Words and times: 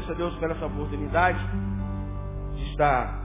Agradeço 0.00 0.12
a 0.12 0.14
Deus 0.14 0.34
pela 0.36 0.54
essa 0.54 0.66
oportunidade 0.66 1.38
de 2.54 2.70
estar, 2.70 3.22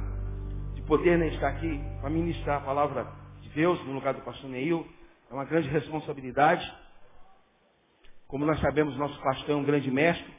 de 0.73 0.81
poder 0.81 1.17
né, 1.17 1.27
estar 1.27 1.47
aqui 1.47 1.81
para 2.01 2.09
ministrar 2.09 2.57
a 2.57 2.65
palavra 2.65 3.07
de 3.41 3.49
Deus 3.49 3.81
no 3.85 3.93
lugar 3.93 4.13
do 4.13 4.21
pastor 4.21 4.49
Neil. 4.49 4.85
É 5.31 5.33
uma 5.33 5.45
grande 5.45 5.69
responsabilidade. 5.69 6.69
Como 8.27 8.45
nós 8.45 8.59
sabemos, 8.59 8.97
nosso 8.97 9.17
pastor 9.21 9.51
é 9.51 9.55
um 9.55 9.63
grande 9.63 9.89
mestre. 9.89 10.33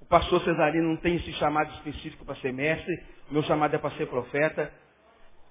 O 0.00 0.06
pastor 0.06 0.40
Cesarino 0.42 0.90
não 0.90 0.96
tem 0.96 1.16
esse 1.16 1.32
chamado 1.32 1.72
específico 1.74 2.24
para 2.24 2.36
ser 2.36 2.52
mestre. 2.52 2.94
O 3.28 3.32
meu 3.32 3.42
chamado 3.42 3.74
é 3.74 3.78
para 3.78 3.96
ser 3.96 4.06
profeta. 4.06 4.72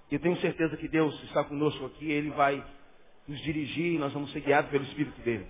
E 0.10 0.16
eu 0.16 0.20
tenho 0.22 0.38
certeza 0.38 0.78
que 0.78 0.88
Deus 0.88 1.22
está 1.24 1.44
conosco 1.44 1.86
aqui. 1.86 2.10
Ele 2.10 2.30
vai 2.30 2.64
nos 3.28 3.40
dirigir 3.42 3.96
e 3.96 3.98
nós 3.98 4.14
vamos 4.14 4.32
ser 4.32 4.40
guiados 4.40 4.72
pelo 4.72 4.86
Espírito 4.86 5.20
dele. 5.22 5.46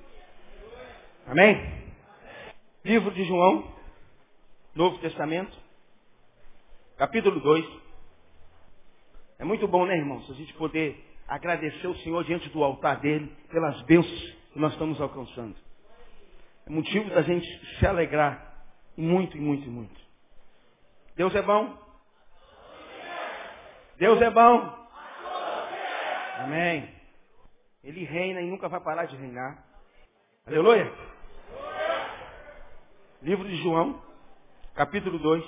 Amém? 1.28 1.86
Livro 2.84 3.12
de 3.12 3.24
João, 3.26 3.77
Novo 4.78 5.00
Testamento, 5.00 5.58
capítulo 7.00 7.40
2. 7.40 7.66
É 9.40 9.44
muito 9.44 9.68
bom, 9.68 9.88
né, 9.88 9.98
irmãos? 9.98 10.30
A 10.30 10.34
gente 10.36 10.54
poder 10.54 11.04
agradecer 11.28 11.88
o 11.88 11.98
Senhor 11.98 12.24
diante 12.26 12.48
do 12.50 12.64
altar 12.64 13.00
dele 13.00 13.36
pelas 13.50 13.82
bênçãos 13.86 14.38
que 14.54 14.60
nós 14.60 14.72
estamos 14.74 15.02
alcançando. 15.02 15.56
É 16.68 16.70
motivo 16.70 17.10
da 17.10 17.24
gente 17.24 17.48
se 17.80 17.88
alegrar 17.88 18.68
muito, 18.96 19.36
muito, 19.36 19.68
muito. 19.68 20.00
Deus 21.16 21.34
é 21.34 21.42
bom. 21.42 21.76
Deus 23.98 24.22
é 24.22 24.30
bom. 24.30 24.88
Amém. 26.38 26.88
Ele 27.84 28.04
reina 28.04 28.42
e 28.42 28.52
nunca 28.52 28.70
vai 28.70 28.80
parar 28.80 29.06
de 29.06 29.16
reinar. 29.16 29.58
Aleluia. 30.46 30.94
Livro 33.24 33.48
de 33.48 33.56
João, 33.64 34.06
capítulo 34.78 35.18
2, 35.18 35.44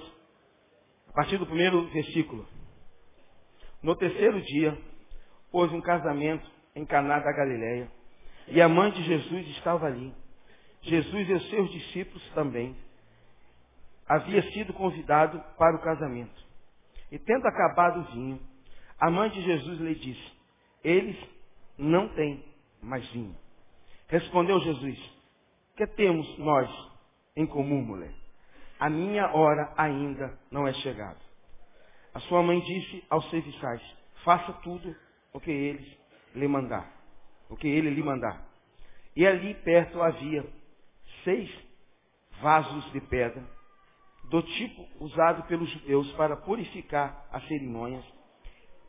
a 1.09 1.13
partir 1.13 1.37
do 1.37 1.45
primeiro 1.45 1.85
versículo. 1.89 2.47
No 3.79 3.95
terceiro 3.95 4.41
dia, 4.41 4.75
houve 5.51 5.75
um 5.75 5.81
casamento 5.81 6.49
em 6.75 6.83
Caná 6.83 7.19
da 7.19 7.31
Galileia, 7.31 7.91
e 8.47 8.59
a 8.59 8.67
mãe 8.67 8.89
de 8.89 9.03
Jesus 9.03 9.47
estava 9.49 9.85
ali. 9.85 10.11
Jesus 10.81 11.29
e 11.29 11.33
os 11.33 11.49
seus 11.51 11.69
discípulos 11.69 12.27
também. 12.31 12.75
Havia 14.07 14.41
sido 14.51 14.73
convidado 14.73 15.39
para 15.59 15.77
o 15.77 15.81
casamento. 15.81 16.43
E 17.11 17.19
tendo 17.19 17.45
acabado 17.45 17.99
o 17.99 18.11
vinho, 18.11 18.39
a 18.99 19.11
mãe 19.11 19.29
de 19.29 19.43
Jesus 19.43 19.79
lhe 19.79 19.93
disse: 19.93 20.31
Eles 20.83 21.15
não 21.77 22.09
têm 22.15 22.43
mais 22.81 23.07
vinho. 23.11 23.35
Respondeu 24.07 24.59
Jesus: 24.61 24.97
Que 25.77 25.85
temos 25.85 26.35
nós 26.39 26.67
em 27.35 27.45
comum, 27.45 27.83
mulher? 27.83 28.18
A 28.79 28.89
minha 28.89 29.33
hora 29.33 29.73
ainda 29.75 30.39
não 30.49 30.67
é 30.67 30.73
chegada. 30.73 31.19
A 32.13 32.19
sua 32.21 32.41
mãe 32.41 32.59
disse 32.61 33.03
aos 33.09 33.29
serviçais: 33.29 33.81
Faça 34.23 34.53
tudo 34.63 34.95
o 35.33 35.39
que 35.39 35.51
eles 35.51 35.97
lhe 36.33 36.47
mandar, 36.47 36.89
o 37.49 37.55
que 37.55 37.67
ele 37.67 37.89
lhe 37.89 38.01
mandar. 38.01 38.41
E 39.15 39.27
ali 39.27 39.53
perto 39.55 40.01
havia 40.01 40.45
seis 41.23 41.49
vasos 42.41 42.91
de 42.93 43.01
pedra, 43.01 43.43
do 44.29 44.41
tipo 44.41 44.87
usado 44.99 45.43
pelos 45.43 45.69
judeus 45.69 46.11
para 46.13 46.37
purificar 46.37 47.27
as 47.31 47.45
cerimônias. 47.47 48.05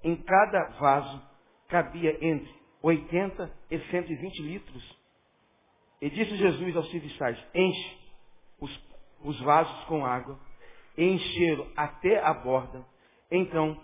Em 0.05 0.17
cada 0.17 0.69
vaso 0.79 1.23
cabia 1.69 2.17
entre 2.25 2.53
80 2.83 3.53
e 3.71 3.79
120 3.79 4.43
litros. 4.43 4.99
E 6.01 6.09
disse 6.11 6.37
Jesus 6.37 6.77
aos 6.77 6.91
serviçais, 6.91 7.39
enche 7.55 7.99
os, 8.59 8.90
os 9.23 9.41
vasos 9.41 9.85
com 9.85 10.05
água, 10.05 10.39
encheram 10.97 11.67
até 11.77 12.21
a 12.23 12.33
borda. 12.35 12.85
Então, 13.31 13.81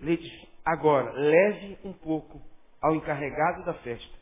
lhe 0.00 0.16
disse, 0.16 0.48
agora, 0.64 1.12
leve 1.12 1.78
um 1.84 1.92
pouco 1.92 2.40
ao 2.80 2.94
encarregado 2.94 3.64
da 3.64 3.74
festa. 3.74 4.18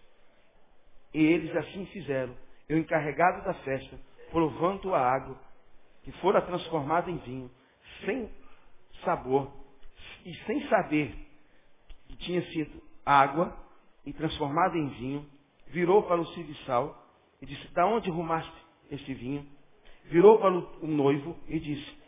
E 1.13 1.23
eles 1.23 1.55
assim 1.57 1.87
fizeram. 1.87 2.37
E 2.69 2.75
o 2.75 2.79
encarregado 2.79 3.45
da 3.45 3.55
festa, 3.55 3.99
provando 4.31 4.95
a 4.95 5.01
água, 5.01 5.39
que 6.03 6.13
fora 6.13 6.41
transformada 6.43 7.11
em 7.11 7.19
vinho, 7.19 7.51
sem 8.05 8.31
sabor 9.05 9.53
e 10.25 10.35
sem 10.45 10.69
saber 10.69 11.15
que 12.07 12.17
tinha 12.17 12.43
sido 12.51 12.83
água, 13.05 13.57
e 14.05 14.13
transformada 14.13 14.77
em 14.77 14.89
vinho, 14.89 15.27
virou 15.69 16.03
para 16.03 16.21
o 16.21 16.27
serviçal 16.29 17.07
e 17.41 17.47
disse, 17.47 17.69
da 17.69 17.87
onde 17.87 18.11
rumaste 18.11 18.53
este 18.91 19.15
vinho? 19.15 19.47
Virou 20.05 20.39
para 20.39 20.53
o 20.53 20.87
noivo 20.87 21.37
e 21.49 21.59
disse, 21.61 22.01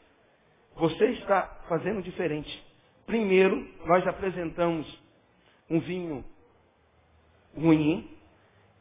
você 0.74 1.04
está 1.10 1.42
fazendo 1.68 2.02
diferente. 2.02 2.64
Primeiro, 3.06 3.68
nós 3.84 4.06
apresentamos 4.06 4.86
um 5.68 5.80
vinho 5.80 6.24
ruim 7.56 8.10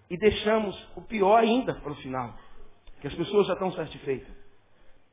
e 0.09 0.17
deixamos 0.17 0.75
o 0.95 1.01
pior 1.01 1.37
ainda 1.37 1.75
para 1.75 1.91
o 1.91 1.95
final, 1.95 2.37
que 2.99 3.07
as 3.07 3.15
pessoas 3.15 3.47
já 3.47 3.53
estão 3.53 3.71
satisfeitas. 3.71 4.33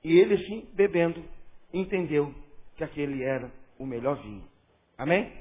E 0.03 0.17
ele, 0.17 0.39
sim, 0.47 0.69
bebendo, 0.75 1.25
entendeu 1.73 2.35
que 2.77 2.85
aquele 2.85 3.23
era 3.23 3.53
o 3.79 3.85
melhor 3.85 4.21
vinho. 4.23 4.47
Amém? 4.97 5.33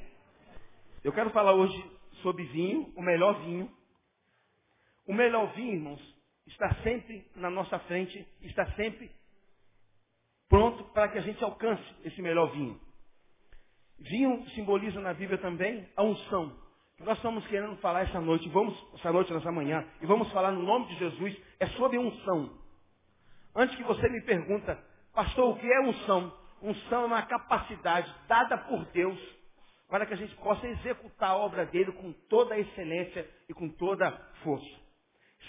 Eu 1.03 1.11
quero 1.11 1.29
falar 1.29 1.53
hoje 1.53 1.83
sobre 2.21 2.43
vinho, 2.45 2.91
o 2.95 3.01
melhor 3.01 3.39
vinho. 3.41 3.71
O 5.07 5.13
melhor 5.13 5.53
vinho, 5.53 5.73
irmãos, 5.73 6.16
está 6.47 6.73
sempre 6.83 7.25
na 7.35 7.49
nossa 7.49 7.77
frente, 7.79 8.25
está 8.41 8.65
sempre 8.71 9.11
pronto 10.49 10.83
para 10.85 11.09
que 11.09 11.17
a 11.17 11.21
gente 11.21 11.43
alcance 11.43 11.83
esse 12.03 12.21
melhor 12.21 12.51
vinho. 12.51 12.79
Vinho 13.99 14.47
simboliza 14.51 14.99
na 14.99 15.13
Bíblia 15.13 15.37
também 15.39 15.87
a 15.95 16.03
unção. 16.03 16.55
Nós 16.99 17.17
estamos 17.17 17.45
querendo 17.47 17.75
falar 17.77 18.01
essa 18.01 18.19
noite, 18.19 18.47
vamos, 18.49 18.75
essa 18.95 19.11
noite, 19.11 19.31
nessa 19.31 19.51
manhã, 19.51 19.85
e 20.01 20.05
vamos 20.05 20.31
falar 20.31 20.51
no 20.51 20.63
nome 20.63 20.87
de 20.87 20.95
Jesus, 20.97 21.37
é 21.59 21.67
sobre 21.67 21.97
unção. 21.97 22.57
Antes 23.55 23.75
que 23.75 23.83
você 23.83 24.07
me 24.09 24.21
pergunta, 24.21 24.77
pastor, 25.13 25.49
o 25.49 25.59
que 25.59 25.71
é 25.71 25.81
unção? 25.81 26.33
Unção 26.61 27.03
é 27.03 27.05
uma 27.05 27.21
capacidade 27.23 28.13
dada 28.27 28.57
por 28.57 28.85
Deus 28.85 29.19
para 29.87 30.05
que 30.05 30.13
a 30.13 30.17
gente 30.17 30.35
possa 30.37 30.67
executar 30.67 31.31
a 31.31 31.37
obra 31.37 31.65
dele 31.65 31.91
com 31.91 32.11
toda 32.29 32.55
a 32.55 32.59
excelência 32.59 33.29
e 33.47 33.53
com 33.53 33.69
toda 33.69 34.07
a 34.07 34.11
força. 34.43 34.86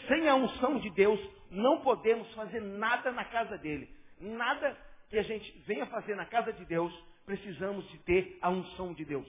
Sem 0.06 0.28
a 0.28 0.34
unção 0.34 0.78
de 0.78 0.90
Deus, 0.90 1.20
não 1.50 1.80
podemos 1.80 2.32
fazer 2.34 2.60
nada 2.60 3.10
na 3.12 3.24
casa 3.24 3.58
dele. 3.58 3.88
Nada 4.20 4.76
que 5.08 5.18
a 5.18 5.22
gente 5.22 5.50
venha 5.66 5.86
fazer 5.86 6.14
na 6.14 6.26
casa 6.26 6.52
de 6.52 6.64
Deus, 6.64 6.92
precisamos 7.24 7.88
de 7.90 7.98
ter 7.98 8.38
a 8.42 8.50
unção 8.50 8.92
de 8.94 9.04
Deus. 9.04 9.26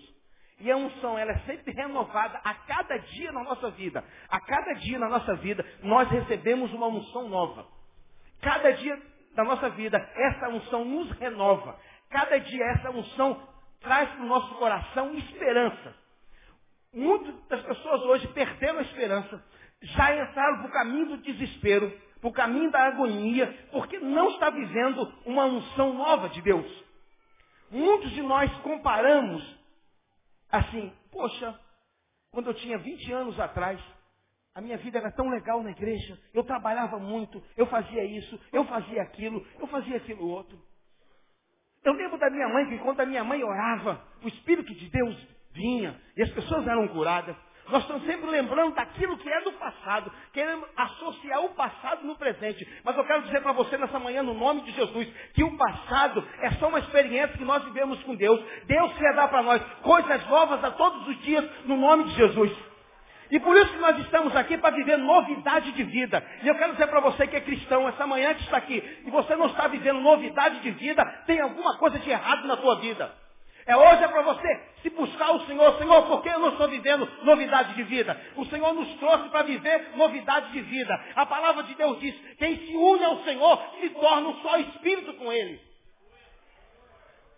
E 0.59 0.69
a 0.69 0.75
unção, 0.75 1.17
ela 1.17 1.31
é 1.31 1.39
sempre 1.39 1.71
renovada 1.71 2.39
a 2.43 2.53
cada 2.53 2.97
dia 2.97 3.31
na 3.31 3.43
nossa 3.43 3.71
vida. 3.71 4.03
A 4.27 4.39
cada 4.41 4.73
dia 4.73 4.99
na 4.99 5.07
nossa 5.07 5.35
vida, 5.35 5.65
nós 5.81 6.09
recebemos 6.09 6.73
uma 6.73 6.87
unção 6.87 7.29
nova. 7.29 7.65
Cada 8.41 8.71
dia 8.71 9.01
da 9.35 9.43
nossa 9.43 9.69
vida, 9.69 9.97
essa 10.15 10.49
unção 10.49 10.83
nos 10.83 11.09
renova. 11.11 11.79
Cada 12.09 12.37
dia 12.39 12.65
essa 12.75 12.89
unção 12.89 13.47
traz 13.79 14.09
para 14.09 14.21
o 14.21 14.27
nosso 14.27 14.53
coração 14.55 15.13
esperança. 15.15 15.95
Muitas 16.91 17.35
das 17.47 17.61
pessoas 17.61 18.01
hoje 18.01 18.27
perderam 18.29 18.79
a 18.79 18.81
esperança, 18.81 19.43
já 19.81 20.16
entraram 20.16 20.59
para 20.59 20.67
o 20.67 20.72
caminho 20.72 21.06
do 21.07 21.17
desespero, 21.17 21.92
para 22.19 22.30
o 22.30 22.33
caminho 22.33 22.71
da 22.71 22.88
agonia, 22.88 23.68
porque 23.71 23.98
não 24.00 24.30
está 24.30 24.50
vivendo 24.50 25.12
uma 25.25 25.45
unção 25.45 25.94
nova 25.94 26.30
de 26.30 26.42
Deus. 26.42 26.68
Muitos 27.71 28.12
de 28.12 28.21
nós 28.21 28.51
comparamos 28.62 29.57
assim, 30.51 30.92
poxa, 31.12 31.57
quando 32.31 32.48
eu 32.48 32.53
tinha 32.56 32.77
20 32.77 33.12
anos 33.12 33.39
atrás, 33.39 33.80
a 34.53 34.62
minha 34.62 34.77
vida 34.77 34.98
era 34.98 35.12
tão 35.12 35.30
legal 35.30 35.63
na 35.63 35.71
igreja, 35.71 36.19
eu 36.33 36.44
trabalhava 36.44 36.98
muito, 36.98 37.42
eu 37.56 37.65
fazia 37.68 38.03
isso, 38.03 38.39
eu 38.51 38.65
fazia 38.65 39.01
aquilo, 39.01 39.45
eu 39.59 39.68
fazia 39.68 39.98
aquilo 39.98 40.27
outro. 40.27 40.59
Eu 41.83 41.94
lembro 41.94 42.18
da 42.18 42.30
minha 42.30 42.48
mãe 42.50 42.68
que 42.68 42.77
quando 42.80 43.00
a 43.00 43.06
minha 43.06 43.24
mãe 43.24 43.42
orava, 43.44 44.03
o 44.21 44.27
Espírito 44.27 44.74
de 44.74 44.89
Deus 44.89 45.27
vinha 45.51 46.00
e 46.18 46.24
as 46.24 46.30
pessoas 46.31 46.68
eram 46.68 46.88
curadas. 46.89 47.36
Nós 47.71 47.83
estamos 47.83 48.04
sempre 48.06 48.30
lembrando 48.30 48.74
daquilo 48.74 49.18
que 49.18 49.30
é 49.30 49.42
do 49.42 49.51
passado, 49.54 50.12
querendo 50.33 50.66
associar 50.75 51.45
o 51.45 51.50
passado 51.50 52.06
no 52.06 52.16
presente. 52.16 52.68
Mas 52.83 52.98
eu 52.98 53.06
quero 53.06 53.24
dizer 53.24 53.42
para 53.42 53.51
você 53.51 53.77
nessa 53.77 54.00
manhã, 54.00 54.24
no 54.24 54.33
nome 54.33 54.62
de 54.62 54.71
Jesus, 54.71 55.07
que 55.33 55.44
o 55.44 55.57
passado 55.57 56.27
é 56.42 56.51
só 56.54 56.68
uma 56.68 56.80
experiência 56.80 57.38
que 57.38 57.45
nós 57.45 57.63
vivemos 57.63 58.01
com 58.04 58.16
Deus. 58.16 58.44
Deus 58.66 58.94
quer 58.98 59.13
dar 59.16 59.27
para 59.27 59.44
nós 59.44 59.62
coisas 59.81 60.27
novas 60.27 60.63
a 60.63 60.71
todos 60.71 61.07
os 61.07 61.21
dias, 61.21 61.48
no 61.66 61.77
nome 61.77 62.06
de 62.06 62.16
Jesus. 62.16 62.69
E 63.31 63.39
por 63.39 63.56
isso 63.56 63.72
que 63.72 63.80
nós 63.80 64.00
estamos 64.00 64.36
aqui 64.36 64.57
para 64.57 64.75
viver 64.75 64.98
novidade 64.98 65.72
de 65.74 65.83
vida. 65.83 66.25
E 66.42 66.48
eu 66.48 66.56
quero 66.56 66.74
dizer 66.74 66.88
para 66.88 67.00
você 67.00 67.27
que 67.27 67.36
é 67.36 67.42
cristão, 67.42 67.88
essa 67.88 68.07
manhã 68.07 68.33
que 68.33 68.44
está 68.44 68.57
aqui, 68.57 68.83
e 69.06 69.12
você 69.12 69.36
não 69.36 69.45
está 69.45 69.68
vivendo 69.68 70.01
novidade 70.01 70.60
de 70.62 70.72
vida, 70.72 71.06
tem 71.27 71.39
alguma 71.39 71.77
coisa 71.77 72.00
de 72.00 72.10
errado 72.10 72.48
na 72.48 72.57
tua 72.57 72.80
vida. 72.80 73.13
É 73.69 73.77
hoje 73.77 74.04
é 74.04 74.07
para 74.07 74.24
você 74.24 74.62
se 74.81 74.89
buscar 74.89 75.30
o 75.36 75.45
Senhor. 75.45 75.77
Senhor, 75.77 76.07
por 76.07 76.24
que 76.24 76.30
eu 76.30 76.39
não 76.39 76.50
estou 76.50 76.68
vivendo 76.68 77.07
novidade 77.21 77.75
de 77.75 77.83
vida? 77.83 78.19
O 78.36 78.44
Senhor 78.48 78.74
nos 78.74 78.92
trouxe 78.95 79.30
para 79.30 79.44
viver 79.44 79.95
novidade 79.95 80.51
de 80.54 80.62
vida. 80.62 80.92
A 81.16 81.24
palavra 81.27 81.62
de 81.62 81.75
Deus 81.75 82.00
diz, 82.00 82.16
quem 82.39 82.57
se 82.66 82.75
une 82.75 83.06
ao 83.06 83.19
Senhor 83.19 83.62
se 83.80 83.92
torna 83.92 84.30
um 84.30 84.42
só 84.42 84.57
espírito 84.57 85.13
com 85.13 85.31
Ele. 85.31 85.62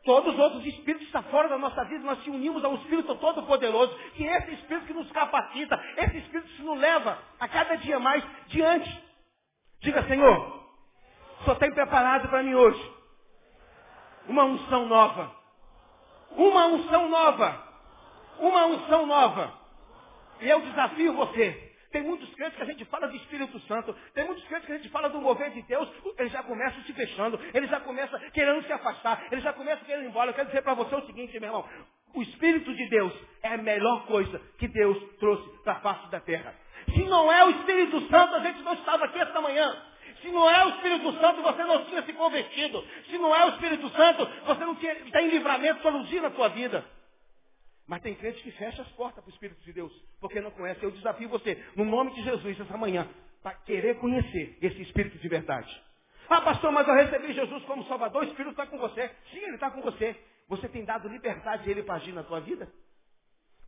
Todos 0.06 0.34
os 0.34 0.40
outros 0.40 0.66
espíritos 0.66 1.06
estão 1.06 1.22
fora 1.24 1.50
da 1.50 1.58
nossa 1.58 1.84
vida, 1.84 2.06
nós 2.06 2.24
se 2.24 2.30
unimos 2.30 2.64
a 2.64 2.70
um 2.70 2.76
Espírito 2.76 3.14
Todo-Poderoso, 3.16 3.94
que 4.16 4.26
é 4.26 4.38
esse 4.38 4.54
Espírito 4.54 4.88
que 4.88 4.94
nos 4.94 5.12
capacita, 5.12 5.78
esse 5.98 6.18
Espírito 6.18 6.48
que 6.56 6.64
nos 6.64 6.80
leva 6.80 7.20
a 7.42 7.48
cada 7.50 7.76
dia 7.76 8.00
mais 8.00 8.24
diante. 8.48 8.90
Diga, 9.82 10.02
Senhor, 10.08 10.66
só 11.44 11.56
tem 11.56 11.74
preparado 11.74 12.30
para 12.30 12.42
mim 12.42 12.56
hoje 12.56 12.92
uma 14.30 14.46
unção 14.46 14.86
nova. 14.86 15.41
Uma 16.36 16.68
unção 16.68 17.10
nova. 17.10 17.68
Uma 18.40 18.66
unção 18.66 19.06
nova. 19.06 19.54
E 20.40 20.50
eu 20.50 20.62
desafio 20.62 21.14
você. 21.14 21.72
Tem 21.92 22.02
muitos 22.04 22.34
crentes 22.36 22.56
que 22.56 22.64
a 22.64 22.66
gente 22.66 22.86
fala 22.86 23.08
do 23.08 23.16
Espírito 23.18 23.60
Santo. 23.62 23.94
Tem 24.14 24.26
muitos 24.26 24.44
crentes 24.46 24.66
que 24.66 24.72
a 24.72 24.78
gente 24.78 24.90
fala 24.90 25.10
do 25.10 25.22
mover 25.22 25.52
de 25.52 25.62
Deus. 25.64 25.90
Eles 26.18 26.32
já 26.32 26.42
começam 26.42 26.82
se 26.84 26.94
fechando. 26.94 27.40
Eles 27.54 27.70
já 27.70 27.80
começam 27.82 28.20
querendo 28.32 28.66
se 28.66 28.72
afastar. 28.72 29.28
Eles 29.32 29.44
já 29.44 29.52
começam 29.54 29.86
querendo 29.86 30.06
ir 30.06 30.08
embora. 30.08 30.30
Eu 30.30 30.34
quero 30.34 30.48
dizer 30.48 30.62
para 30.62 30.74
você 30.74 30.96
o 30.96 31.06
seguinte, 31.06 31.38
meu 31.40 31.50
irmão. 31.50 31.70
O 32.14 32.22
Espírito 32.22 32.74
de 32.74 32.90
Deus 32.90 33.14
é 33.44 33.50
a 33.50 33.58
melhor 33.58 34.06
coisa 34.06 34.40
que 34.58 34.68
Deus 34.68 34.98
trouxe 35.20 35.50
para 35.64 35.74
a 35.74 35.80
face 35.82 36.10
da 36.10 36.20
terra. 36.20 36.56
Se 36.94 37.04
não 37.06 37.32
é 37.32 37.46
o 37.46 37.52
Espírito 37.52 38.02
Santo, 38.10 38.36
a 38.36 38.40
gente 38.40 38.62
não 38.64 38.74
estava 38.74 39.06
aqui 39.06 39.20
esta 39.20 39.40
manhã. 39.42 39.91
Se 40.22 40.30
não 40.30 40.50
é 40.50 40.66
o 40.66 40.70
Espírito 40.70 41.12
Santo, 41.20 41.42
você 41.42 41.64
não 41.64 41.86
tinha 41.86 42.04
se 42.04 42.14
convertido. 42.14 42.86
Se 43.10 43.18
não 43.18 43.36
é 43.36 43.46
o 43.46 43.50
Espírito 43.50 43.90
Santo, 43.90 44.26
você 44.46 44.66
não 44.66 44.76
tinha, 44.76 44.94
está 44.94 45.22
em 45.22 45.30
livramento 45.30 45.82
todo 45.82 46.04
dia 46.06 46.22
na 46.22 46.32
sua 46.32 46.50
vida. 46.50 46.86
Mas 47.88 48.02
tem 48.02 48.16
crente 48.16 48.42
que 48.44 48.52
fecha 48.52 48.82
as 48.82 48.88
portas 48.90 49.24
para 49.24 49.30
o 49.30 49.34
Espírito 49.34 49.62
de 49.64 49.74
Deus, 49.74 49.92
porque 50.20 50.40
não 50.40 50.52
conhece. 50.52 50.84
Eu 50.84 50.92
desafio 50.92 51.28
você, 51.28 51.62
no 51.76 51.84
nome 51.84 52.14
de 52.14 52.24
Jesus, 52.24 52.60
essa 52.60 52.78
manhã, 52.78 53.08
para 53.42 53.54
querer 53.56 54.00
conhecer 54.00 54.58
esse 54.62 54.82
Espírito 54.84 55.18
de 55.18 55.28
verdade. 55.28 55.82
Ah, 56.30 56.42
pastor, 56.42 56.72
mas 56.72 56.88
eu 56.88 56.94
recebi 56.94 57.34
Jesus 57.34 57.64
como 57.66 57.84
Salvador, 57.86 58.22
o 58.24 58.26
Espírito 58.26 58.52
está 58.52 58.66
com 58.66 58.78
você. 58.78 59.10
Sim, 59.32 59.40
ele 59.40 59.56
está 59.56 59.70
com 59.72 59.82
você. 59.82 60.16
Você 60.48 60.70
tem 60.70 60.86
dado 60.86 61.10
liberdade 61.10 61.68
a 61.68 61.72
ele 61.72 61.84
para 61.84 61.96
agir 61.96 62.14
na 62.14 62.24
sua 62.24 62.40
vida? 62.40 62.72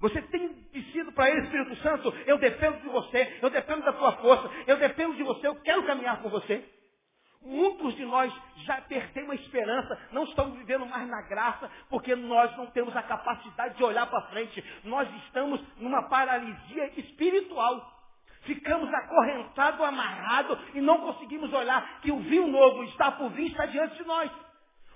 Você 0.03 0.21
tem 0.23 0.53
dito 0.73 1.13
para 1.13 1.29
ele, 1.29 1.44
Espírito 1.44 1.77
Santo, 1.77 2.13
eu 2.25 2.38
dependo 2.38 2.77
de 2.81 2.89
você, 2.89 3.39
eu 3.41 3.50
dependo 3.50 3.83
da 3.83 3.94
tua 3.94 4.11
força, 4.17 4.50
eu 4.67 4.75
dependo 4.75 5.15
de 5.15 5.23
você, 5.23 5.47
eu 5.47 5.55
quero 5.61 5.81
caminhar 5.83 6.21
com 6.21 6.27
você. 6.27 6.61
Muitos 7.41 7.95
de 7.95 8.03
nós 8.03 8.33
já 8.65 8.81
perdemos 8.81 9.31
a 9.31 9.35
esperança, 9.35 9.97
não 10.11 10.25
estamos 10.25 10.57
vivendo 10.57 10.85
mais 10.85 11.07
na 11.07 11.21
graça, 11.21 11.71
porque 11.89 12.17
nós 12.17 12.53
não 12.57 12.65
temos 12.65 12.94
a 12.97 13.01
capacidade 13.01 13.77
de 13.77 13.83
olhar 13.85 14.05
para 14.07 14.27
frente. 14.27 14.61
Nós 14.83 15.07
estamos 15.23 15.61
numa 15.77 16.03
paralisia 16.09 16.99
espiritual. 16.99 17.89
Ficamos 18.41 18.94
acorrentados, 18.94 19.79
amarrados 19.79 20.59
e 20.73 20.81
não 20.81 20.99
conseguimos 20.99 21.53
olhar 21.53 22.01
que 22.01 22.11
o 22.11 22.19
vinho 22.19 22.47
novo 22.47 22.83
está 22.83 23.09
por 23.09 23.29
vir, 23.29 23.51
está 23.51 23.67
diante 23.67 23.95
de 23.95 24.03
nós. 24.03 24.29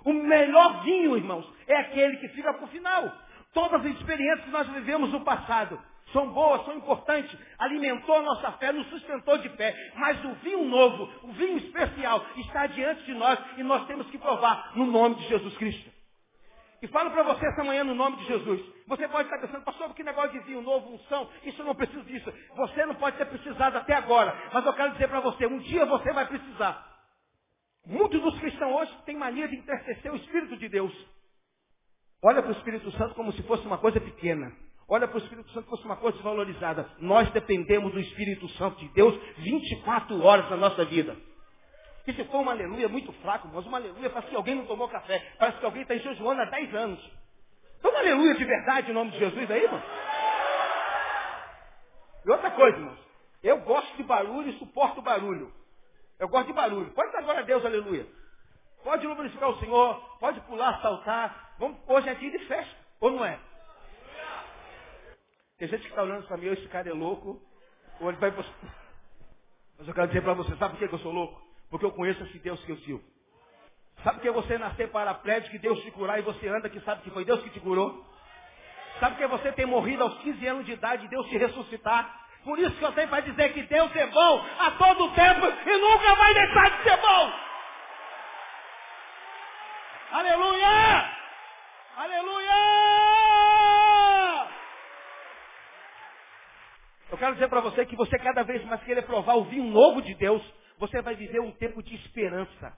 O 0.04 0.12
melhor 0.12 0.82
vinho, 0.82 1.16
irmãos, 1.16 1.50
é 1.66 1.76
aquele 1.76 2.18
que 2.18 2.28
fica 2.28 2.52
para 2.52 2.64
o 2.64 2.68
final. 2.68 3.10
Todas 3.52 3.84
as 3.84 3.96
experiências 3.96 4.44
que 4.44 4.50
nós 4.50 4.68
vivemos 4.68 5.10
no 5.10 5.24
passado 5.24 5.80
são 6.12 6.30
boas, 6.32 6.64
são 6.64 6.74
importantes, 6.74 7.36
alimentou 7.58 8.16
a 8.16 8.22
nossa 8.22 8.52
fé, 8.52 8.72
nos 8.72 8.88
sustentou 8.88 9.38
de 9.38 9.48
pé. 9.50 9.74
Mas 9.96 10.22
o 10.24 10.32
vinho 10.36 10.64
novo, 10.64 11.10
o 11.22 11.32
vinho 11.32 11.58
especial, 11.58 12.24
está 12.36 12.66
diante 12.66 13.04
de 13.04 13.14
nós 13.14 13.38
e 13.56 13.62
nós 13.62 13.86
temos 13.86 14.06
que 14.10 14.18
provar 14.18 14.72
no 14.74 14.86
nome 14.86 15.16
de 15.16 15.28
Jesus 15.28 15.56
Cristo. 15.56 15.98
E 16.80 16.86
falo 16.86 17.10
para 17.10 17.24
você 17.24 17.44
essa 17.46 17.64
manhã 17.64 17.82
no 17.82 17.94
nome 17.94 18.18
de 18.18 18.26
Jesus. 18.26 18.60
Você 18.86 19.08
pode 19.08 19.28
estar 19.28 19.38
pensando, 19.40 19.64
pastor, 19.64 19.92
que 19.94 20.04
negócio 20.04 20.30
de 20.30 20.46
vinho 20.46 20.62
novo, 20.62 20.94
unção, 20.94 21.28
isso 21.42 21.60
eu 21.60 21.66
não 21.66 21.74
preciso 21.74 22.04
disso. 22.04 22.32
Você 22.56 22.86
não 22.86 22.94
pode 22.94 23.16
ter 23.16 23.26
precisado 23.26 23.76
até 23.76 23.94
agora. 23.94 24.34
Mas 24.52 24.64
eu 24.64 24.72
quero 24.72 24.92
dizer 24.92 25.08
para 25.08 25.20
você, 25.20 25.46
um 25.46 25.58
dia 25.58 25.84
você 25.84 26.12
vai 26.12 26.26
precisar. 26.26 26.86
Muitos 27.84 28.20
dos 28.20 28.38
cristãos 28.38 28.82
hoje 28.82 28.96
têm 29.04 29.16
mania 29.16 29.48
de 29.48 29.56
interceder 29.56 30.12
o 30.12 30.16
Espírito 30.16 30.56
de 30.56 30.68
Deus. 30.68 30.92
Olha 32.22 32.42
para 32.42 32.50
o 32.50 32.54
Espírito 32.56 32.90
Santo 32.92 33.14
como 33.14 33.32
se 33.32 33.42
fosse 33.44 33.64
uma 33.66 33.78
coisa 33.78 34.00
pequena. 34.00 34.52
Olha 34.88 35.06
para 35.06 35.16
o 35.16 35.20
Espírito 35.20 35.48
Santo 35.52 35.66
como 35.66 35.76
se 35.76 35.82
fosse 35.82 35.84
uma 35.84 35.96
coisa 35.96 36.16
desvalorizada. 36.16 36.90
Nós 36.98 37.30
dependemos 37.30 37.92
do 37.92 38.00
Espírito 38.00 38.48
Santo 38.50 38.78
de 38.80 38.88
Deus 38.88 39.14
24 39.38 40.20
horas 40.24 40.50
na 40.50 40.56
nossa 40.56 40.84
vida. 40.84 41.16
E 42.06 42.12
se 42.14 42.24
for 42.24 42.40
uma 42.40 42.52
aleluia 42.52 42.88
muito 42.88 43.12
fraco, 43.20 43.48
mas 43.52 43.66
uma 43.66 43.78
aleluia 43.78 44.08
parece 44.10 44.30
que 44.30 44.36
alguém 44.36 44.54
não 44.54 44.66
tomou 44.66 44.88
café. 44.88 45.34
Parece 45.38 45.58
que 45.58 45.64
alguém 45.64 45.82
está 45.82 45.94
jejuando 45.94 46.40
há 46.40 46.46
10 46.46 46.74
anos. 46.74 47.10
Então 47.78 47.96
aleluia 47.96 48.34
de 48.34 48.44
verdade 48.44 48.90
em 48.90 48.94
nome 48.94 49.10
de 49.12 49.18
Jesus 49.18 49.50
aí, 49.50 49.62
irmão. 49.62 49.82
E 52.24 52.30
outra 52.30 52.50
coisa, 52.50 52.78
irmãos. 52.78 52.98
Eu 53.42 53.58
gosto 53.60 53.96
de 53.96 54.02
barulho 54.02 54.48
e 54.48 54.58
suporto 54.58 55.00
barulho. 55.02 55.52
Eu 56.18 56.28
gosto 56.28 56.48
de 56.48 56.52
barulho. 56.52 56.90
Pode 56.92 57.12
dar 57.12 57.20
agora 57.20 57.40
a 57.40 57.42
Deus, 57.42 57.64
aleluia. 57.64 58.06
Pode 58.82 59.06
glorificar 59.06 59.50
o 59.50 59.58
Senhor, 59.60 60.18
pode 60.18 60.40
pular, 60.40 60.80
saltar. 60.80 61.47
Vamos, 61.58 61.76
hoje 61.88 62.08
é 62.08 62.14
dia 62.14 62.30
de 62.30 62.38
festa, 62.46 62.76
ou 63.00 63.10
não 63.10 63.24
é? 63.24 63.38
Tem 65.58 65.66
gente 65.66 65.82
que 65.82 65.88
está 65.88 66.02
olhando 66.02 66.24
para 66.26 66.36
mim, 66.36 66.46
esse 66.46 66.68
cara 66.68 66.88
é 66.88 66.92
louco, 66.92 67.42
ou 68.00 68.08
ele 68.08 68.18
vai 68.18 68.30
Mas 68.30 69.88
eu 69.88 69.92
quero 69.92 70.06
dizer 70.06 70.22
para 70.22 70.34
você, 70.34 70.54
sabe 70.56 70.76
por 70.76 70.88
que 70.88 70.94
eu 70.94 70.98
sou 71.00 71.12
louco? 71.12 71.42
Porque 71.68 71.84
eu 71.84 71.90
conheço 71.90 72.22
esse 72.24 72.38
Deus 72.38 72.64
que 72.64 72.70
eu 72.70 72.78
sirvo. 72.78 73.02
Sabe 74.04 74.20
que 74.20 74.30
você 74.30 74.56
nascer 74.56 74.88
paraplégico, 74.90 75.50
que 75.50 75.58
Deus 75.58 75.80
te 75.82 75.90
curar 75.90 76.20
e 76.20 76.22
você 76.22 76.46
anda 76.46 76.70
que 76.70 76.80
sabe 76.82 77.02
que 77.02 77.10
foi 77.10 77.24
Deus 77.24 77.42
que 77.42 77.50
te 77.50 77.58
curou? 77.58 78.06
Sabe 79.00 79.16
que 79.16 79.26
você 79.26 79.50
tem 79.52 79.66
morrido 79.66 80.04
aos 80.04 80.16
15 80.18 80.46
anos 80.46 80.64
de 80.64 80.72
idade 80.72 81.06
e 81.06 81.08
Deus 81.08 81.26
te 81.28 81.36
ressuscitar? 81.36 82.28
Por 82.44 82.56
isso 82.60 82.76
que 82.76 82.84
eu 82.84 82.92
tenho 82.92 83.08
para 83.08 83.20
dizer 83.20 83.52
que 83.52 83.62
Deus 83.64 83.94
é 83.96 84.06
bom 84.06 84.46
a 84.60 84.70
todo 84.72 85.12
tempo 85.12 85.46
e 85.46 85.76
nunca 85.76 86.14
vai 86.14 86.34
deixar 86.34 86.70
de 86.70 86.82
ser 86.84 86.96
bom. 86.98 87.32
Aleluia! 90.12 91.17
Aleluia! 91.98 92.52
Eu 97.10 97.18
quero 97.18 97.34
dizer 97.34 97.48
para 97.48 97.60
você 97.60 97.84
que 97.86 97.96
você 97.96 98.16
cada 98.20 98.44
vez 98.44 98.64
mais 98.66 98.80
querer 98.84 99.02
provar 99.02 99.34
o 99.34 99.46
vinho 99.46 99.64
novo 99.64 100.00
de 100.00 100.14
Deus, 100.14 100.40
você 100.78 101.02
vai 101.02 101.16
viver 101.16 101.40
um 101.40 101.50
tempo 101.50 101.82
de 101.82 101.96
esperança. 101.96 102.72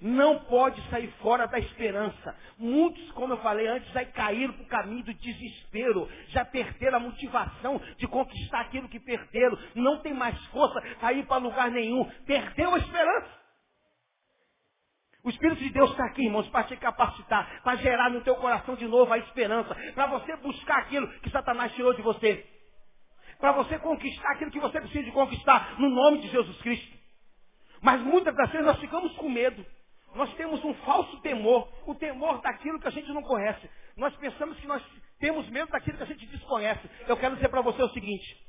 Não 0.00 0.38
pode 0.44 0.80
sair 0.88 1.08
fora 1.20 1.48
da 1.48 1.58
esperança. 1.58 2.36
Muitos, 2.56 3.10
como 3.12 3.32
eu 3.32 3.38
falei 3.38 3.66
antes, 3.66 3.90
já 3.90 4.04
caíram 4.04 4.52
para 4.52 4.62
o 4.62 4.68
caminho 4.68 5.02
do 5.02 5.14
desespero. 5.14 6.08
Já 6.28 6.44
perderam 6.44 6.98
a 6.98 7.00
motivação 7.00 7.80
de 7.96 8.06
conquistar 8.06 8.60
aquilo 8.60 8.88
que 8.88 9.00
perderam. 9.00 9.58
Não 9.74 9.98
tem 9.98 10.14
mais 10.14 10.38
força 10.46 10.80
para 11.00 11.12
ir 11.12 11.26
para 11.26 11.38
lugar 11.38 11.72
nenhum. 11.72 12.04
Perdeu 12.24 12.72
a 12.72 12.78
esperança. 12.78 13.43
O 15.24 15.30
Espírito 15.30 15.62
de 15.62 15.70
Deus 15.70 15.90
está 15.90 16.04
aqui, 16.04 16.22
irmãos, 16.22 16.46
para 16.50 16.64
te 16.64 16.76
capacitar, 16.76 17.62
para 17.62 17.76
gerar 17.76 18.10
no 18.10 18.20
teu 18.20 18.36
coração 18.36 18.76
de 18.76 18.86
novo 18.86 19.10
a 19.10 19.16
esperança, 19.16 19.74
para 19.94 20.06
você 20.08 20.36
buscar 20.36 20.80
aquilo 20.80 21.08
que 21.20 21.30
Satanás 21.30 21.72
tirou 21.72 21.94
de 21.94 22.02
você. 22.02 22.46
Para 23.40 23.52
você 23.52 23.78
conquistar 23.78 24.32
aquilo 24.32 24.50
que 24.50 24.60
você 24.60 24.78
precisa 24.78 25.02
de 25.02 25.12
conquistar 25.12 25.80
no 25.80 25.88
nome 25.88 26.18
de 26.18 26.28
Jesus 26.28 26.60
Cristo. 26.60 26.94
Mas 27.80 28.02
muitas 28.02 28.36
das 28.36 28.50
vezes 28.50 28.66
nós 28.66 28.78
ficamos 28.78 29.16
com 29.16 29.30
medo. 29.30 29.64
Nós 30.14 30.32
temos 30.34 30.62
um 30.62 30.74
falso 30.74 31.18
temor, 31.22 31.72
o 31.86 31.94
temor 31.94 32.42
daquilo 32.42 32.78
que 32.78 32.88
a 32.88 32.92
gente 32.92 33.10
não 33.10 33.22
conhece. 33.22 33.68
Nós 33.96 34.14
pensamos 34.16 34.58
que 34.60 34.66
nós 34.66 34.82
temos 35.18 35.48
medo 35.48 35.70
daquilo 35.70 35.96
que 35.96 36.02
a 36.02 36.06
gente 36.06 36.26
desconhece. 36.26 36.86
Eu 37.08 37.16
quero 37.16 37.34
dizer 37.36 37.48
para 37.48 37.62
você 37.62 37.82
o 37.82 37.88
seguinte: 37.90 38.46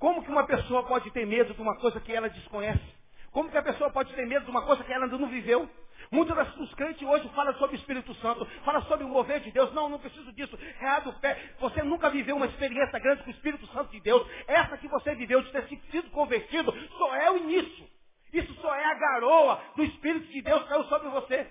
como 0.00 0.24
que 0.24 0.30
uma 0.30 0.44
pessoa 0.44 0.82
pode 0.82 1.08
ter 1.12 1.24
medo 1.24 1.54
de 1.54 1.62
uma 1.62 1.76
coisa 1.78 2.00
que 2.00 2.12
ela 2.12 2.28
desconhece? 2.28 2.82
Como 3.30 3.50
que 3.50 3.58
a 3.58 3.62
pessoa 3.62 3.90
pode 3.90 4.12
ter 4.14 4.26
medo 4.26 4.44
de 4.44 4.50
uma 4.50 4.62
coisa 4.62 4.84
que 4.84 4.92
ela 4.92 5.04
ainda 5.04 5.18
não 5.18 5.28
viveu? 5.28 5.68
Muitos 6.14 6.54
dos 6.54 6.72
crentes 6.74 7.02
hoje 7.02 7.28
falam 7.30 7.52
sobre 7.54 7.74
o 7.74 7.78
Espírito 7.80 8.14
Santo, 8.14 8.46
falam 8.64 8.80
sobre 8.82 9.04
o 9.04 9.08
mover 9.08 9.40
de 9.40 9.50
Deus. 9.50 9.72
Não, 9.72 9.88
não 9.88 9.98
preciso 9.98 10.32
disso. 10.32 10.56
Reado 10.78 11.10
o 11.10 11.18
pé. 11.18 11.36
Você 11.58 11.82
nunca 11.82 12.08
viveu 12.08 12.36
uma 12.36 12.46
experiência 12.46 13.00
grande 13.00 13.24
com 13.24 13.30
o 13.30 13.34
Espírito 13.34 13.66
Santo 13.72 13.90
de 13.90 14.00
Deus. 14.00 14.24
Essa 14.46 14.78
que 14.78 14.86
você 14.86 15.12
viveu 15.16 15.42
de 15.42 15.50
ter 15.50 15.66
sido 15.90 16.08
convertido 16.10 16.72
só 16.96 17.16
é 17.16 17.32
o 17.32 17.38
início. 17.38 17.88
Isso 18.32 18.54
só 18.60 18.72
é 18.72 18.84
a 18.84 18.94
garoa 18.94 19.60
do 19.74 19.82
Espírito 19.82 20.28
de 20.28 20.40
Deus 20.40 20.62
que 20.62 20.68
caiu 20.68 20.84
sobre 20.84 21.08
você. 21.08 21.50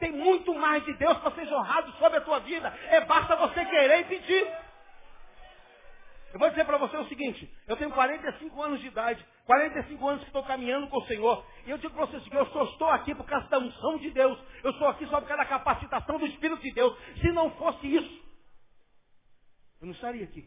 Tem 0.00 0.10
muito 0.10 0.52
mais 0.54 0.84
de 0.84 0.94
Deus 0.94 1.16
para 1.18 1.30
ser 1.30 1.46
jorrado 1.46 1.92
sobre 1.92 2.18
a 2.18 2.22
tua 2.22 2.40
vida. 2.40 2.76
É 2.90 3.02
basta 3.02 3.36
você 3.36 3.64
querer 3.64 4.00
e 4.00 4.04
pedir. 4.04 4.48
Eu 6.32 6.40
vou 6.40 6.50
dizer 6.50 6.64
para 6.64 6.76
você 6.76 6.96
o 6.96 7.06
seguinte, 7.06 7.48
eu 7.68 7.76
tenho 7.76 7.92
45 7.92 8.62
anos 8.62 8.80
de 8.80 8.88
idade, 8.88 9.24
45 9.48 10.06
anos 10.06 10.20
que 10.20 10.26
estou 10.26 10.42
caminhando 10.44 10.88
com 10.88 10.98
o 10.98 11.06
Senhor, 11.06 11.42
e 11.64 11.70
eu 11.70 11.78
digo 11.78 11.94
para 11.94 12.04
você 12.04 12.18
o 12.18 12.20
seguinte, 12.20 12.36
eu 12.36 12.52
só 12.52 12.64
estou 12.64 12.90
aqui 12.90 13.14
por 13.14 13.24
causa 13.24 13.48
da 13.48 13.58
unção 13.58 13.96
de 13.96 14.10
Deus, 14.10 14.38
eu 14.62 14.72
estou 14.72 14.86
aqui 14.88 15.06
só 15.06 15.22
por 15.22 15.26
causa 15.26 15.42
da 15.42 15.48
capacitação 15.48 16.18
do 16.18 16.26
Espírito 16.26 16.60
de 16.60 16.70
Deus. 16.70 16.94
Se 17.22 17.32
não 17.32 17.50
fosse 17.52 17.86
isso, 17.86 18.22
eu 19.80 19.86
não 19.86 19.94
estaria 19.94 20.24
aqui. 20.24 20.46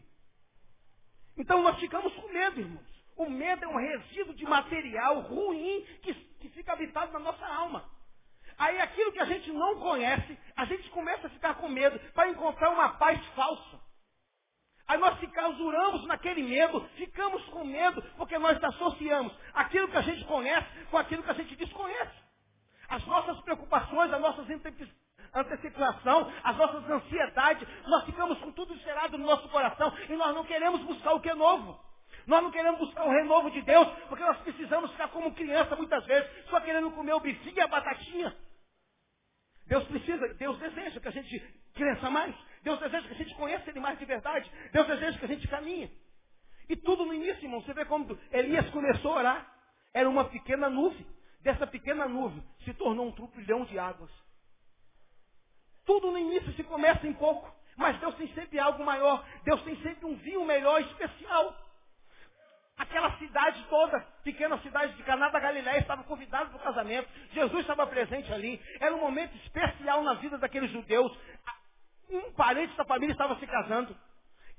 Então 1.36 1.64
nós 1.64 1.80
ficamos 1.80 2.14
com 2.14 2.28
medo, 2.28 2.60
irmãos. 2.60 2.86
O 3.16 3.28
medo 3.28 3.64
é 3.64 3.68
um 3.68 3.76
resíduo 3.76 4.34
de 4.34 4.44
material 4.44 5.18
ruim 5.22 5.84
que, 6.00 6.14
que 6.14 6.48
fica 6.50 6.72
habitado 6.72 7.12
na 7.12 7.18
nossa 7.18 7.44
alma. 7.44 7.84
Aí 8.56 8.80
aquilo 8.80 9.10
que 9.10 9.20
a 9.20 9.24
gente 9.24 9.50
não 9.50 9.80
conhece, 9.80 10.38
a 10.54 10.64
gente 10.64 10.88
começa 10.90 11.26
a 11.26 11.30
ficar 11.30 11.54
com 11.54 11.68
medo 11.68 11.98
para 12.12 12.28
encontrar 12.28 12.70
uma 12.70 12.90
paz 12.90 13.20
falsa. 13.34 13.80
Aí 14.92 14.98
nós 14.98 15.18
ficamos, 15.18 15.56
duramos 15.56 16.06
naquele 16.06 16.42
medo, 16.42 16.86
ficamos 16.96 17.42
com 17.46 17.64
medo, 17.64 18.02
porque 18.18 18.38
nós 18.38 18.62
associamos 18.62 19.32
aquilo 19.54 19.88
que 19.88 19.96
a 19.96 20.02
gente 20.02 20.22
conhece 20.26 20.68
com 20.90 20.98
aquilo 20.98 21.22
que 21.22 21.30
a 21.30 21.34
gente 21.34 21.56
desconhece. 21.56 22.12
As 22.90 23.02
nossas 23.06 23.40
preocupações, 23.40 24.12
as 24.12 24.20
nossas 24.20 24.46
antecipação, 25.32 26.30
as 26.44 26.56
nossas 26.58 26.90
ansiedades, 26.90 27.66
nós 27.86 28.04
ficamos 28.04 28.38
com 28.40 28.52
tudo 28.52 28.76
gerado 28.80 29.16
no 29.16 29.24
nosso 29.24 29.48
coração 29.48 29.96
e 30.10 30.12
nós 30.12 30.34
não 30.34 30.44
queremos 30.44 30.82
buscar 30.82 31.14
o 31.14 31.20
que 31.20 31.30
é 31.30 31.34
novo. 31.34 31.80
Nós 32.26 32.42
não 32.42 32.50
queremos 32.50 32.78
buscar 32.78 33.06
o 33.06 33.10
renovo 33.10 33.50
de 33.50 33.62
Deus, 33.62 33.88
porque 34.10 34.22
nós 34.22 34.36
precisamos 34.40 34.90
ficar 34.90 35.08
como 35.08 35.34
criança 35.34 35.74
muitas 35.74 36.04
vezes, 36.04 36.30
só 36.50 36.60
querendo 36.60 36.90
comer 36.90 37.14
o 37.14 37.20
bifinho 37.20 37.56
e 37.56 37.60
a 37.62 37.66
batatinha. 37.66 38.36
Deus 39.66 39.84
precisa, 39.84 40.34
Deus 40.34 40.58
deseja 40.58 41.00
que 41.00 41.08
a 41.08 41.12
gente 41.12 41.40
cresça 41.72 42.10
mais. 42.10 42.34
Deus 42.62 42.78
deseja 42.78 43.06
que 43.06 43.14
a 43.14 43.16
gente 43.16 43.34
conheça 43.34 43.68
Ele 43.68 43.80
mais 43.80 43.98
de 43.98 44.04
verdade. 44.04 44.50
Deus 44.72 44.86
deseja 44.86 45.18
que 45.18 45.24
a 45.24 45.28
gente 45.28 45.48
caminhe. 45.48 45.90
E 46.68 46.76
tudo 46.76 47.04
no 47.04 47.12
início, 47.12 47.44
irmão, 47.44 47.60
você 47.60 47.74
vê 47.74 47.84
como 47.84 48.18
Elias 48.30 48.68
começou 48.70 49.12
a 49.12 49.16
orar. 49.16 49.54
Era 49.92 50.08
uma 50.08 50.24
pequena 50.24 50.70
nuvem. 50.70 51.06
Dessa 51.40 51.66
pequena 51.66 52.06
nuvem 52.06 52.42
se 52.64 52.72
tornou 52.74 53.08
um 53.08 53.12
trupilhão 53.12 53.64
de 53.64 53.78
águas. 53.78 54.10
Tudo 55.84 56.12
no 56.12 56.18
início 56.18 56.52
se 56.52 56.62
começa 56.62 57.06
em 57.06 57.12
pouco. 57.12 57.52
Mas 57.76 57.98
Deus 57.98 58.14
tem 58.16 58.28
sempre 58.34 58.58
algo 58.58 58.84
maior. 58.84 59.26
Deus 59.44 59.62
tem 59.62 59.76
sempre 59.82 60.06
um 60.06 60.14
vinho 60.16 60.44
melhor, 60.44 60.80
especial. 60.82 61.56
Aquela 62.76 63.16
cidade 63.18 63.64
toda, 63.68 64.00
pequena 64.24 64.58
cidade 64.58 64.94
de 64.94 65.02
Caná 65.02 65.28
da 65.28 65.38
Galiléia, 65.38 65.80
estava 65.80 66.02
convidada 66.04 66.46
para 66.46 66.56
o 66.56 66.62
casamento. 66.62 67.08
Jesus 67.32 67.60
estava 67.60 67.86
presente 67.86 68.32
ali. 68.32 68.60
Era 68.80 68.94
um 68.94 69.00
momento 69.00 69.36
especial 69.38 70.02
na 70.02 70.14
vida 70.14 70.38
daqueles 70.38 70.70
judeus. 70.70 71.16
Um 72.12 72.32
parente 72.32 72.76
da 72.76 72.84
família 72.84 73.12
estava 73.12 73.38
se 73.38 73.46
casando. 73.46 73.96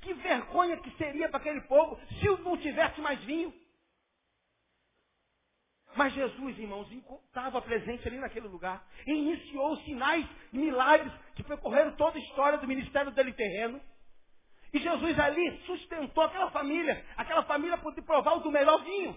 Que 0.01 0.13
vergonha 0.15 0.77
que 0.77 0.91
seria 0.97 1.29
para 1.29 1.39
aquele 1.39 1.61
povo 1.61 1.99
se 2.19 2.27
não 2.43 2.57
tivesse 2.57 2.99
mais 2.99 3.19
vinho. 3.23 3.53
Mas 5.95 6.13
Jesus, 6.13 6.57
irmãos, 6.57 6.91
estava 7.27 7.61
presente 7.61 8.07
ali 8.07 8.17
naquele 8.17 8.47
lugar. 8.47 8.85
E 9.05 9.11
iniciou 9.11 9.77
sinais, 9.77 10.27
milagres 10.51 11.13
que 11.35 11.43
percorreram 11.43 11.95
toda 11.95 12.17
a 12.17 12.21
história 12.21 12.57
do 12.57 12.67
ministério 12.67 13.11
dele 13.11 13.31
terreno. 13.33 13.79
E 14.73 14.79
Jesus 14.79 15.19
ali 15.19 15.61
sustentou 15.67 16.23
aquela 16.23 16.49
família, 16.49 17.05
aquela 17.15 17.43
família 17.43 17.77
poder 17.77 18.01
provar 18.01 18.33
o 18.33 18.39
do 18.39 18.51
melhor 18.51 18.83
vinho. 18.83 19.15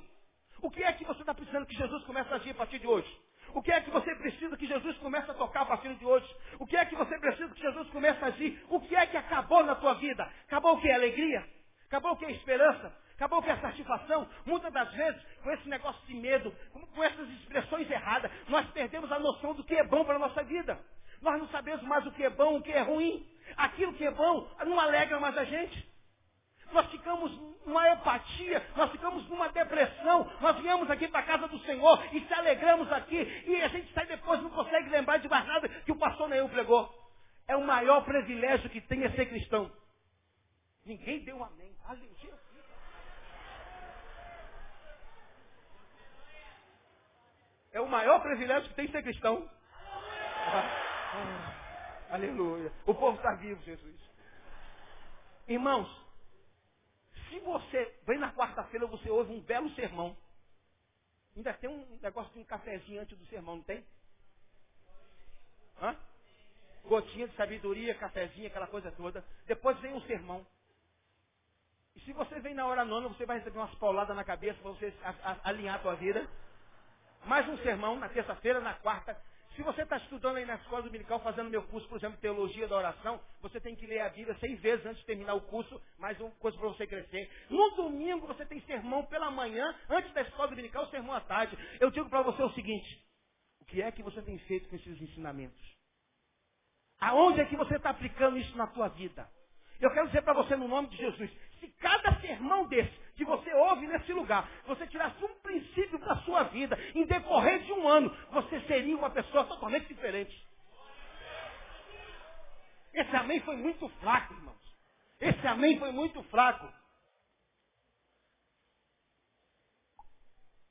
O 0.60 0.70
que 0.70 0.82
é 0.82 0.92
que 0.92 1.04
você 1.04 1.20
está 1.20 1.34
precisando 1.34 1.66
que 1.66 1.74
Jesus 1.74 2.04
comece 2.04 2.30
a 2.30 2.36
agir 2.36 2.50
a 2.50 2.54
partir 2.54 2.78
de 2.78 2.86
hoje? 2.86 3.25
O 3.56 3.62
que 3.62 3.72
é 3.72 3.80
que 3.80 3.90
você 3.90 4.14
precisa 4.16 4.54
que 4.54 4.66
Jesus 4.66 4.98
comece 4.98 5.30
a 5.30 5.34
tocar 5.34 5.62
a 5.62 5.64
partir 5.64 5.94
de 5.94 6.04
hoje? 6.04 6.26
O 6.58 6.66
que 6.66 6.76
é 6.76 6.84
que 6.84 6.94
você 6.94 7.18
precisa 7.18 7.48
que 7.54 7.62
Jesus 7.62 7.88
comece 7.88 8.22
a 8.22 8.26
agir? 8.26 8.62
O 8.68 8.78
que 8.78 8.94
é 8.94 9.06
que 9.06 9.16
acabou 9.16 9.64
na 9.64 9.74
tua 9.74 9.94
vida? 9.94 10.30
Acabou 10.46 10.74
o 10.74 10.80
que? 10.82 10.90
Alegria? 10.90 11.42
Acabou 11.86 12.12
o 12.12 12.16
que? 12.18 12.26
Esperança? 12.26 12.94
Acabou 13.14 13.42
que? 13.42 13.50
A 13.50 13.58
satisfação? 13.58 14.28
Muitas 14.44 14.70
das 14.74 14.92
vezes, 14.92 15.22
com 15.42 15.50
esse 15.50 15.66
negócio 15.70 16.06
de 16.06 16.12
medo, 16.16 16.54
com 16.94 17.02
essas 17.02 17.26
expressões 17.30 17.90
erradas, 17.90 18.30
nós 18.46 18.66
perdemos 18.72 19.10
a 19.10 19.18
noção 19.18 19.54
do 19.54 19.64
que 19.64 19.74
é 19.74 19.84
bom 19.84 20.04
para 20.04 20.16
a 20.16 20.18
nossa 20.18 20.44
vida. 20.44 20.78
Nós 21.22 21.38
não 21.38 21.48
sabemos 21.48 21.82
mais 21.84 22.04
o 22.04 22.12
que 22.12 22.24
é 22.24 22.28
bom, 22.28 22.58
o 22.58 22.62
que 22.62 22.72
é 22.72 22.82
ruim. 22.82 23.26
Aquilo 23.56 23.94
que 23.94 24.04
é 24.04 24.10
bom 24.10 24.50
não 24.66 24.78
alegra 24.78 25.18
mais 25.18 25.34
a 25.38 25.44
gente. 25.44 25.95
Nós 26.72 26.90
ficamos 26.90 27.32
numa 27.64 27.88
empatia, 27.90 28.64
nós 28.76 28.90
ficamos 28.90 29.28
numa 29.28 29.48
depressão, 29.48 30.30
nós 30.40 30.58
viemos 30.60 30.90
aqui 30.90 31.08
para 31.08 31.20
a 31.20 31.24
casa 31.24 31.48
do 31.48 31.58
Senhor 31.60 32.02
e 32.14 32.20
se 32.20 32.34
alegramos 32.34 32.90
aqui, 32.92 33.44
e 33.46 33.62
a 33.62 33.68
gente 33.68 33.92
sai 33.92 34.06
depois 34.06 34.42
não 34.42 34.50
consegue 34.50 34.88
lembrar 34.88 35.18
de 35.18 35.28
mais 35.28 35.46
nada 35.46 35.68
que 35.68 35.92
o 35.92 35.96
pastor 35.96 36.28
Neil 36.28 36.48
pregou. 36.48 36.92
É 37.48 37.56
o 37.56 37.64
maior 37.64 38.04
privilégio 38.04 38.68
que 38.70 38.80
tem 38.80 39.04
é 39.04 39.10
ser 39.10 39.26
cristão. 39.26 39.70
Ninguém 40.84 41.20
deu 41.24 41.42
amém. 41.42 41.76
Aleluia. 41.84 42.34
É 47.72 47.80
o 47.80 47.88
maior 47.88 48.20
privilégio 48.20 48.68
que 48.70 48.74
tem 48.74 48.90
ser 48.90 49.02
cristão. 49.02 49.48
Ah, 50.48 51.52
aleluia. 52.10 52.72
O 52.86 52.94
povo 52.94 53.16
está 53.16 53.34
vivo, 53.34 53.62
Jesus. 53.64 53.96
Irmãos, 55.46 56.05
se 57.28 57.38
você 57.40 57.94
vem 58.06 58.18
na 58.18 58.32
quarta-feira, 58.32 58.86
você 58.86 59.10
ouve 59.10 59.32
um 59.32 59.40
belo 59.40 59.70
sermão. 59.74 60.16
Ainda 61.36 61.52
tem 61.54 61.68
um 61.68 61.98
negócio 62.00 62.32
de 62.32 62.40
um 62.40 62.44
cafezinho 62.44 63.00
antes 63.00 63.16
do 63.18 63.26
sermão, 63.26 63.56
não 63.56 63.62
tem? 63.62 63.84
Hã? 65.80 65.96
Gotinha 66.84 67.28
de 67.28 67.36
sabedoria, 67.36 67.94
cafezinho, 67.94 68.46
aquela 68.46 68.66
coisa 68.66 68.90
toda. 68.92 69.24
Depois 69.46 69.78
vem 69.80 69.92
um 69.92 70.00
sermão. 70.02 70.46
E 71.94 72.00
se 72.00 72.12
você 72.12 72.40
vem 72.40 72.54
na 72.54 72.66
hora 72.66 72.84
nona, 72.84 73.08
você 73.08 73.26
vai 73.26 73.38
receber 73.38 73.58
umas 73.58 73.74
pauladas 73.76 74.14
na 74.14 74.24
cabeça 74.24 74.60
para 74.60 74.70
você 74.70 74.92
alinhar 75.42 75.76
a 75.76 75.80
tua 75.80 75.94
vida. 75.96 76.26
Mais 77.24 77.48
um 77.48 77.58
sermão 77.58 77.98
na 77.98 78.08
terça-feira, 78.08 78.60
na 78.60 78.74
quarta. 78.74 79.20
Se 79.56 79.62
você 79.62 79.82
está 79.82 79.96
estudando 79.96 80.36
aí 80.36 80.44
na 80.44 80.56
escola 80.56 80.82
dominical, 80.82 81.18
fazendo 81.20 81.48
meu 81.48 81.62
curso, 81.62 81.88
por 81.88 81.96
exemplo, 81.96 82.20
Teologia 82.20 82.68
da 82.68 82.76
Oração, 82.76 83.18
você 83.40 83.58
tem 83.58 83.74
que 83.74 83.86
ler 83.86 84.00
a 84.00 84.10
Bíblia 84.10 84.36
seis 84.38 84.60
vezes 84.60 84.84
antes 84.84 85.00
de 85.00 85.06
terminar 85.06 85.32
o 85.32 85.40
curso, 85.40 85.80
mais 85.98 86.20
uma 86.20 86.30
coisa 86.32 86.58
para 86.58 86.68
você 86.68 86.86
crescer. 86.86 87.30
No 87.48 87.70
domingo 87.70 88.26
você 88.26 88.44
tem 88.44 88.60
sermão 88.60 89.06
pela 89.06 89.30
manhã, 89.30 89.74
antes 89.88 90.12
da 90.12 90.20
escola 90.20 90.48
dominical, 90.48 90.86
sermão 90.90 91.14
à 91.14 91.22
tarde. 91.22 91.56
Eu 91.80 91.90
digo 91.90 92.10
para 92.10 92.20
você 92.20 92.42
o 92.42 92.52
seguinte, 92.52 93.02
o 93.62 93.64
que 93.64 93.80
é 93.80 93.90
que 93.90 94.02
você 94.02 94.20
tem 94.20 94.38
feito 94.40 94.68
com 94.68 94.76
esses 94.76 95.00
ensinamentos? 95.00 95.76
Aonde 97.00 97.40
é 97.40 97.46
que 97.46 97.56
você 97.56 97.76
está 97.76 97.88
aplicando 97.90 98.36
isso 98.36 98.54
na 98.58 98.66
tua 98.66 98.88
vida? 98.88 99.26
Eu 99.80 99.90
quero 99.90 100.08
dizer 100.08 100.20
para 100.20 100.34
você 100.34 100.54
no 100.54 100.68
nome 100.68 100.88
de 100.88 100.98
Jesus, 100.98 101.30
se 101.60 101.68
cada 101.78 102.20
sermão 102.20 102.68
desse 102.68 103.05
que 103.16 103.24
você 103.24 103.52
ouve 103.54 103.86
nesse 103.86 104.12
lugar, 104.12 104.48
você 104.66 104.86
tirasse 104.86 105.24
um 105.24 105.34
princípio 105.40 105.98
da 105.98 106.16
sua 106.22 106.44
vida, 106.44 106.76
em 106.94 107.06
decorrer 107.06 107.62
de 107.64 107.72
um 107.72 107.88
ano, 107.88 108.14
você 108.30 108.60
seria 108.66 108.96
uma 108.96 109.10
pessoa 109.10 109.44
totalmente 109.44 109.88
diferente. 109.88 110.46
Esse 112.92 113.16
amém 113.16 113.40
foi 113.40 113.56
muito 113.56 113.88
fraco, 114.00 114.34
irmãos. 114.34 114.56
Esse 115.18 115.46
amém 115.46 115.78
foi 115.78 115.92
muito 115.92 116.22
fraco. 116.24 116.70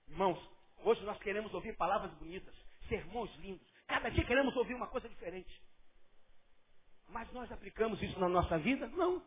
Irmãos, 0.08 0.40
hoje 0.78 1.04
nós 1.04 1.18
queremos 1.20 1.54
ouvir 1.54 1.75
palavras 1.75 2.14
bonitas, 2.14 2.54
sermões 2.88 3.34
lindos. 3.38 3.68
Cada 3.88 4.10
dia 4.10 4.24
queremos 4.24 4.56
ouvir 4.56 4.75
uma 4.75 4.88
coisa 4.88 5.10
diferente. 5.10 5.62
Mas 7.10 7.32
nós 7.32 7.52
aplicamos 7.52 8.02
isso 8.02 8.20
na 8.20 8.30
nossa 8.30 8.58
vida? 8.60 8.88
Não. 8.88 9.22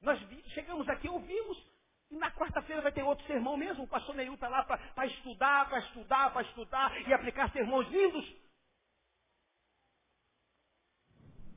Nós 0.00 0.20
chegamos 0.52 0.88
aqui, 0.88 1.08
ouvimos, 1.08 1.73
na 2.10 2.30
quarta-feira 2.30 2.82
vai 2.82 2.92
ter 2.92 3.02
outro 3.02 3.26
sermão 3.26 3.56
mesmo. 3.56 3.84
O 3.84 3.88
pastor 3.88 4.14
Neil 4.14 4.34
está 4.34 4.48
lá 4.48 4.64
para 4.64 5.06
estudar, 5.06 5.68
para 5.68 5.78
estudar, 5.78 6.32
para 6.32 6.42
estudar 6.42 7.08
e 7.08 7.12
aplicar 7.12 7.50
sermões 7.50 7.88
lindos. 7.88 8.34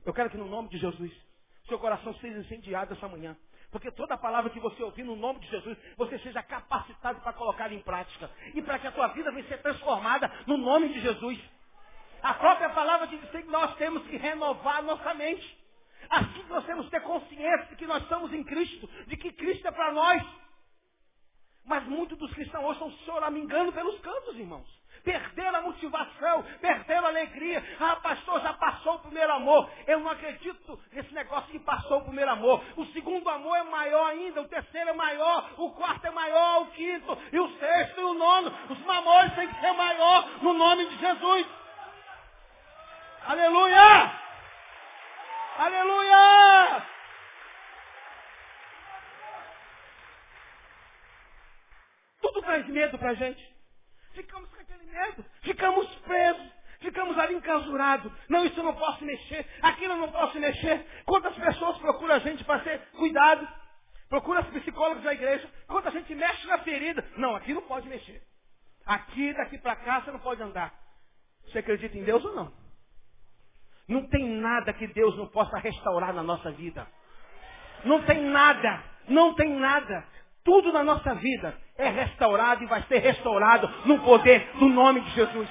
Eu 0.05 0.13
quero 0.13 0.29
que 0.29 0.37
no 0.37 0.47
nome 0.47 0.69
de 0.69 0.77
Jesus, 0.77 1.11
seu 1.67 1.77
coração 1.77 2.13
seja 2.15 2.39
incendiado 2.39 2.93
essa 2.93 3.07
manhã. 3.07 3.37
Porque 3.69 3.91
toda 3.91 4.17
palavra 4.17 4.49
que 4.49 4.59
você 4.59 4.81
ouvir 4.81 5.03
no 5.03 5.15
nome 5.15 5.41
de 5.41 5.47
Jesus, 5.49 5.77
você 5.97 6.17
seja 6.19 6.41
capacitado 6.41 7.19
para 7.19 7.33
colocar 7.33 7.71
em 7.71 7.81
prática. 7.81 8.31
E 8.55 8.61
para 8.61 8.79
que 8.79 8.87
a 8.87 8.91
tua 8.91 9.07
vida 9.09 9.31
venha 9.31 9.47
ser 9.47 9.61
transformada 9.61 10.31
no 10.47 10.57
nome 10.57 10.93
de 10.93 11.01
Jesus. 11.01 11.37
A 12.21 12.33
própria 12.33 12.69
palavra 12.69 13.07
diz 13.07 13.19
que 13.29 13.43
nós 13.43 13.75
temos 13.75 14.07
que 14.07 14.15
renovar 14.15 14.81
nossa 14.81 15.13
mente. 15.13 15.66
Assim 16.09 16.43
nós 16.49 16.65
temos 16.65 16.85
que 16.85 16.91
ter 16.91 17.01
consciência 17.01 17.67
de 17.69 17.75
que 17.75 17.85
nós 17.85 18.01
estamos 18.03 18.33
em 18.33 18.43
Cristo, 18.43 18.89
de 19.07 19.17
que 19.17 19.31
Cristo 19.33 19.67
é 19.67 19.71
para 19.71 19.91
nós. 19.91 20.23
Mas 21.65 21.83
muitos 21.85 22.17
dos 22.17 22.33
cristãos 22.33 22.63
hoje 22.63 22.73
estão 22.73 22.91
choramingando 23.05 23.73
pelos 23.73 23.99
cantos, 23.99 24.37
irmãos. 24.37 24.67
Perderam 25.03 25.59
a 25.59 25.61
motivação, 25.61 26.43
perderam 26.61 27.05
a 27.05 27.09
alegria. 27.09 27.63
Ah, 27.79 27.97
pastor, 27.97 28.41
já 28.41 28.53
passou 28.53 28.95
o 28.95 28.99
primeiro 28.99 29.31
amor. 29.33 29.69
Eu 29.85 29.99
não 29.99 30.09
acredito 30.09 30.79
nesse 30.91 31.13
negócio 31.13 31.51
que 31.51 31.59
passou 31.59 31.99
o 31.99 32.05
primeiro 32.05 32.31
amor. 32.31 32.63
O 32.77 32.85
segundo 32.87 33.29
amor 33.29 33.57
é 33.57 33.63
maior 33.63 34.07
ainda, 34.07 34.41
o 34.41 34.47
terceiro 34.47 34.89
é 34.89 34.93
maior, 34.93 35.49
o 35.57 35.71
quarto 35.71 36.05
é 36.05 36.11
maior, 36.11 36.61
o 36.63 36.67
quinto, 36.67 37.17
e 37.31 37.39
o 37.39 37.57
sexto 37.57 37.99
e 37.99 38.03
o 38.03 38.13
nono. 38.13 38.51
Os 38.69 38.89
amores 38.89 39.35
têm 39.35 39.47
que 39.47 39.59
ser 39.59 39.73
maior 39.73 40.41
no 40.41 40.53
nome 40.53 40.85
de 40.87 40.97
Jesus. 40.97 41.47
Aleluia! 43.25 44.26
Aleluia! 45.57 46.85
Tudo 52.21 52.41
traz 52.43 52.67
medo 52.67 52.99
para 52.99 53.09
a 53.09 53.13
gente. 53.15 53.57
Ficamos 54.13 54.49
com 54.51 54.61
aquele 54.61 54.83
medo, 54.83 55.25
ficamos 55.41 55.87
presos, 56.01 56.51
ficamos 56.79 57.17
ali 57.17 57.33
encasurados. 57.33 58.11
Não, 58.29 58.45
isso 58.45 58.59
eu 58.59 58.63
não 58.63 58.75
posso 58.75 59.03
mexer, 59.03 59.47
aquilo 59.63 59.93
eu 59.93 59.97
não 59.97 60.11
posso 60.11 60.39
mexer. 60.39 60.85
Quantas 61.05 61.35
pessoas 61.35 61.77
procuram 61.79 62.13
a 62.15 62.19
gente 62.19 62.43
para 62.43 62.63
ser 62.63 62.79
cuidado? 62.91 63.47
Procura 64.09 64.41
os 64.41 64.47
psicólogos 64.49 65.03
da 65.03 65.13
igreja. 65.13 65.49
Quando 65.65 65.87
a 65.87 65.91
gente 65.91 66.13
mexe 66.13 66.45
na 66.45 66.59
ferida, 66.59 67.03
não, 67.17 67.35
aqui 67.35 67.53
não 67.53 67.63
pode 67.63 67.87
mexer. 67.87 68.21
Aqui, 68.85 69.33
daqui 69.33 69.57
para 69.57 69.75
cá, 69.75 70.01
você 70.01 70.11
não 70.11 70.19
pode 70.19 70.41
andar. 70.41 70.71
Você 71.45 71.59
acredita 71.59 71.97
em 71.97 72.03
Deus 72.03 72.23
ou 72.23 72.35
não? 72.35 72.66
Não 73.87 74.05
tem 74.07 74.27
nada 74.27 74.73
que 74.73 74.87
Deus 74.87 75.17
não 75.17 75.27
possa 75.27 75.57
restaurar 75.59 76.13
na 76.13 76.21
nossa 76.21 76.51
vida. 76.51 76.85
Não 77.85 78.01
tem 78.03 78.21
nada, 78.21 78.83
não 79.07 79.33
tem 79.33 79.49
nada. 79.55 80.03
Tudo 80.43 80.73
na 80.73 80.83
nossa 80.83 81.15
vida 81.15 81.57
é 81.77 81.89
restaurado 81.89 82.63
e 82.63 82.67
vai 82.67 82.81
ser 82.83 82.99
restaurado 82.99 83.67
no 83.85 83.99
poder 83.99 84.51
do 84.55 84.67
nome 84.67 85.01
de 85.01 85.11
Jesus. 85.11 85.49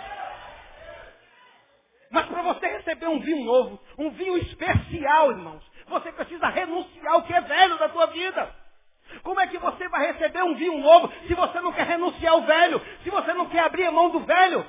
Mas 2.11 2.26
para 2.26 2.43
você 2.43 2.66
receber 2.66 3.07
um 3.07 3.21
vinho 3.21 3.45
novo, 3.45 3.81
um 3.99 4.11
vinho 4.11 4.37
especial, 4.38 5.31
irmãos, 5.31 5.62
você 5.87 6.12
precisa 6.12 6.49
renunciar 6.49 7.14
ao 7.14 7.23
que 7.23 7.33
é 7.33 7.40
velho 7.40 7.78
da 7.78 7.88
tua 7.88 8.07
vida. 8.07 8.55
Como 9.23 9.40
é 9.40 9.47
que 9.47 9.59
você 9.59 9.88
vai 9.88 10.12
receber 10.12 10.43
um 10.43 10.55
vinho 10.55 10.78
novo 10.78 11.12
se 11.26 11.35
você 11.35 11.61
não 11.61 11.73
quer 11.73 11.87
renunciar 11.87 12.33
ao 12.33 12.43
velho? 12.43 12.81
Se 13.02 13.11
você 13.11 13.33
não 13.35 13.47
quer 13.47 13.61
abrir 13.61 13.87
a 13.87 13.93
mão 13.93 14.11
do 14.11 14.21
velho? 14.21 14.66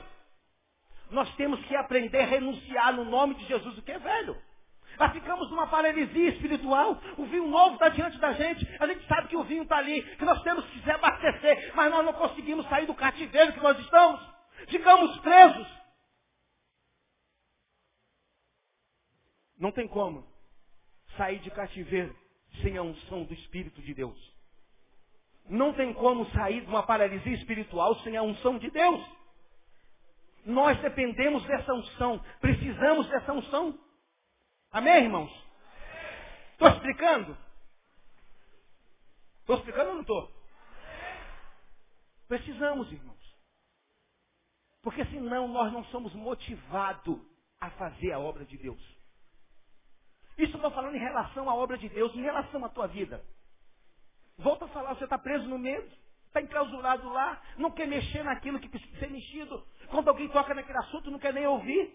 Nós 1.10 1.34
temos 1.36 1.64
que 1.66 1.76
aprender 1.76 2.20
a 2.20 2.26
renunciar 2.26 2.94
no 2.94 3.06
nome 3.06 3.36
de 3.36 3.46
Jesus 3.46 3.78
o 3.78 3.82
que 3.82 3.92
é 3.92 4.00
velho. 4.00 4.36
Nós 5.00 5.12
ficamos 5.12 5.50
numa 5.50 5.68
paralisia 5.68 6.30
espiritual. 6.30 7.00
O 7.18 7.26
vinho 7.26 7.48
novo 7.48 7.76
está 7.76 7.90
diante 7.90 8.18
da 8.18 8.34
gente. 8.34 8.68
A 8.80 8.88
gente 8.88 9.06
sabe 9.08 9.28
que 9.28 9.38
o 9.38 9.44
vinho 9.44 9.64
está 9.64 9.78
ali, 9.78 10.02
que 10.18 10.26
nós 10.26 10.42
temos 10.42 10.66
que 10.66 10.82
se 10.82 10.92
abastecer, 10.92 11.74
mas 11.76 11.92
nós 11.92 12.04
não 12.04 12.14
conseguimos 12.14 12.68
sair 12.68 12.86
do 12.86 12.96
cativeiro 12.96 13.54
que 13.54 13.60
nós 13.60 13.78
estamos. 13.80 14.20
Ficamos 14.68 15.18
presos. 15.20 15.68
Não 19.60 19.72
tem 19.72 19.88
como 19.88 20.28
sair 21.16 21.40
de 21.40 21.52
cativeiro 21.52 22.16
sem 22.62 22.78
a 22.78 22.82
unção 22.82 23.24
do 23.24 23.34
Espírito 23.34 23.82
de 23.82 23.94
Deus. 23.94 24.18
Não 25.50 25.74
tem 25.74 25.94
como 25.94 26.30
sair 26.32 26.62
de 26.62 26.68
uma 26.68 26.84
paralisia 26.84 27.34
espiritual 27.34 27.96
sem 28.02 28.18
a 28.18 28.24
unção 28.24 28.58
de 28.58 28.70
Deus. 28.70 29.17
Nós 30.48 30.80
dependemos 30.80 31.46
dessa 31.46 31.74
unção, 31.74 32.24
precisamos 32.40 33.06
dessa 33.10 33.34
unção. 33.34 33.78
Amém, 34.72 35.04
irmãos? 35.04 35.30
Estou 36.54 36.70
explicando? 36.70 37.38
Estou 39.42 39.58
explicando 39.58 39.90
ou 39.90 39.96
não 39.96 40.02
estou? 40.04 40.32
Precisamos, 42.30 42.90
irmãos. 42.90 43.38
Porque 44.82 45.04
senão 45.08 45.50
nós 45.50 45.74
não 45.74 45.84
somos 45.86 46.14
motivados 46.14 47.20
a 47.60 47.70
fazer 47.72 48.14
a 48.14 48.20
obra 48.20 48.46
de 48.46 48.58
Deus. 48.58 48.82
Isso 50.38 50.56
estou 50.56 50.72
falando 50.72 50.96
em 50.96 51.00
relação 51.00 51.50
à 51.50 51.56
obra 51.56 51.78
de 51.78 51.90
Deus, 51.90 52.16
em 52.16 52.22
relação 52.22 52.64
à 52.64 52.70
tua 52.70 52.88
vida. 52.88 53.22
Volta 54.38 54.64
a 54.64 54.70
falar, 54.70 54.94
você 54.96 55.04
está 55.04 55.18
preso 55.18 55.46
no 55.50 55.60
medo, 55.60 55.92
está 56.38 56.42
enclausurado 56.42 57.10
lá, 57.10 57.42
não 57.58 57.72
quer 57.72 57.88
mexer 57.88 58.24
naquilo 58.24 58.60
que 58.60 58.70
precisa 58.70 58.98
ser 59.00 59.10
mexido. 59.10 59.64
Quando 59.90 60.08
alguém 60.10 60.28
toca 60.30 60.54
naquele 60.54 60.78
assunto, 60.78 61.12
não 61.12 61.20
quer 61.20 61.34
nem 61.34 61.48
ouvir. 61.48 61.92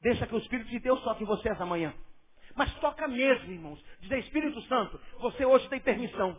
Deixa 0.00 0.26
que 0.26 0.34
o 0.34 0.38
Espírito 0.38 0.70
de 0.70 0.78
Deus 0.78 1.02
toque 1.02 1.22
em 1.24 1.26
você 1.26 1.48
essa 1.48 1.66
manhã. 1.66 1.92
Mas 2.54 2.72
toca 2.74 3.06
mesmo, 3.06 3.50
irmãos. 3.50 3.84
Dizer, 4.00 4.18
Espírito 4.20 4.60
Santo, 4.62 5.00
você 5.18 5.44
hoje 5.44 5.68
tem 5.68 5.80
permissão. 5.80 6.38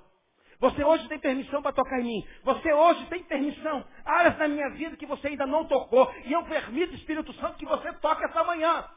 Você 0.59 0.83
hoje 0.83 1.07
tem 1.07 1.19
permissão 1.19 1.61
para 1.61 1.73
tocar 1.73 1.99
em 1.99 2.03
mim. 2.03 2.27
Você 2.43 2.71
hoje 2.71 3.05
tem 3.07 3.23
permissão. 3.23 3.83
Áreas 4.05 4.37
da 4.37 4.47
minha 4.47 4.69
vida 4.71 4.95
que 4.95 5.05
você 5.05 5.29
ainda 5.29 5.45
não 5.45 5.65
tocou. 5.65 6.11
E 6.25 6.31
eu 6.31 6.43
permito, 6.43 6.93
Espírito 6.95 7.33
Santo, 7.33 7.57
que 7.57 7.65
você 7.65 7.91
toque 7.93 8.23
essa 8.23 8.43
manhã. 8.43 8.87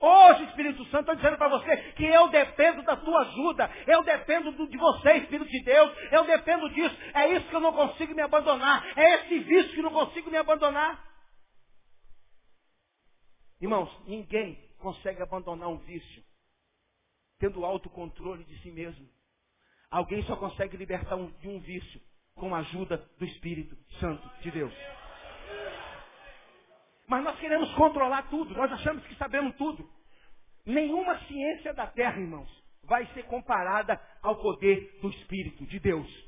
Hoje, 0.00 0.44
Espírito 0.44 0.84
Santo, 0.86 1.00
estou 1.00 1.16
dizendo 1.16 1.38
para 1.38 1.48
você 1.48 1.76
que 1.92 2.04
eu 2.04 2.28
dependo 2.28 2.82
da 2.82 2.96
tua 2.96 3.20
ajuda. 3.22 3.70
Eu 3.86 4.02
dependo 4.02 4.52
de 4.66 4.76
você, 4.76 5.12
Espírito 5.14 5.50
de 5.50 5.62
Deus. 5.62 5.92
Eu 6.12 6.24
dependo 6.24 6.68
disso. 6.70 6.96
É 7.14 7.28
isso 7.34 7.48
que 7.48 7.56
eu 7.56 7.60
não 7.60 7.72
consigo 7.72 8.14
me 8.14 8.22
abandonar. 8.22 8.86
É 8.96 9.14
esse 9.14 9.38
vício 9.40 9.74
que 9.74 9.82
não 9.82 9.90
consigo 9.90 10.30
me 10.30 10.36
abandonar. 10.36 11.04
Irmãos, 13.60 13.90
ninguém 14.06 14.58
consegue 14.78 15.22
abandonar 15.22 15.68
um 15.68 15.78
vício 15.78 16.22
tendo 17.38 17.64
autocontrole 17.64 18.44
de 18.44 18.58
si 18.60 18.70
mesmo. 18.70 19.08
Alguém 19.90 20.22
só 20.24 20.36
consegue 20.36 20.76
libertar 20.76 21.16
um, 21.16 21.30
de 21.38 21.48
um 21.48 21.60
vício 21.60 22.00
com 22.34 22.54
a 22.54 22.58
ajuda 22.58 22.98
do 23.18 23.24
Espírito 23.24 23.76
Santo 23.98 24.28
de 24.42 24.50
Deus. 24.50 24.74
Mas 27.08 27.22
nós 27.22 27.38
queremos 27.38 27.72
controlar 27.74 28.22
tudo, 28.28 28.54
nós 28.54 28.70
achamos 28.72 29.04
que 29.06 29.14
sabemos 29.16 29.54
tudo. 29.56 29.88
Nenhuma 30.64 31.18
ciência 31.26 31.72
da 31.72 31.86
terra, 31.86 32.18
irmãos, 32.18 32.50
vai 32.82 33.06
ser 33.14 33.24
comparada 33.24 34.00
ao 34.22 34.36
poder 34.36 34.98
do 35.00 35.08
Espírito 35.10 35.64
de 35.66 35.78
Deus. 35.78 36.26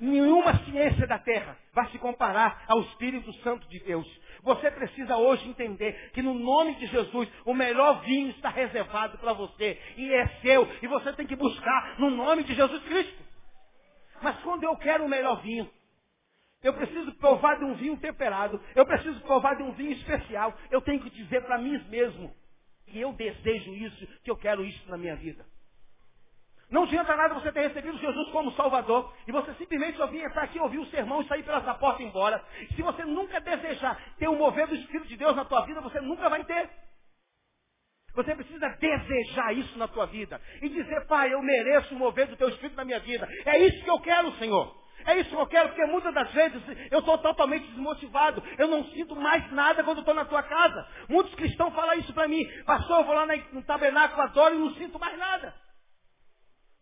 Nenhuma 0.00 0.64
ciência 0.64 1.06
da 1.06 1.18
terra 1.18 1.56
vai 1.72 1.88
se 1.90 1.98
comparar 1.98 2.64
ao 2.66 2.80
Espírito 2.80 3.32
Santo 3.34 3.68
de 3.68 3.78
Deus. 3.80 4.06
Você 4.42 4.68
precisa 4.72 5.16
hoje 5.16 5.48
entender 5.48 6.10
que 6.12 6.20
no 6.20 6.34
nome 6.34 6.74
de 6.74 6.86
Jesus 6.86 7.28
o 7.44 7.54
melhor 7.54 8.00
vinho 8.02 8.30
está 8.30 8.48
reservado 8.48 9.16
para 9.18 9.32
você 9.32 9.80
e 9.96 10.12
é 10.12 10.26
seu 10.40 10.68
e 10.82 10.88
você 10.88 11.12
tem 11.12 11.26
que 11.26 11.36
buscar 11.36 12.00
no 12.00 12.10
nome 12.10 12.42
de 12.42 12.52
Jesus 12.52 12.82
Cristo. 12.82 13.22
Mas 14.20 14.36
quando 14.40 14.64
eu 14.64 14.76
quero 14.76 15.04
o 15.04 15.08
melhor 15.08 15.40
vinho, 15.42 15.70
eu 16.62 16.72
preciso 16.74 17.12
provar 17.16 17.58
de 17.58 17.64
um 17.64 17.74
vinho 17.74 17.96
temperado. 17.96 18.60
Eu 18.74 18.86
preciso 18.86 19.20
provar 19.22 19.56
de 19.56 19.62
um 19.62 19.72
vinho 19.72 19.92
especial. 19.92 20.56
Eu 20.70 20.80
tenho 20.80 21.00
que 21.00 21.10
dizer 21.10 21.42
para 21.42 21.58
mim 21.58 21.76
mesmo 21.88 22.32
que 22.86 23.00
eu 23.00 23.12
desejo 23.12 23.74
isso, 23.74 24.06
que 24.22 24.30
eu 24.30 24.36
quero 24.36 24.64
isso 24.64 24.88
na 24.88 24.96
minha 24.96 25.16
vida. 25.16 25.44
Não 26.70 26.84
adianta 26.84 27.14
nada 27.14 27.34
você 27.34 27.52
ter 27.52 27.68
recebido 27.68 27.98
Jesus 27.98 28.30
como 28.30 28.52
Salvador 28.52 29.12
e 29.28 29.32
você 29.32 29.52
simplesmente 29.54 29.98
só 29.98 30.06
vir 30.06 30.24
entrar 30.24 30.44
aqui, 30.44 30.58
ouvir 30.58 30.78
o 30.78 30.86
sermão 30.86 31.20
e 31.20 31.28
sair 31.28 31.42
pela 31.42 31.58
essa 31.58 31.74
porta 31.74 32.00
e 32.00 32.06
ir 32.06 32.08
embora. 32.08 32.42
Se 32.74 32.80
você 32.80 33.04
nunca 33.04 33.40
desejar 33.40 34.00
ter 34.18 34.28
o 34.28 34.36
mover 34.36 34.66
do 34.66 34.74
Espírito 34.74 35.08
de 35.08 35.16
Deus 35.16 35.36
na 35.36 35.44
tua 35.44 35.66
vida, 35.66 35.82
você 35.82 36.00
nunca 36.00 36.30
vai 36.30 36.42
ter. 36.44 36.70
Você 38.14 38.34
precisa 38.34 38.68
desejar 38.68 39.52
isso 39.52 39.78
na 39.78 39.88
tua 39.88 40.06
vida 40.06 40.40
e 40.62 40.68
dizer, 40.68 41.06
Pai, 41.06 41.32
eu 41.32 41.42
mereço 41.42 41.94
o 41.94 41.98
mover 41.98 42.26
do 42.28 42.36
teu 42.36 42.48
Espírito 42.48 42.76
na 42.76 42.84
minha 42.84 43.00
vida. 43.00 43.28
É 43.44 43.58
isso 43.58 43.84
que 43.84 43.90
eu 43.90 44.00
quero, 44.00 44.32
Senhor. 44.32 44.81
É 45.06 45.18
isso 45.18 45.30
que 45.30 45.36
eu 45.36 45.46
quero, 45.46 45.68
porque 45.68 45.84
muitas 45.86 46.14
das 46.14 46.30
vezes 46.32 46.62
eu 46.90 47.00
estou 47.00 47.18
totalmente 47.18 47.66
desmotivado. 47.68 48.42
Eu 48.58 48.68
não 48.68 48.84
sinto 48.86 49.16
mais 49.16 49.50
nada 49.52 49.82
quando 49.82 50.00
estou 50.00 50.14
na 50.14 50.24
tua 50.24 50.42
casa. 50.42 50.86
Muitos 51.08 51.34
cristãos 51.34 51.74
falam 51.74 51.98
isso 51.98 52.12
para 52.12 52.28
mim. 52.28 52.44
Pastor, 52.64 53.00
eu 53.00 53.04
vou 53.04 53.14
lá 53.14 53.26
no 53.52 53.62
tabernáculo, 53.62 54.22
adoro 54.22 54.54
e 54.54 54.58
não 54.58 54.74
sinto 54.74 54.98
mais 54.98 55.18
nada. 55.18 55.54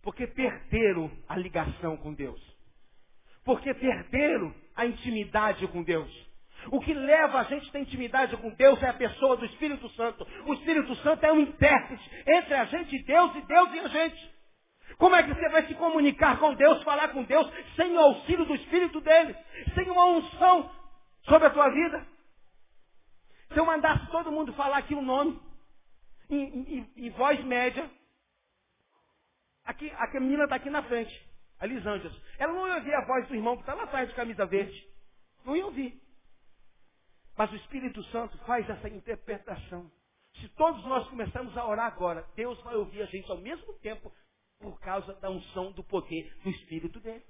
Porque 0.02 0.26
perderam 0.26 1.10
a 1.28 1.36
ligação 1.36 1.96
com 1.96 2.14
Deus. 2.14 2.40
Porque 3.44 3.72
perderam 3.74 4.54
a 4.76 4.86
intimidade 4.86 5.66
com 5.68 5.82
Deus. 5.82 6.10
O 6.70 6.80
que 6.80 6.92
leva 6.92 7.40
a 7.40 7.44
gente 7.44 7.68
a 7.68 7.72
ter 7.72 7.80
intimidade 7.80 8.36
com 8.36 8.50
Deus 8.50 8.82
é 8.82 8.88
a 8.88 8.94
pessoa 8.94 9.36
do 9.36 9.46
Espírito 9.46 9.88
Santo. 9.90 10.26
O 10.46 10.54
Espírito 10.54 10.94
Santo 10.96 11.24
é 11.24 11.32
um 11.32 11.40
intérprete 11.40 12.10
entre 12.26 12.54
a 12.54 12.64
gente 12.66 12.96
e 12.96 13.02
Deus 13.02 13.34
e 13.34 13.40
Deus 13.42 13.72
e 13.72 13.78
a 13.78 13.88
gente. 13.88 14.39
Como 15.00 15.16
é 15.16 15.22
que 15.22 15.32
você 15.32 15.48
vai 15.48 15.66
se 15.66 15.74
comunicar 15.76 16.38
com 16.38 16.52
Deus, 16.54 16.82
falar 16.82 17.08
com 17.08 17.24
Deus, 17.24 17.50
sem 17.74 17.96
o 17.96 17.98
auxílio 17.98 18.44
do 18.44 18.54
Espírito 18.54 19.00
dele? 19.00 19.34
Sem 19.74 19.88
uma 19.88 20.04
unção 20.04 20.70
sobre 21.22 21.48
a 21.48 21.50
tua 21.50 21.70
vida? 21.70 22.06
Se 23.50 23.58
eu 23.58 23.64
mandasse 23.64 24.06
todo 24.10 24.30
mundo 24.30 24.52
falar 24.52 24.76
aqui 24.76 24.94
um 24.94 25.00
nome, 25.00 25.40
em, 26.28 26.44
em, 26.44 26.92
em 27.06 27.10
voz 27.12 27.42
média, 27.44 27.90
aqui, 29.64 29.90
a 29.90 30.20
menina 30.20 30.44
está 30.44 30.56
aqui 30.56 30.68
na 30.68 30.82
frente, 30.82 31.18
a 31.58 31.64
Lisângela. 31.64 32.14
Ela 32.38 32.52
não 32.52 32.68
ia 32.68 32.74
ouvir 32.74 32.94
a 32.94 33.06
voz 33.06 33.26
do 33.26 33.34
irmão 33.34 33.56
que 33.56 33.62
está 33.62 33.72
lá 33.72 33.84
atrás 33.84 34.06
de 34.06 34.14
camisa 34.14 34.44
verde. 34.44 34.86
Não 35.46 35.56
ia 35.56 35.64
ouvir. 35.64 35.98
Mas 37.38 37.50
o 37.50 37.56
Espírito 37.56 38.04
Santo 38.10 38.36
faz 38.44 38.68
essa 38.68 38.88
interpretação. 38.90 39.90
Se 40.42 40.48
todos 40.50 40.84
nós 40.84 41.08
começarmos 41.08 41.56
a 41.56 41.66
orar 41.66 41.86
agora, 41.86 42.26
Deus 42.36 42.60
vai 42.60 42.74
ouvir 42.74 43.00
a 43.00 43.06
gente 43.06 43.30
ao 43.30 43.38
mesmo 43.38 43.72
tempo 43.78 44.12
por 44.60 44.78
causa 44.80 45.14
da 45.14 45.30
unção 45.30 45.72
do 45.72 45.82
poder 45.82 46.32
do 46.44 46.50
Espírito 46.50 47.00
dele. 47.00 47.24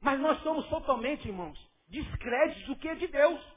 Mas 0.00 0.20
nós 0.20 0.40
somos 0.42 0.66
totalmente, 0.68 1.26
irmãos, 1.26 1.58
descréditos 1.88 2.66
do 2.66 2.76
que 2.76 2.88
é 2.88 2.94
de 2.94 3.08
Deus. 3.08 3.54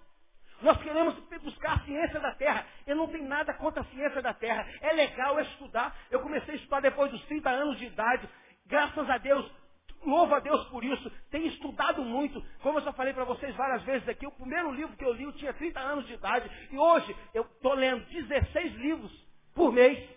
Nós 0.62 0.82
queremos 0.82 1.14
buscar 1.44 1.74
a 1.74 1.86
ciência 1.86 2.20
da 2.20 2.34
terra. 2.34 2.66
Eu 2.88 2.96
não 2.96 3.08
tenho 3.08 3.28
nada 3.28 3.54
contra 3.54 3.82
a 3.82 3.86
ciência 3.86 4.22
da 4.22 4.34
terra. 4.34 4.68
É 4.82 4.92
legal 4.94 5.40
estudar. 5.40 5.96
Eu 6.10 6.22
comecei 6.22 6.56
a 6.56 6.58
estudar 6.58 6.80
depois 6.80 7.12
dos 7.12 7.24
30 7.26 7.50
anos 7.50 7.78
de 7.78 7.86
idade. 7.86 8.28
Graças 8.66 9.08
a 9.08 9.18
Deus, 9.20 9.50
louvo 10.04 10.34
a 10.34 10.40
Deus 10.40 10.68
por 10.70 10.84
isso. 10.84 11.12
Tenho 11.30 11.46
estudado 11.48 12.02
muito. 12.02 12.42
Como 12.62 12.80
eu 12.80 12.84
já 12.84 12.92
falei 12.94 13.14
para 13.14 13.26
vocês 13.26 13.56
várias 13.56 13.84
vezes 13.84 14.10
aqui, 14.10 14.26
o 14.26 14.32
primeiro 14.32 14.72
livro 14.72 14.98
que 14.98 15.06
eu 15.06 15.14
li 15.14 15.26
eu 15.26 15.34
tinha 15.34 15.54
30 15.54 15.80
anos 15.80 16.08
de 16.08 16.14
idade. 16.14 16.50
E 16.72 16.78
hoje 16.78 17.16
eu 17.36 17.44
estou 17.44 17.76
lendo 17.76 18.04
16 18.06 18.74
livros 18.78 19.12
por 19.54 19.72
mês. 19.72 20.17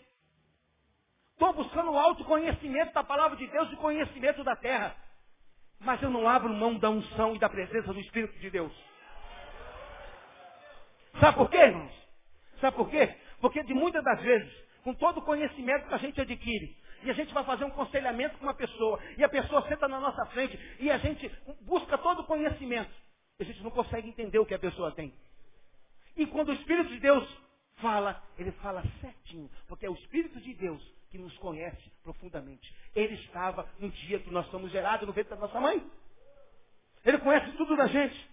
Estou 1.40 1.54
buscando 1.54 1.90
o 1.90 1.98
autoconhecimento 1.98 2.92
da 2.92 3.02
palavra 3.02 3.34
de 3.34 3.46
Deus 3.46 3.72
e 3.72 3.76
conhecimento 3.76 4.44
da 4.44 4.54
terra. 4.54 4.94
Mas 5.78 6.02
eu 6.02 6.10
não 6.10 6.28
abro 6.28 6.52
mão 6.52 6.78
da 6.78 6.90
unção 6.90 7.34
e 7.34 7.38
da 7.38 7.48
presença 7.48 7.94
do 7.94 7.98
Espírito 7.98 8.38
de 8.38 8.50
Deus. 8.50 8.70
Sabe 11.18 11.38
por 11.38 11.48
quê, 11.48 11.56
irmãos? 11.56 11.94
Sabe 12.60 12.76
por 12.76 12.90
quê? 12.90 13.16
Porque 13.40 13.62
de 13.62 13.72
muitas 13.72 14.04
das 14.04 14.20
vezes, 14.20 14.52
com 14.84 14.92
todo 14.92 15.20
o 15.20 15.22
conhecimento 15.22 15.88
que 15.88 15.94
a 15.94 15.96
gente 15.96 16.20
adquire, 16.20 16.76
e 17.04 17.10
a 17.10 17.14
gente 17.14 17.32
vai 17.32 17.42
fazer 17.42 17.64
um 17.64 17.70
conselhamento 17.70 18.36
com 18.36 18.44
uma 18.44 18.52
pessoa, 18.52 19.00
e 19.16 19.24
a 19.24 19.28
pessoa 19.30 19.66
senta 19.66 19.88
na 19.88 19.98
nossa 19.98 20.26
frente, 20.26 20.60
e 20.78 20.90
a 20.90 20.98
gente 20.98 21.26
busca 21.62 21.96
todo 21.96 22.20
o 22.20 22.26
conhecimento. 22.26 22.94
a 23.40 23.44
gente 23.44 23.62
não 23.62 23.70
consegue 23.70 24.10
entender 24.10 24.38
o 24.38 24.44
que 24.44 24.52
a 24.52 24.58
pessoa 24.58 24.92
tem. 24.92 25.14
E 26.18 26.26
quando 26.26 26.50
o 26.50 26.54
Espírito 26.54 26.90
de 26.90 27.00
Deus 27.00 27.26
fala, 27.76 28.22
ele 28.36 28.52
fala 28.60 28.84
certinho, 29.00 29.50
porque 29.66 29.86
é 29.86 29.90
o 29.90 29.94
Espírito 29.94 30.38
de 30.38 30.52
Deus 30.52 30.99
que 31.10 31.18
nos 31.18 31.36
conhece 31.38 31.90
profundamente. 32.02 32.74
Ele 32.94 33.14
estava 33.14 33.68
no 33.78 33.90
dia 33.90 34.20
que 34.20 34.30
nós 34.30 34.46
somos 34.50 34.70
gerados 34.70 35.06
no 35.06 35.12
ventre 35.12 35.30
da 35.30 35.40
nossa 35.40 35.60
mãe. 35.60 35.84
Ele 37.04 37.18
conhece 37.18 37.50
tudo 37.56 37.76
da 37.76 37.86
gente. 37.86 38.30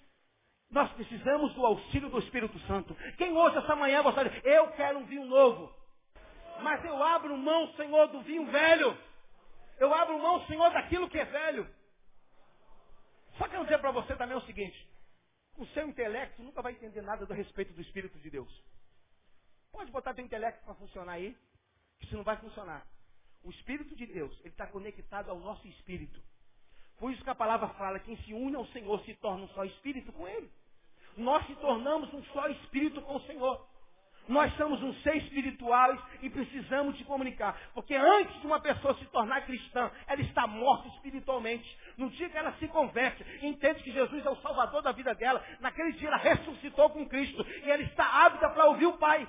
Nós 0.70 0.92
precisamos 0.94 1.54
do 1.54 1.66
auxílio 1.66 2.10
do 2.10 2.20
Espírito 2.20 2.58
Santo. 2.68 2.96
Quem 3.18 3.36
hoje, 3.36 3.58
essa 3.58 3.76
manhã, 3.76 4.04
gostaria, 4.04 4.42
eu 4.44 4.72
quero 4.72 5.00
um 5.00 5.06
vinho 5.06 5.26
novo. 5.26 5.74
Mas 6.62 6.84
eu 6.84 7.02
abro 7.02 7.38
mão, 7.38 7.74
Senhor, 7.76 8.08
do 8.08 8.22
vinho 8.22 8.46
velho. 8.52 8.98
Eu 9.80 9.94
abro 9.94 10.20
mão, 10.20 10.46
Senhor, 10.46 10.70
daquilo 10.72 11.10
que 11.10 11.18
é 11.18 11.26
velho. 11.26 11.68
Só 13.38 13.48
quero 13.48 13.64
dizer 13.64 13.80
para 13.80 13.92
você 13.92 14.16
também 14.16 14.38
o 14.38 14.42
seguinte. 14.42 14.88
O 15.56 15.66
seu 15.68 15.88
intelecto 15.88 16.44
nunca 16.44 16.62
vai 16.62 16.74
entender 16.74 17.02
nada 17.02 17.26
do 17.26 17.34
respeito 17.34 17.74
do 17.74 17.82
Espírito 17.82 18.20
de 18.20 18.30
Deus. 18.30 18.64
Pode 19.72 19.92
botar 19.92 20.14
teu 20.14 20.26
intelecto 20.26 20.64
para 20.66 20.76
funcionar 20.76 21.14
aí, 21.14 21.36
isso 22.02 22.16
não 22.16 22.24
vai 22.24 22.38
funcionar. 22.38 22.86
O 23.44 23.50
Espírito 23.50 23.96
de 23.96 24.06
Deus, 24.06 24.34
ele 24.42 24.50
está 24.50 24.68
conectado 24.68 25.30
ao 25.30 25.40
nosso 25.40 25.68
espírito. 25.68 26.22
Por 26.98 27.12
isso 27.12 27.24
que 27.24 27.30
a 27.30 27.36
palavra 27.36 27.68
fala, 27.70 28.00
quem 28.00 28.18
se 28.18 28.34
une 28.34 28.56
ao 28.56 28.66
Senhor 28.68 29.00
se 29.06 29.14
torna 29.16 29.44
um 29.44 29.48
só 29.50 29.64
espírito 29.64 30.12
com 30.12 30.28
Ele. 30.28 30.50
Nós 31.16 31.46
se 31.46 31.56
tornamos 31.56 32.12
um 32.14 32.24
só 32.26 32.48
espírito 32.48 33.02
com 33.02 33.16
o 33.16 33.22
Senhor. 33.22 33.68
Nós 34.28 34.54
somos 34.58 34.82
um 34.84 34.94
ser 34.96 35.16
espirituais 35.18 36.00
e 36.22 36.30
precisamos 36.30 36.98
de 36.98 37.06
comunicar. 37.06 37.58
Porque 37.74 37.96
antes 37.96 38.42
de 38.42 38.48
uma 38.48 38.60
pessoa 38.60 38.94
se 38.96 39.06
tornar 39.06 39.46
cristã, 39.46 39.90
ela 40.06 40.22
está 40.22 40.46
morta 40.46 40.90
espiritualmente. 40.90 41.78
No 41.98 42.10
dia 42.10 42.30
que 42.30 42.38
ela 42.38 42.52
se 42.54 42.68
converte, 42.68 43.24
entende 43.42 43.84
que 43.84 43.92
Jesus 43.92 44.26
é 44.26 44.30
o 44.30 44.42
Salvador 44.42 44.82
da 44.82 44.92
vida 44.92 45.16
dela, 45.16 45.44
naquele 45.60 45.94
dia 45.94 46.10
ela 46.10 46.18
ressuscitou 46.18 46.90
com 46.90 47.08
Cristo 47.08 47.46
e 47.64 47.72
ela 47.72 47.84
está 47.84 48.26
apta 48.26 48.50
para 48.50 48.66
ouvir 48.66 48.88
o 48.88 48.98
Pai. 48.98 49.28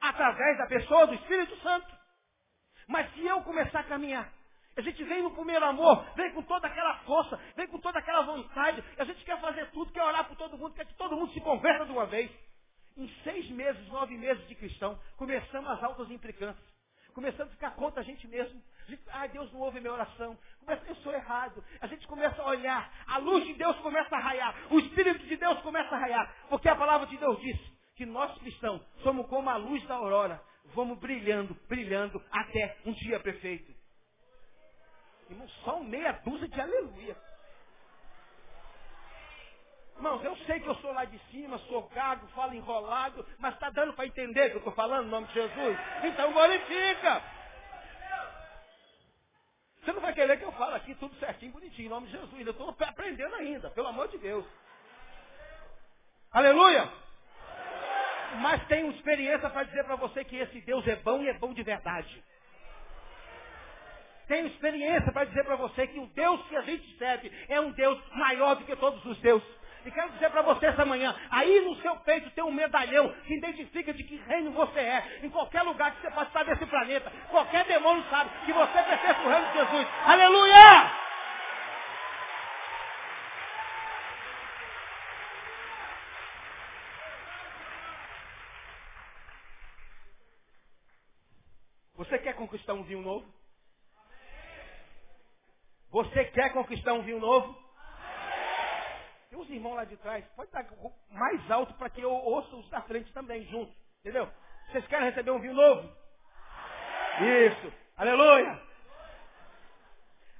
Através 0.00 0.58
da 0.58 0.66
pessoa 0.66 1.06
do 1.06 1.14
Espírito 1.14 1.56
Santo. 1.60 1.86
Mas 2.88 3.12
se 3.14 3.24
eu 3.26 3.42
começar 3.42 3.80
a 3.80 3.84
caminhar 3.84 4.32
a 4.76 4.82
gente 4.82 5.02
vem 5.04 5.22
no 5.22 5.30
primeiro 5.30 5.64
amor, 5.64 6.04
vem 6.14 6.30
com 6.32 6.42
toda 6.42 6.66
aquela 6.66 6.98
força, 6.98 7.40
vem 7.56 7.66
com 7.66 7.78
toda 7.78 7.98
aquela 7.98 8.20
vontade. 8.22 8.84
A 8.98 9.04
gente 9.04 9.24
quer 9.24 9.40
fazer 9.40 9.70
tudo, 9.70 9.90
quer 9.90 10.02
orar 10.02 10.28
por 10.28 10.36
todo 10.36 10.58
mundo, 10.58 10.74
quer 10.74 10.84
que 10.84 10.94
todo 10.94 11.16
mundo 11.16 11.32
se 11.32 11.40
converta 11.40 11.86
de 11.86 11.92
uma 11.92 12.04
vez. 12.04 12.30
Em 12.94 13.08
seis 13.24 13.48
meses, 13.50 13.88
nove 13.88 14.16
meses 14.18 14.46
de 14.48 14.54
cristão, 14.54 14.98
começamos 15.16 15.70
as 15.70 15.82
altas 15.82 16.10
implicâncias. 16.10 16.76
Começamos 17.14 17.50
a 17.50 17.56
ficar 17.56 17.70
contra 17.70 18.02
a 18.02 18.04
gente 18.04 18.28
mesmo. 18.28 18.62
A 18.86 18.90
gente, 18.90 19.02
ah, 19.10 19.26
Deus 19.26 19.50
não 19.50 19.60
ouve 19.60 19.80
minha 19.80 19.94
oração. 19.94 20.38
Começa, 20.60 20.84
eu 20.86 20.96
sou 20.96 21.12
errado. 21.14 21.64
A 21.80 21.86
gente 21.86 22.06
começa 22.06 22.42
a 22.42 22.46
olhar. 22.46 22.92
A 23.06 23.16
luz 23.16 23.46
de 23.46 23.54
Deus 23.54 23.74
começa 23.78 24.14
a 24.14 24.18
raiar. 24.18 24.54
O 24.70 24.78
Espírito 24.78 25.26
de 25.26 25.36
Deus 25.36 25.58
começa 25.62 25.94
a 25.94 25.98
raiar. 25.98 26.34
Porque 26.50 26.68
a 26.68 26.76
palavra 26.76 27.06
de 27.06 27.16
Deus 27.16 27.40
diz 27.40 27.58
que 27.96 28.06
nós 28.06 28.36
cristãos 28.38 28.82
somos 29.02 29.26
como 29.26 29.48
a 29.48 29.56
luz 29.56 29.82
da 29.86 29.94
aurora. 29.94 30.40
Vamos 30.74 30.98
brilhando, 30.98 31.54
brilhando 31.68 32.22
até 32.30 32.76
um 32.84 32.92
dia 32.92 33.18
perfeito. 33.20 33.74
Irmão, 35.30 35.48
só 35.64 35.80
meia 35.80 36.12
dúzia 36.24 36.46
de 36.46 36.60
aleluia. 36.60 37.16
Irmãos, 39.96 40.22
eu 40.22 40.36
sei 40.44 40.60
que 40.60 40.68
eu 40.68 40.74
sou 40.76 40.92
lá 40.92 41.06
de 41.06 41.18
cima, 41.30 41.58
sou 41.60 41.88
gago, 41.88 42.26
falo 42.28 42.54
enrolado, 42.54 43.26
mas 43.38 43.54
está 43.54 43.70
dando 43.70 43.94
para 43.94 44.06
entender 44.06 44.48
o 44.48 44.50
que 44.50 44.56
eu 44.56 44.58
estou 44.58 44.74
falando 44.74 45.06
em 45.06 45.10
nome 45.10 45.26
de 45.28 45.34
Jesus? 45.34 45.78
Então 46.04 46.32
glorifica. 46.32 47.22
Você 49.80 49.92
não 49.92 50.00
vai 50.00 50.12
querer 50.12 50.36
que 50.36 50.44
eu 50.44 50.52
fale 50.52 50.74
aqui 50.74 50.94
tudo 50.96 51.14
certinho, 51.16 51.52
bonitinho, 51.52 51.86
em 51.86 51.90
nome 51.90 52.08
de 52.08 52.12
Jesus. 52.12 52.46
Eu 52.46 52.50
estou 52.50 52.76
aprendendo 52.80 53.34
ainda, 53.36 53.70
pelo 53.70 53.88
amor 53.88 54.08
de 54.08 54.18
Deus. 54.18 54.44
Aleluia! 56.30 57.05
Mas 58.36 58.64
tenho 58.66 58.90
experiência 58.90 59.48
para 59.50 59.64
dizer 59.64 59.84
para 59.84 59.96
você 59.96 60.24
que 60.24 60.36
esse 60.36 60.60
Deus 60.62 60.86
é 60.86 60.96
bom 60.96 61.22
e 61.22 61.28
é 61.28 61.34
bom 61.34 61.52
de 61.52 61.62
verdade 61.62 62.22
tenho 64.28 64.48
experiência 64.48 65.12
para 65.12 65.24
dizer 65.24 65.44
para 65.44 65.56
você 65.56 65.86
que 65.86 65.98
o 65.98 66.06
Deus 66.08 66.40
que 66.48 66.56
a 66.56 66.62
gente 66.62 66.98
serve 66.98 67.30
é 67.48 67.60
um 67.60 67.70
Deus 67.72 67.98
maior 68.12 68.56
do 68.56 68.64
que 68.64 68.74
todos 68.76 69.04
os 69.04 69.18
deuses. 69.18 69.56
E 69.84 69.90
quero 69.90 70.10
dizer 70.12 70.30
para 70.30 70.42
você 70.42 70.66
essa 70.66 70.84
manhã, 70.84 71.14
aí 71.30 71.60
no 71.60 71.76
seu 71.76 71.94
peito 71.98 72.28
tem 72.30 72.42
um 72.42 72.50
medalhão 72.50 73.08
que 73.24 73.34
identifica 73.34 73.92
de 73.94 74.02
que 74.02 74.16
reino 74.26 74.50
você 74.50 74.80
é. 74.80 75.20
Em 75.22 75.30
qualquer 75.30 75.62
lugar 75.62 75.92
que 75.94 76.10
você 76.10 76.22
estar 76.22 76.44
desse 76.44 76.66
planeta, 76.66 77.12
qualquer 77.30 77.64
demônio 77.66 78.04
sabe 78.10 78.30
que 78.44 78.52
você 78.52 78.82
pertence 78.82 79.20
ao 79.20 79.28
reino 79.28 79.46
de 79.46 79.58
Jesus. 79.58 79.86
Aleluia! 80.04 81.05
Quer 92.36 92.38
conquistar 92.38 92.74
um 92.74 92.82
vinho 92.84 93.00
novo? 93.00 93.26
Você 95.90 96.24
quer 96.26 96.52
conquistar 96.52 96.92
um 96.92 97.02
vinho 97.02 97.18
novo? 97.18 97.56
Tem 99.30 99.38
uns 99.38 99.48
irmãos 99.48 99.74
lá 99.74 99.84
de 99.84 99.96
trás. 99.96 100.24
Pode 100.36 100.48
estar 100.48 100.66
mais 101.10 101.50
alto 101.50 101.72
para 101.74 101.88
que 101.88 102.00
eu 102.00 102.12
ouça 102.12 102.54
os 102.54 102.68
da 102.68 102.82
frente 102.82 103.12
também, 103.12 103.44
juntos. 103.46 103.74
Entendeu? 104.00 104.30
Vocês 104.68 104.86
querem 104.86 105.08
receber 105.08 105.30
um 105.30 105.40
vinho 105.40 105.54
novo? 105.54 105.96
Isso. 107.20 107.72
Aleluia. 107.96 108.62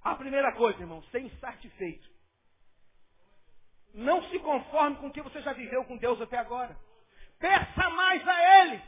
A 0.04 0.14
primeira 0.14 0.52
coisa, 0.52 0.78
irmão, 0.78 1.02
ser 1.04 1.20
insatisfeito. 1.20 2.08
Não 3.94 4.22
se 4.24 4.38
conforme 4.40 4.96
com 4.96 5.06
o 5.06 5.12
que 5.12 5.22
você 5.22 5.40
já 5.40 5.52
viveu 5.54 5.84
com 5.86 5.96
Deus 5.96 6.20
até 6.20 6.36
agora. 6.36 6.76
Peça 7.38 7.90
mais 7.90 8.28
a 8.28 8.60
Ele. 8.60 8.82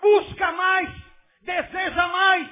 Busca 0.00 0.52
mais. 0.52 1.05
Deseja 1.46 2.08
mais. 2.08 2.50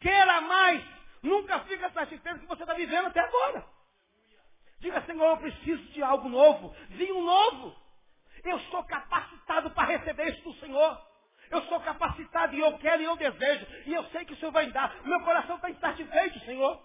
Queira 0.00 0.40
mais. 0.42 0.84
Nunca 1.22 1.58
fica 1.64 1.90
satisfeito 1.90 2.38
com 2.38 2.44
o 2.44 2.48
que 2.48 2.56
você 2.56 2.62
está 2.62 2.74
vivendo 2.74 3.06
até 3.06 3.20
agora. 3.20 3.66
Diga, 4.78 5.04
Senhor, 5.04 5.30
eu 5.30 5.36
preciso 5.38 5.82
de 5.92 6.02
algo 6.02 6.28
novo. 6.28 6.74
Vinho 6.90 7.20
novo. 7.22 7.76
Eu 8.44 8.60
sou 8.70 8.84
capacitado 8.84 9.70
para 9.72 9.88
receber 9.88 10.28
isso 10.32 10.42
do 10.44 10.54
Senhor. 10.60 11.06
Eu 11.50 11.62
sou 11.64 11.80
capacitado 11.80 12.54
e 12.54 12.60
eu 12.60 12.78
quero 12.78 13.02
e 13.02 13.04
eu 13.04 13.16
desejo. 13.16 13.66
E 13.86 13.92
eu 13.92 14.04
sei 14.10 14.24
que 14.24 14.34
o 14.34 14.36
Senhor 14.36 14.52
vai 14.52 14.70
dar. 14.70 14.94
Meu 15.04 15.20
coração 15.24 15.56
está 15.56 15.68
insatisfeito, 15.68 16.38
Senhor. 16.40 16.80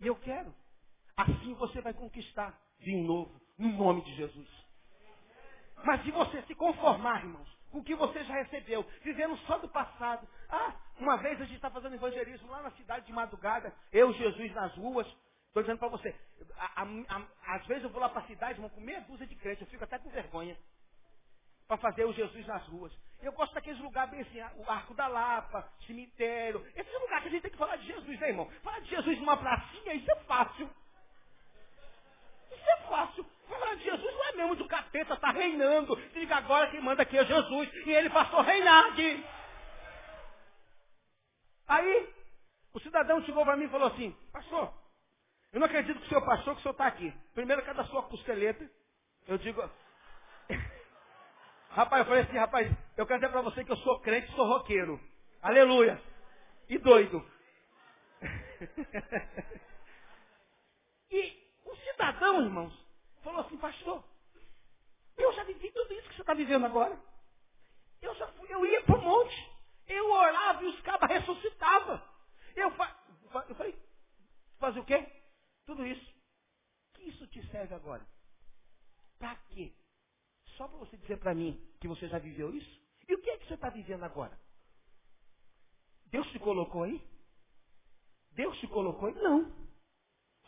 E 0.00 0.06
eu 0.06 0.16
quero. 0.16 0.54
Assim 1.14 1.52
você 1.54 1.82
vai 1.82 1.92
conquistar 1.92 2.58
vinho 2.78 3.06
novo, 3.06 3.38
no 3.58 3.72
nome 3.72 4.02
de 4.04 4.14
Jesus. 4.14 4.48
Mas 5.84 6.02
se 6.04 6.10
você 6.10 6.42
se 6.42 6.54
conformar, 6.54 7.20
irmãos, 7.20 7.57
com 7.70 7.78
o 7.78 7.84
que 7.84 7.94
você 7.94 8.24
já 8.24 8.34
recebeu, 8.34 8.84
vivendo 9.02 9.36
só 9.46 9.58
do 9.58 9.68
passado. 9.68 10.26
Ah, 10.48 10.74
uma 10.98 11.16
vez 11.18 11.40
a 11.40 11.44
gente 11.44 11.56
está 11.56 11.70
fazendo 11.70 11.94
evangelismo 11.94 12.50
lá 12.50 12.62
na 12.62 12.70
cidade 12.72 13.06
de 13.06 13.12
madrugada, 13.12 13.72
eu, 13.92 14.12
Jesus 14.12 14.52
nas 14.54 14.74
ruas. 14.74 15.06
Estou 15.48 15.62
dizendo 15.62 15.78
para 15.78 15.88
você, 15.88 16.14
a, 16.56 16.82
a, 16.82 16.84
a, 16.84 17.56
às 17.56 17.66
vezes 17.66 17.84
eu 17.84 17.90
vou 17.90 18.00
lá 18.00 18.08
para 18.08 18.22
a 18.22 18.26
cidade, 18.26 18.60
vou 18.60 18.70
com 18.70 18.80
meia 18.80 19.00
dúzia 19.02 19.26
de 19.26 19.34
crentes, 19.34 19.62
eu 19.62 19.66
fico 19.68 19.84
até 19.84 19.98
com 19.98 20.10
vergonha. 20.10 20.56
Para 21.66 21.76
fazer 21.78 22.04
o 22.04 22.12
Jesus 22.12 22.46
nas 22.46 22.64
ruas. 22.66 22.92
Eu 23.20 23.32
gosto 23.32 23.52
daqueles 23.52 23.80
lugares 23.80 24.10
bem 24.10 24.20
assim, 24.20 24.40
o 24.56 24.70
Arco 24.70 24.94
da 24.94 25.06
Lapa, 25.06 25.70
cemitério. 25.86 26.64
Esse 26.74 26.98
lugar 26.98 27.20
que 27.20 27.28
a 27.28 27.30
gente 27.30 27.42
tem 27.42 27.50
que 27.50 27.58
falar 27.58 27.76
de 27.76 27.86
Jesus, 27.86 28.20
né, 28.20 28.28
irmão? 28.28 28.48
Falar 28.62 28.80
de 28.80 28.88
Jesus 28.88 29.18
numa 29.18 29.36
pracinha, 29.36 29.94
isso 29.94 30.10
é 30.10 30.16
fácil. 30.20 30.70
É 32.68 32.76
fácil. 32.88 33.26
De 33.76 33.84
Jesus 33.84 34.14
não 34.14 34.24
é 34.24 34.32
mesmo 34.32 34.56
do 34.56 34.66
capeta, 34.66 35.14
está 35.14 35.30
reinando. 35.30 35.94
Diga 36.12 36.36
agora 36.36 36.70
quem 36.70 36.80
manda 36.80 37.02
aqui 37.02 37.16
é 37.16 37.24
Jesus. 37.24 37.70
E 37.86 37.90
ele 37.90 38.10
passou 38.10 38.40
a 38.40 38.42
reinar 38.42 38.86
aqui. 38.86 39.24
Aí, 41.66 42.14
o 42.72 42.80
cidadão 42.80 43.22
chegou 43.24 43.44
para 43.44 43.56
mim 43.56 43.66
e 43.66 43.70
falou 43.70 43.88
assim, 43.88 44.10
pastor, 44.32 44.72
eu 45.52 45.60
não 45.60 45.66
acredito 45.66 45.98
que 45.98 46.06
o 46.06 46.08
senhor 46.08 46.24
passou, 46.24 46.54
que 46.54 46.60
o 46.60 46.62
senhor 46.62 46.72
está 46.72 46.86
aqui. 46.86 47.12
Primeiro, 47.34 47.64
cada 47.64 47.84
sua 47.84 48.02
costeleta. 48.04 48.68
Eu 49.26 49.38
digo. 49.38 49.62
rapaz, 51.70 52.00
eu 52.00 52.06
falei 52.06 52.22
assim, 52.22 52.36
rapaz, 52.36 52.70
eu 52.96 53.06
quero 53.06 53.20
dizer 53.20 53.32
para 53.32 53.42
você 53.42 53.64
que 53.64 53.72
eu 53.72 53.76
sou 53.78 54.00
crente, 54.00 54.32
sou 54.32 54.46
roqueiro. 54.46 55.00
Aleluia. 55.42 56.00
E 56.68 56.78
doido. 56.78 57.24
e 61.10 61.47
cidadão, 61.92 62.42
irmãos, 62.42 62.72
falou 63.22 63.40
assim, 63.40 63.56
pastor, 63.58 64.04
eu 65.16 65.32
já 65.32 65.44
vivi 65.44 65.70
tudo 65.72 65.92
isso 65.94 66.08
que 66.08 66.14
você 66.16 66.22
está 66.22 66.34
vivendo 66.34 66.66
agora. 66.66 66.98
Eu 68.00 68.14
já 68.14 68.26
fui, 68.32 68.52
eu 68.52 68.64
ia 68.64 68.82
para 68.84 68.96
o 68.98 69.02
monte, 69.02 69.50
eu 69.86 70.10
orava 70.10 70.62
e 70.62 70.66
os 70.66 70.80
cabas 70.82 71.10
ressuscitavam. 71.10 72.00
Eu, 72.54 72.70
fa, 72.72 72.96
eu 73.48 73.54
falei, 73.54 73.76
fazer 74.58 74.80
o 74.80 74.84
quê? 74.84 75.06
Tudo 75.66 75.84
isso. 75.86 76.14
Que 76.94 77.02
isso 77.04 77.26
te 77.28 77.46
serve 77.50 77.74
agora? 77.74 78.06
Para 79.18 79.36
quê? 79.50 79.72
Só 80.56 80.66
para 80.68 80.78
você 80.78 80.96
dizer 80.96 81.18
para 81.18 81.34
mim 81.34 81.60
que 81.80 81.88
você 81.88 82.08
já 82.08 82.18
viveu 82.18 82.54
isso? 82.54 82.80
E 83.08 83.14
o 83.14 83.22
que 83.22 83.30
é 83.30 83.38
que 83.38 83.46
você 83.46 83.54
está 83.54 83.70
vivendo 83.70 84.04
agora? 84.04 84.38
Deus 86.06 86.26
te 86.30 86.38
colocou 86.38 86.84
aí? 86.84 87.02
Deus 88.32 88.56
te 88.58 88.66
colocou 88.68 89.08
aí? 89.08 89.14
Não. 89.14 89.67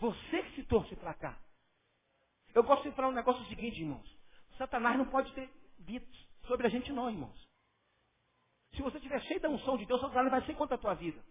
Você 0.00 0.42
que 0.42 0.54
se 0.56 0.64
torce 0.64 0.96
para 0.96 1.14
cá. 1.14 1.38
Eu 2.54 2.64
gosto 2.64 2.88
de 2.88 2.96
falar 2.96 3.08
um 3.08 3.12
negócio 3.12 3.44
seguinte, 3.46 3.80
irmãos. 3.80 4.18
Satanás 4.56 4.96
não 4.96 5.06
pode 5.06 5.32
ter 5.34 5.48
dito 5.78 6.10
sobre 6.46 6.66
a 6.66 6.70
gente 6.70 6.90
não, 6.92 7.10
irmãos. 7.10 7.48
Se 8.74 8.82
você 8.82 8.96
estiver 8.96 9.20
cheio 9.22 9.40
da 9.40 9.48
unção 9.48 9.76
de 9.76 9.84
Deus, 9.84 10.00
Satanás 10.00 10.30
vai 10.30 10.44
ser 10.46 10.54
contra 10.54 10.76
a 10.76 10.78
tua 10.78 10.94
vida. 10.94 11.22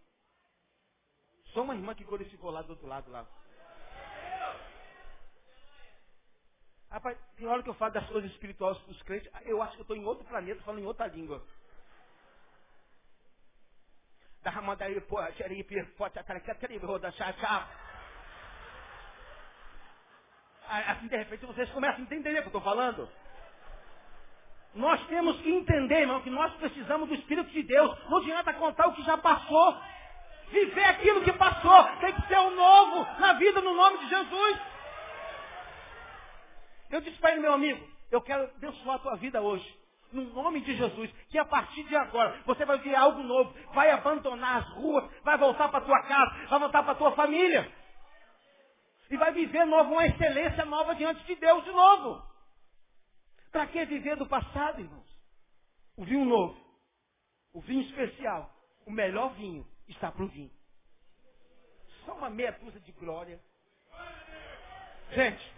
Só 1.54 1.64
uma 1.64 1.76
irmã 1.76 1.96
que 1.96 2.04
glorificou 2.04 2.52
lá 2.52 2.62
do 2.62 2.72
outro 2.72 2.88
lado 2.88 3.10
lá. 3.10 3.28
Rapaz, 6.92 7.18
tem 7.36 7.48
hora 7.48 7.64
que 7.64 7.70
eu 7.70 7.76
falo 7.76 7.94
das 7.94 8.08
coisas 8.08 8.32
espirituais 8.32 8.78
para 8.80 8.92
os 8.92 9.02
crentes, 9.04 9.32
eu 9.46 9.62
acho 9.62 9.74
que 9.74 9.80
eu 9.80 9.84
estou 9.84 9.96
em 9.96 10.06
outro 10.06 10.26
planeta 10.26 10.62
falando 10.64 10.82
em 10.82 10.88
outra 10.88 11.08
língua. 11.08 11.46
Assim, 20.70 21.08
de 21.08 21.18
repente, 21.18 21.46
vocês 21.46 21.70
começam 21.72 22.00
a 22.00 22.02
entender 22.02 22.30
o 22.30 22.34
que 22.34 22.40
eu 22.40 22.46
estou 22.46 22.62
falando. 22.62 23.10
Nós 24.76 25.04
temos 25.08 25.40
que 25.42 25.50
entender, 25.50 26.02
irmão, 26.02 26.22
que 26.22 26.30
nós 26.30 26.54
precisamos 26.54 27.10
do 27.10 27.16
Espírito 27.16 27.50
de 27.50 27.64
Deus. 27.64 27.98
Não 28.08 28.20
adianta 28.20 28.54
contar 28.54 28.88
o 28.88 28.94
que 28.94 29.02
já 29.04 29.18
passou. 29.18 29.78
Viver 30.50 30.86
aquilo 30.86 31.24
que 31.24 31.34
passou. 31.34 31.84
Tem 32.00 32.14
que 32.14 32.28
ser 32.28 32.38
o 32.38 32.50
um 32.50 32.56
novo 32.56 33.20
na 33.20 33.34
vida 33.34 33.62
no 33.62 33.74
nome 33.74 33.98
de 34.00 34.10
Jesus. 34.10 34.60
Eu 36.92 37.02
disse 37.02 37.18
para 37.20 37.32
ele, 37.32 37.42
meu 37.42 37.54
amigo, 37.54 37.88
eu 38.12 38.22
quero 38.22 38.44
abençoar 38.44 38.98
a 38.98 39.00
tua 39.00 39.16
vida 39.16 39.42
hoje. 39.42 39.80
No 40.12 40.24
nome 40.34 40.62
de 40.62 40.76
Jesus, 40.76 41.12
que 41.30 41.38
a 41.38 41.46
partir 41.46 41.84
de 41.84 41.96
agora 41.96 42.42
você 42.46 42.66
vai 42.66 42.80
ver 42.80 42.96
algo 42.96 43.22
novo, 43.22 43.54
vai 43.74 43.92
abandonar 43.92 44.58
as 44.58 44.70
ruas, 44.74 45.08
vai 45.24 45.38
voltar 45.38 45.70
para 45.70 45.82
tua 45.82 46.02
casa, 46.02 46.48
vai 46.48 46.60
voltar 46.60 46.84
para 46.84 46.96
tua 46.96 47.12
família. 47.12 47.72
E 49.10 49.18
vai 49.18 49.32
viver 49.32 49.66
novo, 49.66 49.92
uma 49.92 50.06
excelência 50.06 50.66
nova 50.66 50.94
diante 50.96 51.24
de 51.26 51.36
Deus 51.36 51.64
de 51.64 51.72
novo. 51.72 52.24
Para 53.52 53.66
que 53.68 53.84
viver 53.86 54.16
do 54.16 54.28
passado, 54.28 54.80
irmãos? 54.80 55.10
O 55.98 56.06
vinho 56.06 56.26
novo, 56.26 56.58
o 57.54 57.62
vinho 57.62 57.82
especial, 57.82 58.54
o 58.86 58.92
melhor 58.92 59.34
vinho 59.34 59.68
está 59.88 60.12
para 60.12 60.24
o 60.24 60.28
vinho. 60.28 60.52
Só 62.06 62.14
uma 62.14 62.30
meia 62.30 62.52
dúzia 62.52 62.80
de 62.80 62.92
glória. 62.94 63.40
Gente, 65.12 65.54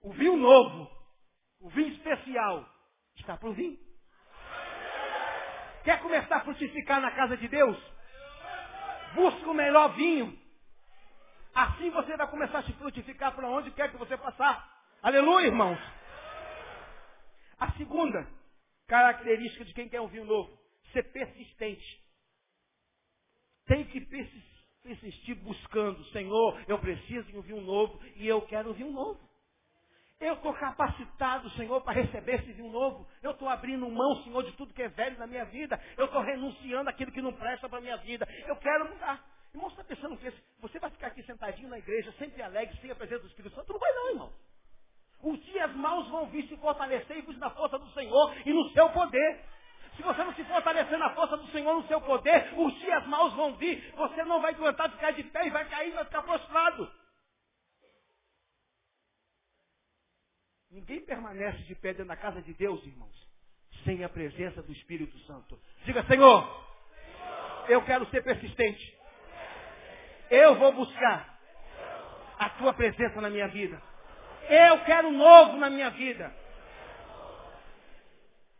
o 0.00 0.12
vinho 0.12 0.36
novo, 0.36 0.90
o 1.60 1.68
vinho 1.68 1.88
especial, 1.88 2.66
está 3.16 3.36
para 3.36 3.50
o 3.50 3.52
vinho. 3.52 3.78
Quer 5.84 6.00
começar 6.00 6.36
a 6.36 6.44
frutificar 6.44 7.00
na 7.00 7.10
casa 7.10 7.36
de 7.36 7.46
Deus? 7.48 7.76
Busca 9.14 9.50
o 9.50 9.54
melhor 9.54 9.94
vinho. 9.94 10.47
Assim 11.58 11.90
você 11.90 12.16
vai 12.16 12.30
começar 12.30 12.60
a 12.60 12.62
se 12.62 12.72
frutificar 12.74 13.34
para 13.34 13.48
onde 13.48 13.72
quer 13.72 13.90
que 13.90 13.96
você 13.96 14.16
passar. 14.16 14.64
Aleluia, 15.02 15.48
irmãos. 15.48 15.76
A 17.58 17.72
segunda 17.72 18.24
característica 18.86 19.64
de 19.64 19.74
quem 19.74 19.88
quer 19.88 20.00
um 20.00 20.06
vinho 20.06 20.24
novo, 20.24 20.56
ser 20.92 21.02
persistente. 21.10 22.00
Tem 23.66 23.84
que 23.86 24.00
persistir 24.84 25.34
buscando, 25.42 26.04
Senhor, 26.12 26.62
eu 26.68 26.78
preciso 26.78 27.42
de 27.42 27.52
um 27.52 27.60
novo 27.60 28.00
e 28.14 28.28
eu 28.28 28.40
quero 28.42 28.70
um 28.70 28.74
vinho 28.74 28.92
novo. 28.92 29.18
Eu 30.20 30.34
estou 30.34 30.54
capacitado, 30.54 31.50
Senhor, 31.50 31.80
para 31.80 32.00
receber 32.00 32.36
esse 32.36 32.52
vinho 32.52 32.70
novo. 32.70 33.04
Eu 33.20 33.32
estou 33.32 33.48
abrindo 33.48 33.90
mão, 33.90 34.22
Senhor, 34.22 34.44
de 34.44 34.52
tudo 34.52 34.72
que 34.72 34.82
é 34.82 34.88
velho 34.88 35.18
na 35.18 35.26
minha 35.26 35.44
vida. 35.46 35.80
Eu 35.96 36.04
estou 36.04 36.22
renunciando 36.22 36.88
aquilo 36.88 37.10
que 37.10 37.20
não 37.20 37.32
presta 37.32 37.68
para 37.68 37.78
a 37.78 37.82
minha 37.82 37.96
vida. 37.96 38.28
Eu 38.46 38.54
quero 38.58 38.88
mudar. 38.88 39.37
Irmão, 39.54 39.70
você 39.70 39.80
está 39.80 39.84
pensando 39.84 40.16
que 40.16 40.32
você 40.60 40.78
vai 40.78 40.90
ficar 40.90 41.08
aqui 41.08 41.22
sentadinho 41.22 41.68
na 41.68 41.78
igreja, 41.78 42.12
sempre 42.18 42.42
alegre, 42.42 42.76
sem 42.80 42.90
a 42.90 42.94
presença 42.94 43.22
do 43.22 43.28
Espírito 43.28 43.54
Santo? 43.54 43.72
Não 43.72 43.80
vai 43.80 43.92
não, 43.92 44.10
irmão. 44.10 44.32
Os 45.20 45.44
dias 45.46 45.74
maus 45.74 46.08
vão 46.08 46.26
vir 46.26 46.46
se 46.48 46.56
fortalecer 46.56 47.18
e 47.18 47.36
na 47.36 47.50
força 47.50 47.78
do 47.78 47.90
Senhor 47.90 48.34
e 48.46 48.52
no 48.52 48.68
seu 48.70 48.88
poder. 48.90 49.44
Se 49.96 50.02
você 50.02 50.22
não 50.22 50.32
se 50.34 50.44
fortalecer 50.44 50.96
na 50.96 51.12
força 51.14 51.36
do 51.36 51.46
Senhor, 51.48 51.74
no 51.74 51.86
seu 51.88 52.00
poder, 52.00 52.54
os 52.56 52.78
dias 52.78 53.04
maus 53.06 53.34
vão 53.34 53.56
vir. 53.56 53.92
Você 53.96 54.22
não 54.24 54.40
vai 54.40 54.54
aguentar 54.54 54.92
ficar 54.92 55.10
de 55.10 55.24
pé 55.24 55.46
e 55.46 55.50
vai 55.50 55.68
cair 55.68 55.92
vai 55.92 56.04
ficar 56.04 56.22
prostrado. 56.22 56.88
Ninguém 60.70 61.04
permanece 61.04 61.64
de 61.64 61.74
pé 61.74 61.88
dentro 61.88 62.06
da 62.06 62.16
casa 62.16 62.40
de 62.42 62.54
Deus, 62.54 62.84
irmãos, 62.84 63.28
sem 63.84 64.04
a 64.04 64.08
presença 64.08 64.62
do 64.62 64.70
Espírito 64.70 65.18
Santo. 65.20 65.58
Diga, 65.84 66.04
Senhor, 66.04 66.46
eu 67.68 67.84
quero 67.84 68.08
ser 68.10 68.22
persistente. 68.22 68.97
Eu 70.30 70.56
vou 70.56 70.72
buscar 70.72 71.38
a 72.38 72.50
tua 72.50 72.74
presença 72.74 73.20
na 73.20 73.30
minha 73.30 73.48
vida. 73.48 73.80
Eu 74.48 74.84
quero 74.84 75.10
novo 75.10 75.56
na 75.56 75.70
minha 75.70 75.90
vida. 75.90 76.34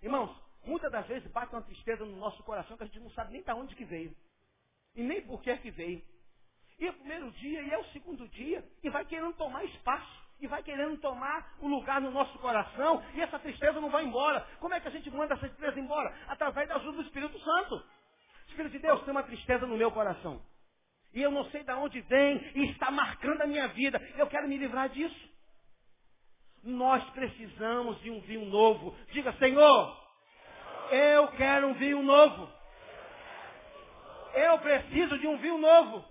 Irmãos, 0.03 0.35
muitas 0.65 0.91
das 0.91 1.07
vezes 1.07 1.31
bate 1.31 1.53
uma 1.53 1.63
tristeza 1.63 2.05
no 2.05 2.17
nosso 2.17 2.43
coração 2.43 2.77
que 2.77 2.85
a 2.85 2.87
gente 2.87 3.01
não 3.01 3.11
sabe 3.11 3.33
nem 3.33 3.43
para 3.43 3.55
onde 3.55 3.75
que 3.75 3.85
veio. 3.85 4.15
E 4.95 5.03
nem 5.03 5.21
por 5.23 5.43
que 5.43 5.57
que 5.59 5.71
veio. 5.71 6.03
E 6.79 6.87
é 6.87 6.91
o 6.91 6.95
primeiro 6.95 7.31
dia, 7.33 7.63
e 7.63 7.71
é 7.71 7.79
o 7.79 7.85
segundo 7.87 8.29
dia, 8.29 8.65
e 8.83 8.89
vai 8.89 9.05
querendo 9.05 9.35
tomar 9.35 9.65
espaço 9.65 10.29
e 10.41 10.47
vai 10.47 10.63
querendo 10.63 10.97
tomar 10.99 11.53
o 11.61 11.67
um 11.67 11.69
lugar 11.69 12.01
no 12.01 12.11
nosso 12.11 12.39
coração 12.39 13.03
e 13.15 13.21
essa 13.21 13.39
tristeza 13.41 13.81
não 13.81 13.91
vai 13.91 14.05
embora. 14.05 14.47
Como 14.61 14.73
é 14.73 14.81
que 14.81 14.87
a 14.87 14.91
gente 14.91 15.11
manda 15.11 15.35
essa 15.35 15.49
tristeza 15.49 15.81
embora? 15.81 16.15
Através 16.29 16.69
da 16.69 16.77
ajuda 16.77 16.99
do 16.99 17.03
Espírito 17.03 17.39
Santo. 17.41 17.85
Espírito 18.47 18.73
de 18.73 18.79
Deus, 18.79 19.03
tem 19.03 19.11
uma 19.11 19.25
tristeza 19.25 19.67
no 19.67 19.77
meu 19.77 19.91
coração. 19.91 20.41
E 21.13 21.23
eu 21.23 21.31
não 21.31 21.45
sei 21.51 21.63
de 21.63 21.73
onde 21.73 22.01
vem 22.03 22.37
e 22.55 22.71
está 22.71 22.91
marcando 22.91 23.43
a 23.43 23.47
minha 23.47 23.69
vida. 23.69 24.01
Eu 24.17 24.27
quero 24.27 24.49
me 24.49 24.57
livrar 24.57 24.89
disso. 24.89 25.29
Nós 26.63 27.03
precisamos 27.11 28.01
de 28.03 28.11
um 28.11 28.21
vinho 28.21 28.45
novo. 28.47 28.95
Diga, 29.13 29.33
Senhor, 29.35 30.09
eu 30.91 31.29
quero 31.29 31.69
um 31.69 31.75
vinho 31.75 32.03
novo. 32.03 32.53
Eu 34.35 34.59
preciso 34.59 35.19
de 35.19 35.27
um 35.27 35.39
vinho 35.39 35.59
novo. 35.59 36.05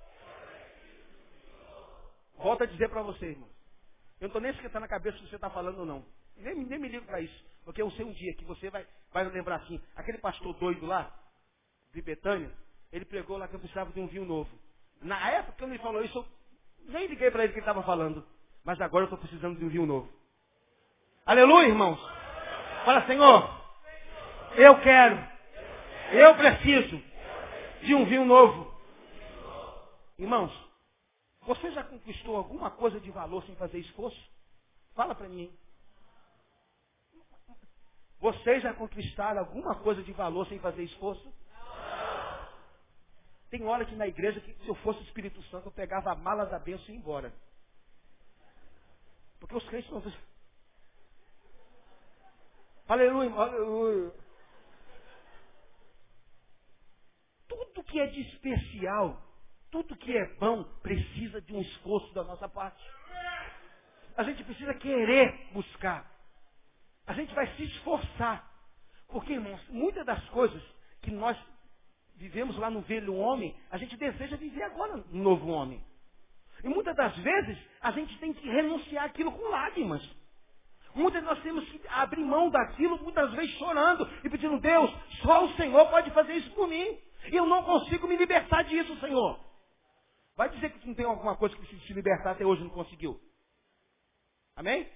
Volto 2.38 2.64
a 2.64 2.68
dizer 2.68 2.90
para 2.90 3.02
você, 3.02 3.28
irmão. 3.28 3.50
Eu 4.20 4.22
não 4.22 4.28
estou 4.28 4.42
nem 4.42 4.52
esquentando 4.52 4.86
a 4.86 4.90
cabeça 4.90 5.18
se 5.18 5.28
você 5.28 5.36
está 5.36 5.50
falando 5.50 5.80
ou 5.80 5.86
não. 5.86 6.06
Nem, 6.36 6.56
nem 6.56 6.80
me 6.80 6.88
ligo 6.88 7.06
para 7.06 7.22
isso. 7.22 7.46
Porque 7.64 7.82
eu 7.82 7.92
sei 7.92 8.06
um 8.06 8.14
dia 8.14 8.34
que 8.36 8.46
você 8.46 8.70
vai, 8.70 8.88
vai 9.12 9.24
lembrar 9.26 9.58
assim. 9.58 9.80
Aquele 9.96 10.18
pastor 10.18 10.54
doido 10.56 10.86
lá, 10.86 11.14
de 11.94 12.02
Betânia, 12.02 12.52
ele 12.92 13.06
pregou 13.06 13.38
lá 13.38 13.48
que 13.48 13.56
eu 13.56 13.60
precisava 13.60 13.92
de 13.92 14.00
um 14.00 14.08
vinho 14.08 14.26
novo. 14.26 14.50
Na 15.02 15.32
época 15.32 15.58
que 15.58 15.64
ele 15.64 15.80
falou 15.80 16.04
isso, 16.04 16.18
eu 16.18 16.26
nem 16.92 17.08
liguei 17.08 17.30
para 17.32 17.44
ele 17.44 17.54
que 17.54 17.60
ele 17.60 17.64
estava 17.64 17.84
falando. 17.84 18.26
Mas 18.64 18.80
agora 18.82 19.04
eu 19.04 19.08
estou 19.08 19.20
precisando 19.20 19.58
de 19.58 19.66
um 19.66 19.70
vinho 19.70 19.86
novo. 19.86 20.10
Aleluia, 21.26 21.68
irmãos. 21.68 22.00
Fala, 22.86 23.06
Senhor, 23.06 23.50
eu 24.56 24.80
quero, 24.82 25.18
eu 26.14 26.36
preciso 26.36 27.04
de 27.84 27.94
um 27.94 28.06
vinho 28.06 28.26
novo. 28.26 28.74
Irmãos, 30.18 30.52
você 31.42 31.72
já 31.72 31.84
conquistou 31.84 32.36
alguma 32.36 32.72
coisa 32.72 33.00
de 33.00 33.12
valor 33.12 33.44
sem 33.44 33.56
fazer 33.56 33.80
esforço? 33.80 34.20
Fala 34.96 35.14
para 35.14 35.30
mim. 35.30 35.52
Vocês 38.20 38.64
já 38.64 38.74
conquistaram 38.74 39.40
alguma 39.40 39.76
coisa 39.76 40.02
de 40.02 40.12
valor 40.12 40.48
sem 40.48 40.60
fazer 40.60 40.84
esforço? 40.84 41.32
Tem 43.50 43.64
hora 43.66 43.86
que 43.86 43.96
na 43.96 44.08
igreja, 44.08 44.40
que 44.42 44.54
se 44.54 44.68
eu 44.68 44.76
fosse 44.76 45.00
o 45.00 45.04
Espírito 45.04 45.42
Santo, 45.44 45.68
eu 45.68 45.72
pegava 45.72 46.12
a 46.12 46.16
mala 46.16 46.46
da 46.46 46.60
bênção 46.60 46.86
e 46.90 46.92
ia 46.92 46.98
embora. 46.98 47.34
Porque 49.40 49.56
os 49.56 49.68
crentes 49.70 49.90
não. 49.92 50.04
Aleluia, 52.88 53.32
aleluia. 53.32 54.14
Tudo 57.48 57.84
que 57.84 58.00
é 58.00 58.08
de 58.08 58.22
especial 58.22 59.28
tudo 59.70 59.96
que 59.98 60.16
é 60.16 60.26
bom 60.36 60.64
precisa 60.82 61.42
de 61.42 61.54
um 61.54 61.62
esforço 61.62 62.14
da 62.14 62.24
nossa 62.24 62.48
parte. 62.48 62.84
A 64.16 64.24
gente 64.24 64.44
precisa 64.44 64.74
querer 64.74 65.50
buscar. 65.52 66.10
A 67.06 67.14
gente 67.14 67.34
vai 67.36 67.48
se 67.56 67.64
esforçar. 67.64 68.50
Porque, 69.08 69.34
irmãos, 69.34 69.62
muitas 69.70 70.06
das 70.06 70.24
coisas 70.30 70.62
que 71.02 71.12
nós 71.12 71.38
vivemos 72.18 72.58
lá 72.58 72.70
no 72.70 72.82
velho 72.82 73.16
homem, 73.16 73.56
a 73.72 73.78
gente 73.78 73.96
deseja 73.96 74.36
viver 74.36 74.64
agora 74.64 74.98
no 74.98 75.24
novo 75.24 75.48
homem. 75.48 75.84
E 76.64 76.68
muitas 76.68 76.96
das 76.96 77.16
vezes 77.18 77.58
a 77.82 77.92
gente 77.92 78.18
tem 78.20 78.34
que 78.34 78.48
renunciar 78.50 79.06
aquilo 79.06 79.32
com 79.32 79.50
lágrimas. 79.50 80.02
Muitas 80.96 81.24
nós 81.24 81.40
temos 81.44 81.64
que 81.70 81.80
abrir 81.90 82.24
mão 82.24 82.50
daquilo, 82.50 82.98
muitas 83.04 83.32
vezes 83.34 83.56
chorando 83.58 84.10
e 84.24 84.30
pedindo, 84.30 84.60
Deus, 84.60 84.92
só 85.22 85.46
o 85.46 85.54
Senhor 85.54 85.88
pode 85.90 86.10
fazer 86.12 86.34
isso 86.34 86.50
por 86.52 86.68
mim. 86.68 87.00
E 87.32 87.36
eu 87.36 87.46
não 87.46 87.64
consigo 87.64 88.08
me 88.08 88.18
libertar 88.18 88.64
disso, 88.64 89.00
Senhor. 89.00 89.40
Vai 90.36 90.50
dizer 90.50 90.72
que 90.72 90.88
não 90.88 90.96
tem 90.96 91.06
alguma 91.06 91.36
coisa 91.36 91.56
que 91.56 91.62
precisa 91.62 91.86
se 91.86 91.94
libertar 91.94 92.32
até 92.32 92.46
hoje 92.46 92.64
não 92.64 92.70
conseguiu. 92.70 93.20
Amém? 94.56 94.90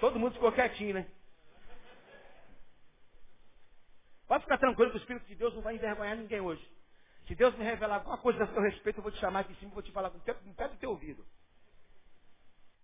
Todo 0.00 0.18
mundo 0.18 0.34
ficou 0.34 0.52
quietinho, 0.52 0.94
né? 0.94 1.06
Pode 4.28 4.44
ficar 4.44 4.58
tranquilo 4.58 4.90
que 4.90 4.98
o 4.98 5.00
Espírito 5.00 5.26
de 5.26 5.34
Deus 5.34 5.54
não 5.54 5.62
vai 5.62 5.74
envergonhar 5.74 6.14
ninguém 6.14 6.40
hoje. 6.40 6.62
Se 7.26 7.34
Deus 7.34 7.56
me 7.56 7.64
revelar 7.64 7.96
alguma 7.96 8.18
coisa 8.18 8.44
a 8.44 8.46
seu 8.46 8.60
respeito, 8.60 8.98
eu 8.98 9.02
vou 9.02 9.10
te 9.10 9.18
chamar 9.18 9.40
aqui 9.40 9.52
em 9.52 9.56
cima 9.56 9.70
e 9.70 9.74
vou 9.74 9.82
te 9.82 9.90
falar 9.90 10.10
com 10.10 10.18
o 10.18 10.54
pé 10.54 10.68
do 10.68 10.76
teu 10.76 10.90
ouvido. 10.90 11.24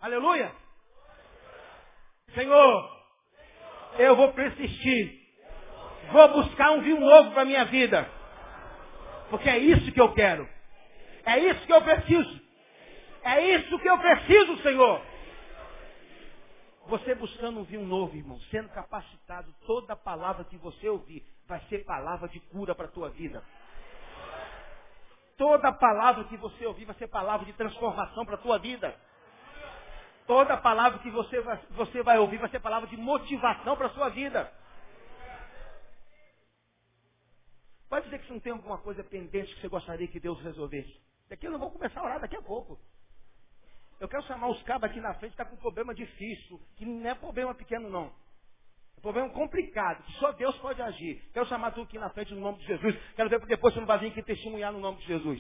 Aleluia! 0.00 0.50
Senhor, 2.34 3.06
eu 3.98 4.16
vou 4.16 4.32
persistir. 4.32 5.22
Vou 6.10 6.28
buscar 6.28 6.72
um 6.72 6.80
vinho 6.80 7.00
novo 7.00 7.32
para 7.32 7.42
a 7.42 7.46
minha 7.46 7.64
vida. 7.66 8.10
Porque 9.28 9.48
é 9.48 9.58
isso 9.58 9.92
que 9.92 10.00
eu 10.00 10.12
quero. 10.14 10.48
É 11.26 11.38
isso 11.38 11.66
que 11.66 11.72
eu 11.72 11.82
preciso. 11.82 12.40
É 13.22 13.54
isso 13.54 13.78
que 13.78 13.88
eu 13.88 13.98
preciso, 13.98 14.62
Senhor. 14.62 15.00
Você 16.86 17.14
buscando 17.14 17.60
um 17.60 17.64
vinho 17.64 17.84
novo, 17.84 18.14
irmão, 18.16 18.38
sendo 18.50 18.68
capacitado, 18.70 19.54
toda 19.66 19.96
palavra 19.96 20.44
que 20.44 20.56
você 20.58 20.88
ouvir 20.88 21.33
vai 21.46 21.60
ser 21.68 21.84
palavra 21.84 22.28
de 22.28 22.40
cura 22.40 22.74
para 22.74 22.86
a 22.86 22.90
tua 22.90 23.10
vida. 23.10 23.42
Toda 25.36 25.72
palavra 25.72 26.24
que 26.24 26.36
você 26.36 26.64
ouvir 26.66 26.84
vai 26.84 26.94
ser 26.96 27.08
palavra 27.08 27.44
de 27.44 27.52
transformação 27.54 28.24
para 28.24 28.36
a 28.36 28.38
tua 28.38 28.58
vida. 28.58 28.94
Toda 30.26 30.56
palavra 30.56 31.00
que 31.00 31.10
você 31.10 31.40
vai, 31.40 31.60
você 31.70 32.02
vai 32.02 32.18
ouvir 32.18 32.38
vai 32.38 32.48
ser 32.48 32.60
palavra 32.60 32.88
de 32.88 32.96
motivação 32.96 33.76
para 33.76 33.88
a 33.88 33.90
sua 33.90 34.08
vida. 34.08 34.50
Pode 37.88 38.06
dizer 38.06 38.18
que 38.20 38.26
você 38.26 38.32
não 38.32 38.40
tem 38.40 38.52
alguma 38.52 38.78
coisa 38.78 39.04
pendente 39.04 39.54
que 39.54 39.60
você 39.60 39.68
gostaria 39.68 40.08
que 40.08 40.18
Deus 40.18 40.40
resolvesse. 40.40 41.00
Daqui 41.28 41.46
eu 41.46 41.52
não 41.52 41.58
vou 41.58 41.70
começar 41.70 42.00
a 42.00 42.04
orar 42.04 42.20
daqui 42.20 42.36
a 42.36 42.42
pouco. 42.42 42.78
Eu 44.00 44.08
quero 44.08 44.22
chamar 44.24 44.48
os 44.48 44.62
cabos 44.62 44.90
aqui 44.90 45.00
na 45.00 45.14
frente 45.14 45.34
que 45.34 45.42
está 45.42 45.44
com 45.44 45.56
um 45.56 45.60
problema 45.60 45.94
difícil, 45.94 46.60
que 46.76 46.84
não 46.84 47.08
é 47.08 47.14
problema 47.14 47.54
pequeno 47.54 47.88
não. 47.88 48.12
É 49.04 49.04
problema 49.04 49.28
complicado, 49.28 50.02
que 50.02 50.14
só 50.14 50.32
Deus 50.32 50.56
pode 50.56 50.80
agir. 50.80 51.22
Quero 51.34 51.44
chamar 51.44 51.72
tu 51.72 51.82
aqui 51.82 51.98
na 51.98 52.08
frente 52.08 52.32
no 52.32 52.40
nome 52.40 52.56
de 52.60 52.64
Jesus. 52.64 52.96
Quero 53.14 53.28
ver 53.28 53.38
depois 53.40 53.74
você 53.74 53.80
não 53.80 53.86
vai 53.86 53.98
vir 53.98 54.06
aqui 54.06 54.22
testemunhar 54.22 54.72
no 54.72 54.80
nome 54.80 54.96
de 54.96 55.06
Jesus. 55.06 55.38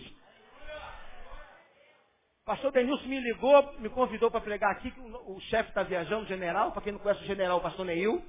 Pastor 2.44 2.70
Denilson 2.72 3.08
me 3.08 3.18
ligou, 3.20 3.80
me 3.80 3.88
convidou 3.88 4.30
para 4.30 4.42
pregar 4.42 4.70
aqui, 4.72 4.90
que 4.90 5.00
o, 5.00 5.36
o 5.36 5.40
chefe 5.40 5.70
está 5.70 5.82
viajando, 5.82 6.24
o 6.24 6.28
general, 6.28 6.72
para 6.72 6.82
quem 6.82 6.92
não 6.92 7.00
conhece 7.00 7.22
o 7.22 7.26
general, 7.26 7.56
o 7.56 7.62
pastor 7.62 7.86
Neil. 7.86 8.22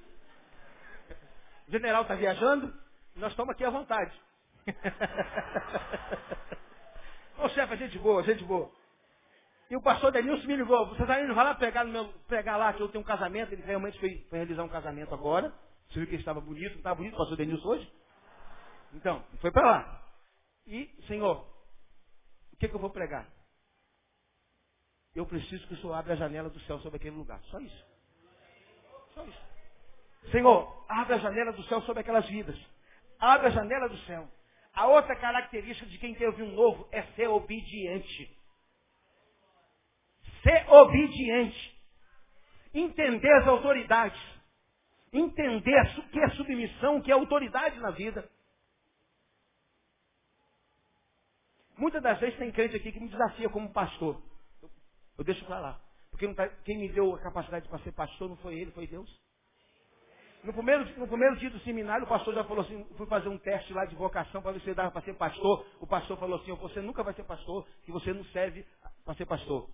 O 1.68 1.72
general 1.72 2.04
está 2.04 2.16
viajando, 2.16 2.74
nós 3.18 3.32
estamos 3.32 3.52
aqui 3.52 3.66
à 3.66 3.70
vontade. 3.70 4.18
Ô 7.40 7.50
chefe, 7.50 7.74
a 7.74 7.76
gente 7.76 8.00
boa, 8.00 8.24
gente 8.24 8.46
boa. 8.46 8.72
E 9.70 9.76
o 9.76 9.82
pastor 9.82 10.12
Denilson 10.12 10.46
me 10.46 10.56
ligou, 10.56 10.92
está 10.94 11.22
indo, 11.22 11.34
vai 11.34 11.44
lá 11.44 11.56
pregar, 11.56 11.86
no 11.86 11.92
meu, 11.92 12.08
pregar 12.28 12.58
lá, 12.58 12.72
que 12.74 12.82
eu 12.82 12.90
tenho 12.90 13.04
um 13.04 13.08
casamento, 13.08 13.52
ele 13.52 13.64
realmente 13.64 14.00
foi, 14.00 14.26
foi 14.30 14.38
realizar 14.38 14.64
um 14.64 14.70
casamento 14.70 15.14
agora. 15.14 15.52
Você 15.90 16.00
viu 16.00 16.08
que 16.08 16.16
ele 16.16 16.22
estava 16.22 16.40
bonito, 16.40 16.72
não 16.72 16.78
estava 16.78 16.96
bonito 16.96 17.14
o 17.16 17.18
pastor 17.18 17.38
Denilson 17.38 17.68
hoje? 17.68 17.94
Então, 18.94 19.24
foi 19.42 19.52
para 19.52 19.66
lá. 19.66 20.02
E, 20.68 20.88
Senhor, 21.08 21.46
o 22.54 22.58
que, 22.58 22.68
que 22.68 22.76
eu 22.76 22.80
vou 22.80 22.90
pregar? 22.90 23.28
Eu 25.16 25.26
preciso 25.26 25.66
que 25.68 25.74
o 25.74 25.78
Senhor 25.78 25.94
abra 25.94 26.14
a 26.14 26.18
janela 26.18 26.50
do 26.50 26.60
céu 26.62 26.80
sobre 26.80 26.98
aquele 26.98 27.16
lugar. 27.16 27.40
Só 27.46 27.60
isso. 27.60 27.86
Só 29.14 29.24
isso. 29.26 29.42
Senhor, 30.32 30.86
abre 30.90 31.16
a 31.16 31.20
janela 31.20 31.54
do 31.54 31.64
céu 31.64 31.82
sobre 31.84 32.02
aquelas 32.02 32.28
vidas. 32.28 32.58
Abre 33.20 33.48
a 33.48 33.52
janela 33.52 33.88
do 33.88 33.98
céu. 34.00 34.28
A 34.74 34.88
outra 34.88 35.16
característica 35.16 35.90
de 35.90 35.98
quem 35.98 36.14
teve 36.16 36.44
um 36.44 36.52
novo 36.52 36.88
é 36.92 37.04
ser 37.14 37.28
obediente. 37.28 38.35
Ser 40.46 40.70
obediente. 40.70 41.76
Entender 42.72 43.34
as 43.42 43.48
autoridades. 43.48 44.22
Entender 45.12 45.82
o 45.98 46.10
que 46.10 46.20
é 46.20 46.30
submissão, 46.32 46.98
o 46.98 47.02
que 47.02 47.10
é 47.10 47.16
autoridade 47.16 47.80
na 47.80 47.90
vida. 47.90 48.30
Muitas 51.76 52.02
das 52.04 52.20
vezes 52.20 52.38
tem 52.38 52.52
crente 52.52 52.76
aqui 52.76 52.92
que 52.92 53.00
me 53.00 53.10
desafia 53.10 53.50
como 53.50 53.74
pastor. 53.74 54.22
Eu 55.18 55.24
deixo 55.24 55.44
para 55.46 55.60
lá. 55.60 55.82
Porque 56.12 56.32
tá, 56.36 56.48
quem 56.64 56.78
me 56.78 56.90
deu 56.90 57.16
a 57.16 57.20
capacidade 57.20 57.68
para 57.68 57.80
ser 57.80 57.92
pastor 57.94 58.30
não 58.30 58.38
foi 58.38 58.60
ele, 58.60 58.72
foi 58.72 58.86
Deus. 58.86 59.10
No 60.44 60.54
primeiro, 60.54 61.00
no 61.00 61.08
primeiro 61.08 61.38
dia 61.38 61.50
do 61.50 61.60
seminário, 61.62 62.06
o 62.06 62.08
pastor 62.08 62.36
já 62.36 62.44
falou 62.44 62.64
assim, 62.64 62.86
fui 62.96 63.08
fazer 63.08 63.30
um 63.30 63.38
teste 63.40 63.74
lá 63.74 63.84
de 63.86 63.96
vocação 63.96 64.44
para 64.44 64.52
ver 64.52 64.62
se 64.62 64.74
dava 64.76 64.92
para 64.92 65.02
ser 65.02 65.16
pastor. 65.16 65.66
O 65.80 65.88
pastor 65.88 66.20
falou 66.20 66.40
assim, 66.40 66.54
você 66.54 66.82
nunca 66.82 67.02
vai 67.02 67.16
ser 67.16 67.24
pastor, 67.24 67.68
que 67.84 67.92
você 67.92 68.14
não 68.14 68.24
serve 68.26 68.64
para 69.04 69.16
ser 69.16 69.26
pastor. 69.26 69.68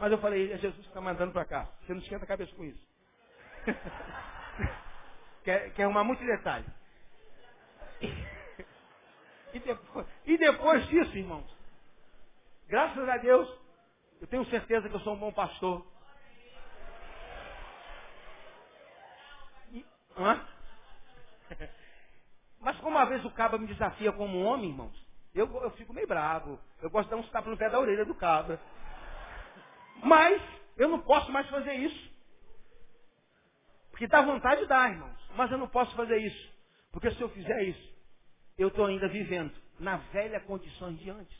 Mas 0.00 0.10
eu 0.10 0.18
falei, 0.18 0.50
é 0.50 0.56
Jesus 0.56 0.80
que 0.80 0.88
está 0.88 1.00
mandando 1.00 1.30
para 1.32 1.44
cá. 1.44 1.68
Você 1.82 1.92
não 1.92 2.00
esquenta 2.00 2.24
a 2.24 2.28
cabeça 2.28 2.56
com 2.56 2.64
isso. 2.64 2.82
quer, 5.44 5.74
quer 5.74 5.82
arrumar 5.82 6.04
muito 6.04 6.24
detalhe. 6.24 6.64
E 9.52 9.58
depois, 9.58 10.06
e 10.24 10.38
depois 10.38 10.88
disso, 10.88 11.18
irmãos, 11.18 11.54
graças 12.66 13.06
a 13.06 13.18
Deus, 13.18 13.46
eu 14.22 14.26
tenho 14.26 14.46
certeza 14.46 14.88
que 14.88 14.94
eu 14.94 15.00
sou 15.00 15.12
um 15.14 15.18
bom 15.18 15.32
pastor. 15.32 15.86
Mas 22.58 22.78
como 22.78 22.96
uma 22.96 23.04
vez 23.04 23.22
o 23.22 23.30
cabra 23.32 23.58
me 23.58 23.66
desafia 23.66 24.12
como 24.12 24.42
homem, 24.44 24.70
irmãos, 24.70 25.06
eu, 25.34 25.46
eu 25.62 25.70
fico 25.72 25.92
meio 25.92 26.06
bravo. 26.06 26.58
Eu 26.80 26.88
gosto 26.88 27.08
de 27.08 27.10
dar 27.14 27.20
uns 27.20 27.30
tapas 27.30 27.50
no 27.50 27.58
pé 27.58 27.68
da 27.68 27.78
orelha 27.78 28.06
do 28.06 28.14
cabra. 28.14 28.58
Mas 30.02 30.40
eu 30.76 30.88
não 30.88 31.00
posso 31.00 31.30
mais 31.30 31.48
fazer 31.48 31.74
isso. 31.74 32.10
Porque 33.90 34.06
dá 34.06 34.22
vontade 34.22 34.62
de 34.62 34.66
dar, 34.66 34.90
irmãos. 34.90 35.18
Mas 35.36 35.50
eu 35.50 35.58
não 35.58 35.68
posso 35.68 35.94
fazer 35.94 36.18
isso. 36.18 36.50
Porque 36.92 37.10
se 37.12 37.20
eu 37.20 37.28
fizer 37.28 37.62
isso, 37.64 37.94
eu 38.58 38.68
estou 38.68 38.86
ainda 38.86 39.08
vivendo 39.08 39.52
na 39.78 39.96
velha 39.96 40.40
condição 40.40 40.92
de 40.94 41.10
antes. 41.10 41.38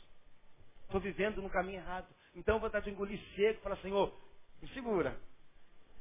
Estou 0.83 0.99
vivendo 1.01 1.41
no 1.41 1.49
caminho 1.49 1.79
errado. 1.79 2.07
Então 2.35 2.55
eu 2.55 2.59
vou 2.59 2.67
estar 2.67 2.79
de 2.79 2.89
engolir 2.89 3.19
seco 3.35 3.59
e 3.59 3.63
falar, 3.63 3.77
Senhor, 3.77 4.13
me 4.61 4.67
segura. 4.69 5.17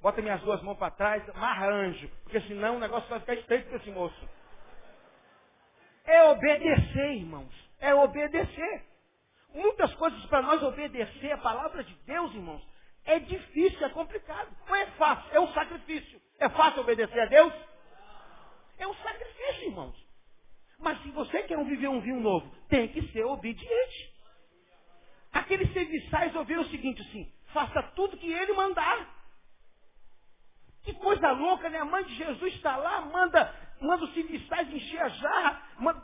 Bota 0.01 0.23
minhas 0.23 0.40
duas 0.42 0.62
mãos 0.62 0.79
para 0.79 0.90
trás, 0.90 1.29
amarra 1.31 1.68
anjo, 1.68 2.09
porque 2.23 2.40
senão 2.42 2.77
o 2.77 2.81
negócio 2.81 3.09
vai 3.09 3.20
ficar 3.20 3.35
estreito 3.35 3.68
para 3.68 3.77
esse 3.77 3.90
moço. 3.90 4.29
É 6.05 6.23
obedecer, 6.25 7.12
irmãos. 7.16 7.55
É 7.79 7.94
obedecer. 7.94 8.85
Muitas 9.55 9.93
coisas 9.95 10.25
para 10.27 10.43
nós 10.43 10.63
obedecer 10.63 11.33
a 11.33 11.39
palavra 11.39 11.83
de 11.83 11.95
Deus, 12.07 12.33
irmãos, 12.35 12.63
é 13.05 13.19
difícil, 13.19 13.85
é 13.85 13.89
complicado. 13.91 14.49
Não 14.67 14.77
é 14.77 14.87
fácil, 14.93 15.29
é 15.33 15.41
um 15.41 15.53
sacrifício. 15.53 16.21
É 16.39 16.49
fácil 16.49 16.83
obedecer 16.83 17.21
a 17.21 17.27
Deus? 17.27 17.53
É 18.79 18.87
um 18.87 18.95
sacrifício, 18.95 19.69
irmãos. 19.69 19.97
Mas 20.79 21.03
se 21.03 21.11
você 21.11 21.43
quer 21.43 21.63
viver 21.65 21.89
um 21.89 22.01
vinho 22.01 22.21
novo, 22.21 22.51
tem 22.69 22.89
que 22.89 23.03
ser 23.13 23.25
obediente. 23.25 24.11
Aqueles 25.33 25.73
serviçais 25.73 26.35
ouviram 26.35 26.63
o 26.63 26.69
seguinte 26.71 27.03
assim, 27.03 27.31
faça 27.53 27.83
tudo 27.95 28.17
que 28.17 28.33
ele 28.33 28.53
mandar. 28.53 29.09
Que 30.83 30.95
coisa 30.95 31.31
louca, 31.33 31.69
né? 31.69 31.79
A 31.79 31.85
mãe 31.85 32.05
de 32.05 32.15
Jesus 32.15 32.55
está 32.55 32.77
lá, 32.77 33.03
manda, 33.03 33.55
manda 33.81 34.05
os 34.05 34.15
serviçais 34.15 34.73
encher 34.73 35.03
a 35.03 35.09
jarra, 35.09 35.63
manda, 35.79 36.03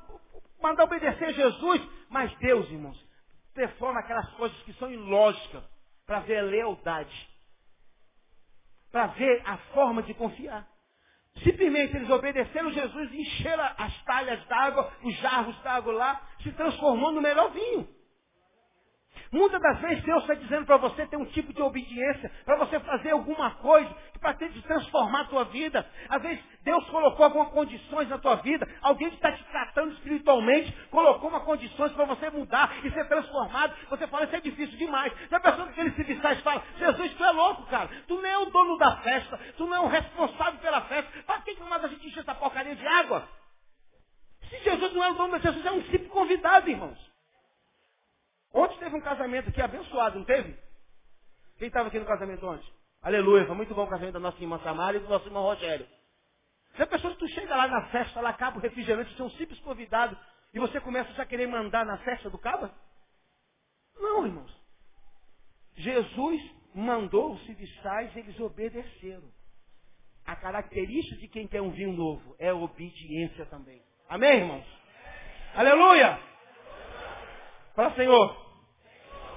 manda 0.60 0.84
obedecer 0.84 1.24
a 1.24 1.32
Jesus. 1.32 1.80
Mas 2.10 2.34
Deus, 2.38 2.68
irmãos, 2.70 3.05
performa 3.56 4.00
aquelas 4.00 4.30
coisas 4.34 4.56
que 4.62 4.72
são 4.74 4.92
ilógicas 4.92 5.64
para 6.06 6.20
ver 6.20 6.38
a 6.38 6.42
lealdade. 6.42 7.28
Para 8.92 9.08
ver 9.08 9.42
a 9.44 9.56
forma 9.74 10.02
de 10.02 10.14
confiar. 10.14 10.68
Simplesmente 11.42 11.96
eles 11.96 12.08
obedeceram 12.08 12.70
Jesus 12.70 13.12
e 13.12 13.20
encheram 13.20 13.64
as 13.76 14.04
talhas 14.04 14.46
d'água, 14.46 14.92
os 15.02 15.14
jarros 15.16 15.58
d'água 15.62 15.92
lá, 15.92 16.28
se 16.42 16.52
transformou 16.52 17.12
no 17.12 17.20
melhor 17.20 17.50
vinho. 17.50 17.88
Muitas 19.32 19.60
das 19.60 19.78
vezes 19.80 20.04
Deus 20.04 20.22
está 20.22 20.34
dizendo 20.34 20.66
para 20.66 20.76
você 20.76 21.06
ter 21.06 21.16
um 21.16 21.24
tipo 21.26 21.52
de 21.52 21.62
obediência, 21.62 22.30
para 22.44 22.56
você 22.56 22.78
fazer 22.80 23.10
alguma 23.10 23.52
coisa, 23.56 23.94
para 24.20 24.34
ter 24.34 24.50
de 24.50 24.62
transformar 24.62 25.22
a 25.22 25.24
tua 25.24 25.44
vida. 25.44 25.86
Às 26.08 26.22
vezes 26.22 26.44
Deus 26.62 26.84
colocou 26.90 27.24
algumas 27.24 27.48
condições 27.48 28.08
na 28.08 28.18
tua 28.18 28.36
vida, 28.36 28.68
alguém 28.82 29.08
que 29.08 29.16
está 29.16 29.32
te 29.32 29.44
tratando 29.44 29.92
espiritualmente, 29.92 30.72
colocou 30.90 31.30
uma 31.30 31.40
condições 31.40 31.92
para 31.92 32.04
você 32.04 32.28
mudar 32.30 32.84
e 32.84 32.90
ser 32.90 33.06
transformado. 33.08 33.74
Você 33.88 34.06
fala, 34.08 34.24
isso 34.24 34.36
é 34.36 34.40
difícil 34.40 34.76
demais. 34.76 35.12
Já 35.30 35.40
pensou 35.40 35.64
que 35.66 35.70
aqueles 35.72 35.94
civis 35.94 36.20
fala, 36.42 36.62
Jesus, 36.78 37.14
tu 37.14 37.24
é 37.24 37.30
louco, 37.30 37.62
cara. 37.66 37.88
Tu 38.06 38.14
não 38.14 38.28
é 38.28 38.38
o 38.38 38.46
dono 38.46 38.76
da 38.76 38.96
festa, 38.98 39.38
tu 39.56 39.66
não 39.66 39.76
é 39.76 39.80
o 39.80 39.86
responsável 39.86 40.60
pela 40.60 40.82
festa. 40.82 41.10
Para 41.22 41.40
que, 41.42 41.54
mais 41.62 41.84
a 41.84 41.88
gente 41.88 42.06
enche 42.06 42.20
essa 42.20 42.34
porcaria 42.34 42.74
de 42.74 42.86
água? 42.86 43.28
Se 44.50 44.58
Jesus 44.58 44.92
não 44.92 45.04
é 45.04 45.10
o 45.10 45.14
dono 45.14 45.32
da 45.32 45.38
Jesus 45.38 45.64
é 45.64 45.72
um 45.72 45.82
simples 45.84 46.08
convidado, 46.08 46.68
irmãos. 46.68 47.15
Ontem 48.52 48.78
teve 48.78 48.96
um 48.96 49.00
casamento 49.00 49.48
aqui 49.48 49.60
abençoado, 49.60 50.18
não 50.18 50.24
teve? 50.24 50.56
Quem 51.58 51.68
estava 51.68 51.88
aqui 51.88 51.98
no 51.98 52.06
casamento 52.06 52.46
ontem? 52.46 52.70
Aleluia, 53.02 53.46
foi 53.46 53.54
muito 53.54 53.74
bom 53.74 53.84
o 53.84 53.88
casamento 53.88 54.14
da 54.14 54.20
nossa 54.20 54.40
irmã 54.40 54.58
Samara 54.62 54.96
e 54.96 55.00
do 55.00 55.08
nosso 55.08 55.26
irmão 55.26 55.42
Rogério. 55.42 55.86
Já 56.76 56.86
pensou 56.86 57.10
que 57.12 57.18
tu 57.18 57.28
chega 57.28 57.56
lá 57.56 57.66
na 57.68 57.86
festa, 57.88 58.20
lá 58.20 58.30
acaba 58.30 58.58
o 58.58 58.60
refrigerante, 58.60 59.14
você 59.14 59.22
é 59.22 59.24
um 59.24 59.30
simples 59.30 59.58
convidado, 59.60 60.18
e 60.52 60.58
você 60.58 60.80
começa 60.80 61.12
já 61.14 61.22
a 61.22 61.26
querer 61.26 61.46
mandar 61.46 61.84
na 61.86 61.98
festa 61.98 62.28
do 62.28 62.38
caba? 62.38 62.74
Não, 63.98 64.26
irmãos. 64.26 64.54
Jesus 65.76 66.42
mandou 66.74 67.32
os 67.32 67.46
serviçais, 67.46 68.14
eles 68.16 68.38
obedeceram. 68.40 69.30
A 70.24 70.34
característica 70.36 71.16
de 71.16 71.28
quem 71.28 71.46
quer 71.46 71.62
um 71.62 71.70
vinho 71.70 71.92
novo 71.92 72.34
é 72.38 72.48
a 72.48 72.54
obediência 72.54 73.46
também. 73.46 73.82
Amém, 74.08 74.40
irmãos? 74.40 74.66
Aleluia! 75.54 76.35
Fala, 77.76 77.94
Senhor, 77.94 78.34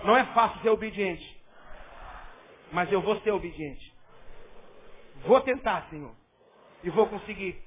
não 0.06 0.16
é 0.16 0.26
fácil 0.34 0.62
ser 0.62 0.70
obediente. 0.70 1.40
Mas 2.72 2.90
eu 2.90 3.02
vou 3.02 3.20
ser 3.20 3.32
obediente. 3.32 3.94
Vou 5.26 5.42
tentar, 5.42 5.90
Senhor. 5.90 6.16
E 6.82 6.90
vou 6.90 7.06
conseguir. 7.08 7.62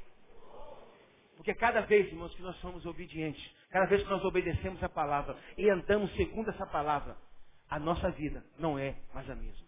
Porque 1.37 1.55
cada 1.55 1.83
vez, 1.83 2.07
irmãos, 2.07 2.35
que 2.35 2.41
nós 2.41 2.57
somos 2.61 2.87
obedientes, 2.87 3.43
cada 3.71 3.85
vez 3.85 4.03
que 4.03 4.09
nós 4.09 4.25
obedecemos 4.25 4.83
a 4.83 4.89
palavra 4.89 5.37
e 5.59 5.69
andamos 5.69 6.11
segundo 6.17 6.49
essa 6.49 6.67
palavra, 6.67 7.19
a 7.69 7.79
nossa 7.79 8.11
vida 8.11 8.43
não 8.59 8.79
é 8.79 8.97
mais 9.13 9.29
a 9.29 9.35
mesma. 9.35 9.67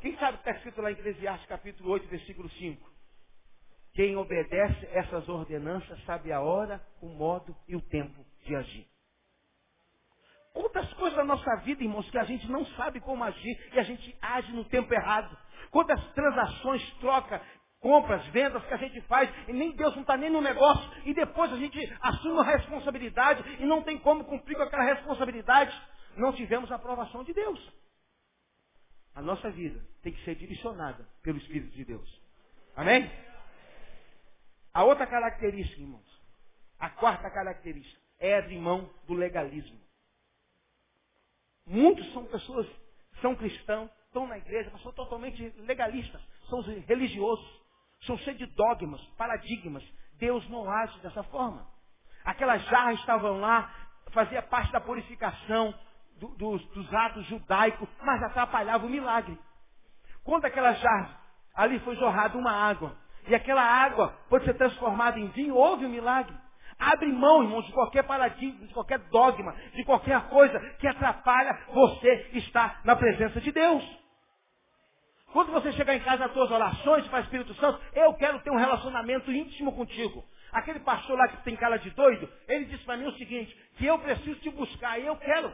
Quem 0.00 0.16
sabe 0.16 0.38
o 0.38 0.40
que 0.40 0.48
está 0.48 0.52
escrito 0.52 0.80
lá 0.80 0.90
em 0.90 0.94
Eclesiastes 0.94 1.46
capítulo 1.46 1.90
8, 1.90 2.08
versículo 2.08 2.48
5? 2.48 2.90
Quem 3.92 4.16
obedece 4.16 4.86
essas 4.92 5.28
ordenanças 5.28 6.02
sabe 6.04 6.32
a 6.32 6.40
hora, 6.40 6.80
o 7.02 7.08
modo 7.08 7.54
e 7.68 7.76
o 7.76 7.82
tempo 7.82 8.24
de 8.44 8.54
agir. 8.54 8.95
Quantas 10.56 10.90
coisas 10.94 11.14
da 11.14 11.22
nossa 11.22 11.54
vida, 11.56 11.84
irmãos, 11.84 12.08
que 12.08 12.16
a 12.16 12.24
gente 12.24 12.50
não 12.50 12.64
sabe 12.68 12.98
como 12.98 13.22
agir 13.22 13.70
e 13.74 13.78
a 13.78 13.82
gente 13.82 14.16
age 14.22 14.50
no 14.52 14.64
tempo 14.64 14.92
errado. 14.94 15.36
Quantas 15.70 16.02
transações, 16.14 16.82
troca, 16.94 17.42
compras, 17.78 18.26
vendas 18.28 18.64
que 18.64 18.72
a 18.72 18.78
gente 18.78 18.98
faz 19.02 19.30
e 19.48 19.52
nem 19.52 19.76
Deus 19.76 19.94
não 19.94 20.00
está 20.00 20.16
nem 20.16 20.30
no 20.30 20.40
negócio 20.40 20.90
e 21.04 21.12
depois 21.12 21.52
a 21.52 21.58
gente 21.58 21.78
assume 22.00 22.40
a 22.40 22.56
responsabilidade 22.56 23.44
e 23.60 23.66
não 23.66 23.82
tem 23.82 23.98
como 23.98 24.24
cumprir 24.24 24.56
com 24.56 24.62
aquela 24.62 24.84
responsabilidade. 24.84 25.78
Não 26.16 26.32
tivemos 26.32 26.72
a 26.72 26.76
aprovação 26.76 27.22
de 27.22 27.34
Deus. 27.34 27.60
A 29.14 29.20
nossa 29.20 29.50
vida 29.50 29.78
tem 30.02 30.14
que 30.14 30.24
ser 30.24 30.36
direcionada 30.36 31.06
pelo 31.22 31.36
Espírito 31.36 31.76
de 31.76 31.84
Deus. 31.84 32.22
Amém? 32.74 33.10
A 34.72 34.84
outra 34.84 35.06
característica, 35.06 35.82
irmãos, 35.82 36.22
a 36.78 36.88
quarta 36.88 37.28
característica, 37.30 38.00
é 38.18 38.38
abrir 38.38 38.58
mão 38.58 38.88
do 39.06 39.12
legalismo. 39.12 39.85
Muitos 41.66 42.12
são 42.12 42.24
pessoas, 42.26 42.66
são 43.20 43.34
cristãos, 43.34 43.90
estão 44.06 44.26
na 44.26 44.38
igreja, 44.38 44.70
mas 44.72 44.82
são 44.82 44.92
totalmente 44.92 45.52
legalistas, 45.58 46.20
são 46.48 46.60
religiosos, 46.60 47.60
são 48.06 48.16
cheios 48.18 48.38
de 48.38 48.46
dogmas, 48.46 49.00
paradigmas. 49.16 49.82
Deus 50.18 50.48
não 50.48 50.70
age 50.70 50.98
dessa 51.00 51.22
forma. 51.24 51.66
Aquelas 52.24 52.62
jarras 52.66 52.98
estavam 53.00 53.40
lá, 53.40 53.72
fazia 54.12 54.42
parte 54.42 54.72
da 54.72 54.80
purificação 54.80 55.74
do, 56.18 56.28
dos, 56.28 56.64
dos 56.68 56.94
atos 56.94 57.26
judaicos, 57.26 57.88
mas 58.02 58.22
atrapalhava 58.22 58.86
o 58.86 58.90
milagre. 58.90 59.38
Quando 60.24 60.44
aquelas 60.44 60.78
jarras, 60.80 61.16
ali 61.54 61.78
foi 61.80 61.96
jorrada 61.96 62.38
uma 62.38 62.52
água, 62.52 62.96
e 63.28 63.34
aquela 63.34 63.62
água 63.62 64.16
pode 64.28 64.44
ser 64.44 64.54
transformada 64.54 65.18
em 65.18 65.28
vinho, 65.28 65.54
houve 65.54 65.84
um 65.84 65.90
milagre. 65.90 66.34
Abre 66.78 67.10
mão, 67.10 67.42
irmãos, 67.42 67.64
de 67.64 67.72
qualquer 67.72 68.02
paradigma, 68.02 68.66
de 68.66 68.74
qualquer 68.74 68.98
dogma, 69.10 69.54
de 69.74 69.84
qualquer 69.84 70.20
coisa 70.28 70.58
que 70.78 70.86
atrapalha 70.86 71.58
você 71.72 72.30
estar 72.34 72.80
na 72.84 72.94
presença 72.94 73.40
de 73.40 73.50
Deus. 73.50 73.82
Quando 75.32 75.52
você 75.52 75.72
chegar 75.72 75.94
em 75.94 76.00
casa, 76.00 76.26
as 76.26 76.32
tuas 76.32 76.50
orações 76.50 77.06
para 77.08 77.20
o 77.20 77.22
Espírito 77.22 77.54
Santo, 77.54 77.80
eu 77.94 78.14
quero 78.14 78.40
ter 78.40 78.50
um 78.50 78.56
relacionamento 78.56 79.30
íntimo 79.32 79.72
contigo. 79.72 80.24
Aquele 80.52 80.80
pastor 80.80 81.18
lá 81.18 81.28
que 81.28 81.44
tem 81.44 81.56
cara 81.56 81.76
de 81.76 81.90
doido, 81.90 82.28
ele 82.48 82.66
disse 82.66 82.84
para 82.84 82.96
mim 82.96 83.06
o 83.06 83.16
seguinte, 83.18 83.54
que 83.76 83.84
eu 83.84 83.98
preciso 83.98 84.38
te 84.40 84.50
buscar 84.50 84.98
e 84.98 85.06
eu 85.06 85.16
quero. 85.16 85.52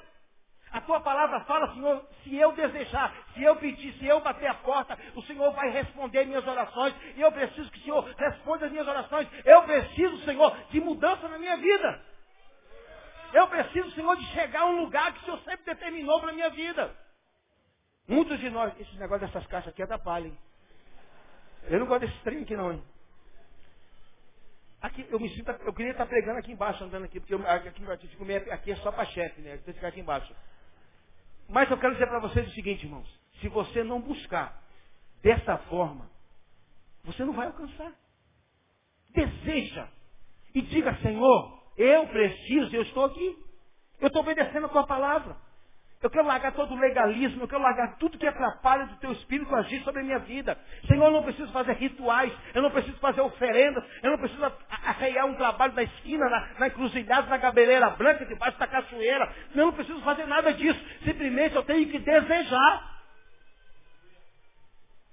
A 0.72 0.80
tua 0.80 1.00
palavra 1.00 1.40
fala, 1.40 1.72
Senhor, 1.74 2.02
se 2.24 2.34
eu 2.34 2.52
desejar, 2.52 3.14
se 3.34 3.42
eu 3.42 3.54
pedir, 3.56 3.92
se 3.98 4.06
eu 4.06 4.20
bater 4.20 4.46
a 4.46 4.54
porta, 4.54 4.98
o 5.14 5.22
Senhor 5.22 5.52
vai 5.52 5.68
responder 5.68 6.24
minhas 6.24 6.46
orações. 6.46 6.94
E 7.14 7.20
eu 7.20 7.30
preciso 7.30 7.70
que 7.70 7.78
o 7.80 7.82
Senhor 7.82 8.02
responda 8.16 8.66
as 8.66 8.72
minhas 8.72 8.88
orações. 8.88 9.28
Eu 9.44 9.62
preciso, 9.64 10.24
Senhor, 10.24 10.56
de 10.70 10.80
mudança 10.80 11.28
na 11.28 11.38
minha 11.38 11.58
vida. 11.58 12.02
Eu 13.34 13.48
preciso, 13.48 13.90
Senhor, 13.90 14.16
de 14.16 14.24
chegar 14.28 14.62
a 14.62 14.66
um 14.66 14.80
lugar 14.80 15.12
que 15.12 15.20
o 15.20 15.24
Senhor 15.24 15.38
sempre 15.40 15.66
determinou 15.66 16.20
para 16.20 16.30
a 16.30 16.34
minha 16.34 16.48
vida. 16.48 16.94
Muitos 18.08 18.40
de 18.40 18.48
nós, 18.48 18.72
esse 18.80 18.96
negócio 18.96 19.26
dessas 19.26 19.46
caixas 19.46 19.72
aqui 19.72 19.82
atrapalha, 19.82 20.26
hein? 20.26 20.38
Eu 21.64 21.80
não 21.80 21.86
gosto 21.86 22.06
desse 22.06 22.18
trem 22.20 22.42
aqui 22.42 22.56
não, 22.56 22.72
hein? 22.72 22.82
Aqui, 24.80 25.06
eu 25.10 25.20
me 25.20 25.28
sinto, 25.28 25.50
eu 25.50 25.72
queria 25.72 25.92
estar 25.92 26.06
pregando 26.06 26.38
aqui 26.38 26.50
embaixo, 26.50 26.82
andando 26.82 27.04
aqui, 27.04 27.20
porque 27.20 27.34
eu, 27.34 27.46
aqui, 27.46 28.50
aqui, 28.50 28.72
é 28.72 28.76
só 28.76 28.90
para 28.90 29.04
chefe, 29.04 29.40
né? 29.40 29.54
Eu 29.54 29.58
que 29.58 29.72
ficar 29.74 29.88
aqui 29.88 30.00
embaixo. 30.00 30.34
Mas 31.52 31.70
eu 31.70 31.76
quero 31.76 31.92
dizer 31.92 32.06
para 32.06 32.18
vocês 32.18 32.48
o 32.48 32.54
seguinte, 32.54 32.86
irmãos. 32.86 33.06
Se 33.40 33.48
você 33.48 33.84
não 33.84 34.00
buscar 34.00 34.58
dessa 35.22 35.58
forma, 35.58 36.10
você 37.04 37.22
não 37.24 37.34
vai 37.34 37.46
alcançar. 37.46 37.92
Deseja. 39.10 39.86
E 40.54 40.62
diga, 40.62 40.96
Senhor, 41.02 41.62
eu 41.76 42.06
preciso, 42.08 42.74
eu 42.74 42.82
estou 42.82 43.04
aqui. 43.04 43.36
Eu 44.00 44.06
estou 44.06 44.22
obedecendo 44.22 44.64
a 44.64 44.70
tua 44.70 44.86
palavra. 44.86 45.36
Eu 46.02 46.10
quero 46.10 46.26
largar 46.26 46.52
todo 46.52 46.74
o 46.74 46.78
legalismo, 46.78 47.44
eu 47.44 47.48
quero 47.48 47.62
largar 47.62 47.96
tudo 47.96 48.18
que 48.18 48.26
atrapalha 48.26 48.86
do 48.86 48.96
teu 48.96 49.12
espírito 49.12 49.54
agir 49.54 49.82
sobre 49.84 50.00
a 50.00 50.04
minha 50.04 50.18
vida. 50.18 50.58
Senhor, 50.88 51.04
eu 51.04 51.12
não 51.12 51.22
preciso 51.22 51.52
fazer 51.52 51.74
rituais, 51.74 52.32
eu 52.52 52.60
não 52.60 52.72
preciso 52.72 52.98
fazer 52.98 53.20
oferendas, 53.20 53.84
eu 54.02 54.10
não 54.10 54.18
preciso 54.18 54.44
arreiar 54.68 55.26
um 55.26 55.36
trabalho 55.36 55.72
na 55.74 55.84
esquina, 55.84 56.28
na, 56.28 56.58
na 56.58 56.66
encruzilhada, 56.66 57.28
na 57.28 57.38
cabeleira 57.38 57.90
branca, 57.90 58.26
debaixo 58.26 58.58
da 58.58 58.66
cachoeira. 58.66 59.32
Eu 59.54 59.66
não 59.66 59.72
preciso 59.72 60.00
fazer 60.02 60.26
nada 60.26 60.52
disso. 60.52 60.80
Simplesmente 61.04 61.54
eu 61.54 61.62
tenho 61.62 61.88
que 61.88 62.00
desejar. 62.00 63.02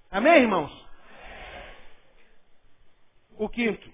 Amém, 0.09 0.41
irmãos? 0.41 0.89
O 3.37 3.47
quinto 3.47 3.93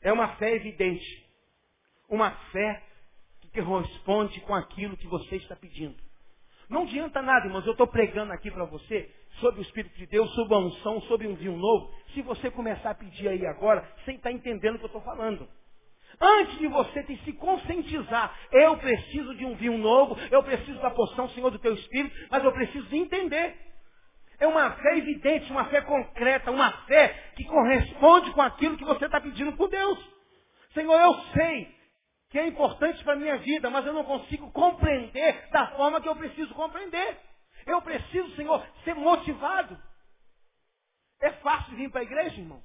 é 0.00 0.10
uma 0.10 0.28
fé 0.36 0.54
evidente. 0.54 1.26
Uma 2.08 2.30
fé 2.52 2.85
que 3.56 3.60
responde 3.62 4.40
com 4.42 4.54
aquilo 4.54 4.96
que 4.98 5.06
você 5.06 5.36
está 5.36 5.56
pedindo. 5.56 5.96
Não 6.68 6.82
adianta 6.82 7.22
nada, 7.22 7.46
irmãos, 7.46 7.64
eu 7.64 7.72
estou 7.72 7.86
pregando 7.86 8.32
aqui 8.32 8.50
para 8.50 8.64
você 8.64 9.08
sobre 9.40 9.60
o 9.60 9.62
Espírito 9.62 9.96
de 9.96 10.06
Deus, 10.06 10.30
sobre 10.34 10.54
a 10.54 10.58
unção, 10.58 11.00
sobre 11.02 11.26
um 11.26 11.34
vinho 11.34 11.56
novo, 11.56 11.90
se 12.12 12.20
você 12.22 12.50
começar 12.50 12.90
a 12.90 12.94
pedir 12.94 13.28
aí 13.28 13.46
agora, 13.46 13.88
sem 14.04 14.16
estar 14.16 14.28
tá 14.30 14.34
entendendo 14.34 14.74
o 14.74 14.78
que 14.78 14.84
eu 14.84 14.88
estou 14.88 15.00
falando. 15.00 15.48
Antes 16.20 16.58
de 16.58 16.66
você 16.66 17.02
ter 17.04 17.18
se 17.18 17.32
conscientizar, 17.34 18.36
eu 18.52 18.76
preciso 18.76 19.34
de 19.36 19.44
um 19.44 19.54
vinho 19.54 19.78
novo, 19.78 20.18
eu 20.30 20.42
preciso 20.42 20.78
da 20.80 20.90
poção, 20.90 21.28
Senhor, 21.30 21.50
do 21.50 21.58
teu 21.58 21.74
Espírito, 21.74 22.14
mas 22.30 22.44
eu 22.44 22.52
preciso 22.52 22.86
de 22.88 22.96
entender. 22.96 23.56
É 24.38 24.46
uma 24.46 24.70
fé 24.72 24.98
evidente, 24.98 25.50
uma 25.50 25.64
fé 25.66 25.80
concreta, 25.80 26.50
uma 26.50 26.70
fé 26.86 27.32
que 27.36 27.44
corresponde 27.44 28.32
com 28.32 28.42
aquilo 28.42 28.76
que 28.76 28.84
você 28.84 29.06
está 29.06 29.20
pedindo 29.20 29.52
por 29.52 29.70
Deus. 29.70 29.98
Senhor, 30.74 30.98
eu 30.98 31.14
sei 31.32 31.75
que 32.30 32.38
é 32.38 32.46
importante 32.46 33.02
para 33.04 33.14
a 33.14 33.16
minha 33.16 33.38
vida, 33.38 33.70
mas 33.70 33.86
eu 33.86 33.92
não 33.92 34.04
consigo 34.04 34.50
compreender 34.50 35.48
da 35.50 35.68
forma 35.76 36.00
que 36.00 36.08
eu 36.08 36.16
preciso 36.16 36.52
compreender. 36.54 37.20
Eu 37.66 37.80
preciso, 37.82 38.34
Senhor, 38.36 38.64
ser 38.84 38.94
motivado. 38.94 39.80
É 41.20 41.30
fácil 41.32 41.76
vir 41.76 41.90
para 41.90 42.00
a 42.00 42.04
igreja, 42.04 42.40
irmãos? 42.40 42.64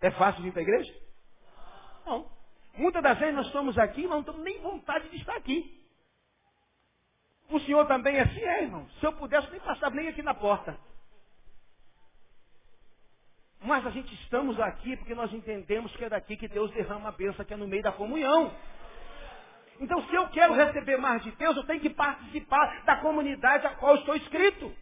É 0.00 0.10
fácil 0.12 0.42
vir 0.42 0.52
para 0.52 0.60
a 0.60 0.62
igreja? 0.62 0.94
Não. 2.06 2.30
Muitas 2.74 3.02
das 3.02 3.18
vezes 3.18 3.34
nós 3.34 3.46
estamos 3.46 3.78
aqui 3.78 4.02
e 4.02 4.06
não 4.06 4.22
temos 4.22 4.42
nem 4.42 4.60
vontade 4.60 5.08
de 5.08 5.16
estar 5.16 5.36
aqui. 5.36 5.76
O 7.50 7.58
senhor 7.60 7.86
também 7.86 8.16
é 8.16 8.22
assim, 8.22 8.40
é, 8.40 8.62
irmão. 8.62 8.88
Se 9.00 9.06
eu 9.06 9.12
pudesse, 9.14 9.50
nem 9.50 9.60
passar 9.60 9.90
nem 9.90 10.08
aqui 10.08 10.22
na 10.22 10.34
porta. 10.34 10.78
Mas 13.60 13.84
a 13.86 13.90
gente 13.90 14.14
estamos 14.14 14.58
aqui 14.60 14.96
porque 14.96 15.14
nós 15.14 15.32
entendemos 15.32 15.94
que 15.96 16.04
é 16.04 16.08
daqui 16.08 16.36
que 16.36 16.48
Deus 16.48 16.70
derrama 16.72 17.08
a 17.08 17.12
bênção, 17.12 17.44
que 17.44 17.54
é 17.54 17.56
no 17.56 17.66
meio 17.66 17.82
da 17.82 17.92
comunhão. 17.92 18.54
Então, 19.80 20.02
se 20.06 20.14
eu 20.14 20.28
quero 20.28 20.54
receber 20.54 20.96
mais 20.96 21.22
de 21.22 21.30
Deus, 21.32 21.56
eu 21.56 21.64
tenho 21.64 21.80
que 21.80 21.90
participar 21.90 22.82
da 22.84 22.96
comunidade 22.96 23.66
a 23.66 23.70
qual 23.70 23.96
estou 23.96 24.16
inscrito. 24.16 24.74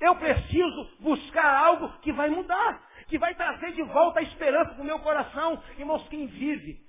Eu 0.00 0.16
preciso 0.16 0.96
buscar 1.00 1.64
algo 1.64 1.88
que 2.00 2.12
vai 2.12 2.28
mudar, 2.28 2.82
que 3.06 3.18
vai 3.18 3.34
trazer 3.34 3.72
de 3.72 3.82
volta 3.82 4.20
a 4.20 4.22
esperança 4.22 4.74
para 4.74 4.82
o 4.82 4.84
meu 4.84 4.98
coração. 4.98 5.62
Irmãos, 5.78 6.06
quem 6.08 6.26
vive 6.26 6.80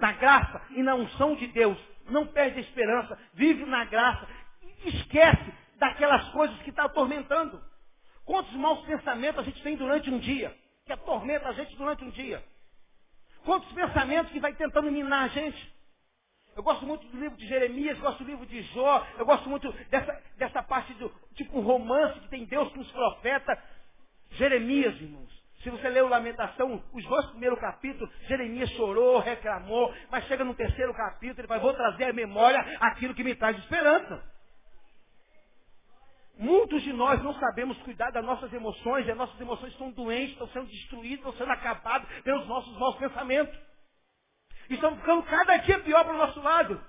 na 0.00 0.12
graça 0.12 0.62
e 0.70 0.82
na 0.82 0.94
unção 0.94 1.34
de 1.36 1.46
Deus, 1.48 1.78
não 2.08 2.26
perde 2.26 2.58
a 2.58 2.62
esperança, 2.62 3.18
vive 3.34 3.64
na 3.64 3.84
graça, 3.84 4.28
esquece 4.84 5.52
daquelas 5.78 6.28
coisas 6.30 6.56
que 6.62 6.70
está 6.70 6.84
atormentando. 6.84 7.60
Quantos 8.26 8.52
maus 8.54 8.84
pensamentos 8.84 9.40
a 9.40 9.44
gente 9.44 9.62
tem 9.62 9.76
durante 9.76 10.10
um 10.10 10.18
dia, 10.18 10.52
que 10.84 10.92
atormenta 10.92 11.48
a 11.48 11.52
gente 11.52 11.76
durante 11.76 12.04
um 12.04 12.10
dia? 12.10 12.42
Quantos 13.44 13.72
pensamentos 13.72 14.32
que 14.32 14.40
vai 14.40 14.52
tentando 14.52 14.90
minar 14.90 15.26
a 15.26 15.28
gente? 15.28 15.74
Eu 16.56 16.62
gosto 16.62 16.84
muito 16.84 17.06
do 17.06 17.20
livro 17.20 17.36
de 17.36 17.46
Jeremias, 17.46 17.98
gosto 18.00 18.24
do 18.24 18.28
livro 18.28 18.44
de 18.44 18.62
Jó, 18.62 19.06
eu 19.16 19.24
gosto 19.24 19.48
muito 19.48 19.70
dessa, 19.90 20.20
dessa 20.36 20.62
parte 20.62 20.92
do 20.94 21.08
tipo 21.36 21.56
um 21.56 21.62
romance 21.62 22.18
que 22.18 22.28
tem 22.28 22.44
Deus 22.44 22.72
com 22.72 22.80
os 22.80 22.90
profetas. 22.90 23.58
Jeremias, 24.32 25.00
irmãos. 25.00 25.30
Se 25.62 25.70
você 25.70 25.88
ler 25.88 26.02
o 26.02 26.08
Lamentação, 26.08 26.82
os 26.92 27.04
dois 27.04 27.26
primeiros 27.26 27.60
capítulos, 27.60 28.12
Jeremias 28.26 28.70
chorou, 28.70 29.20
reclamou, 29.20 29.94
mas 30.10 30.24
chega 30.26 30.44
no 30.44 30.54
terceiro 30.54 30.92
capítulo, 30.94 31.40
ele 31.40 31.48
vai, 31.48 31.60
vou 31.60 31.74
trazer 31.74 32.04
à 32.04 32.12
memória 32.12 32.58
aquilo 32.80 33.14
que 33.14 33.22
me 33.22 33.36
traz 33.36 33.56
esperança. 33.58 34.35
Muitos 36.38 36.82
de 36.82 36.92
nós 36.92 37.22
não 37.22 37.34
sabemos 37.34 37.78
cuidar 37.78 38.10
das 38.10 38.24
nossas 38.24 38.52
emoções, 38.52 39.06
e 39.06 39.10
as 39.10 39.16
nossas 39.16 39.40
emoções 39.40 39.72
estão 39.72 39.90
doentes, 39.90 40.32
estão 40.32 40.48
sendo 40.48 40.66
destruídas, 40.66 41.18
estão 41.18 41.32
sendo 41.32 41.50
acabadas 41.50 42.06
pelos 42.22 42.46
nossos 42.46 42.76
maus 42.78 42.96
pensamentos. 42.96 43.58
E 44.68 44.74
estamos 44.74 44.98
ficando 44.98 45.22
cada 45.22 45.56
dia 45.58 45.78
pior 45.80 46.04
para 46.04 46.14
o 46.14 46.18
nosso 46.18 46.40
lado. 46.40 46.84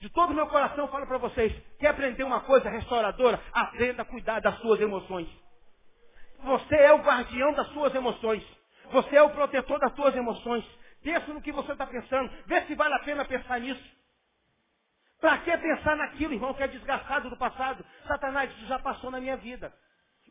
De 0.00 0.08
todo 0.10 0.30
o 0.30 0.34
meu 0.34 0.46
coração 0.48 0.88
falo 0.88 1.06
para 1.06 1.18
vocês, 1.18 1.52
quer 1.78 1.88
aprender 1.88 2.24
uma 2.24 2.40
coisa 2.40 2.68
restauradora? 2.68 3.40
Aprenda 3.52 4.02
a 4.02 4.06
cuidar 4.06 4.40
das 4.40 4.58
suas 4.60 4.80
emoções. 4.80 5.28
Você 6.42 6.74
é 6.74 6.92
o 6.92 7.02
guardião 7.02 7.52
das 7.52 7.68
suas 7.68 7.94
emoções. 7.94 8.42
Você 8.92 9.16
é 9.16 9.22
o 9.22 9.30
protetor 9.30 9.78
das 9.78 9.94
suas 9.94 10.14
emoções. 10.16 10.64
Pensa 11.02 11.32
no 11.32 11.40
que 11.40 11.52
você 11.52 11.72
está 11.72 11.86
pensando. 11.86 12.30
Vê 12.46 12.62
se 12.62 12.74
vale 12.74 12.94
a 12.94 12.98
pena 13.00 13.24
pensar 13.24 13.60
nisso. 13.60 13.99
Para 15.20 15.38
que 15.38 15.56
pensar 15.58 15.96
naquilo, 15.96 16.32
irmão, 16.32 16.54
que 16.54 16.62
é 16.62 16.68
desgastado 16.68 17.28
do 17.28 17.36
passado? 17.36 17.84
Satanás, 18.06 18.50
isso 18.52 18.66
já 18.66 18.78
passou 18.78 19.10
na 19.10 19.20
minha 19.20 19.36
vida. 19.36 19.72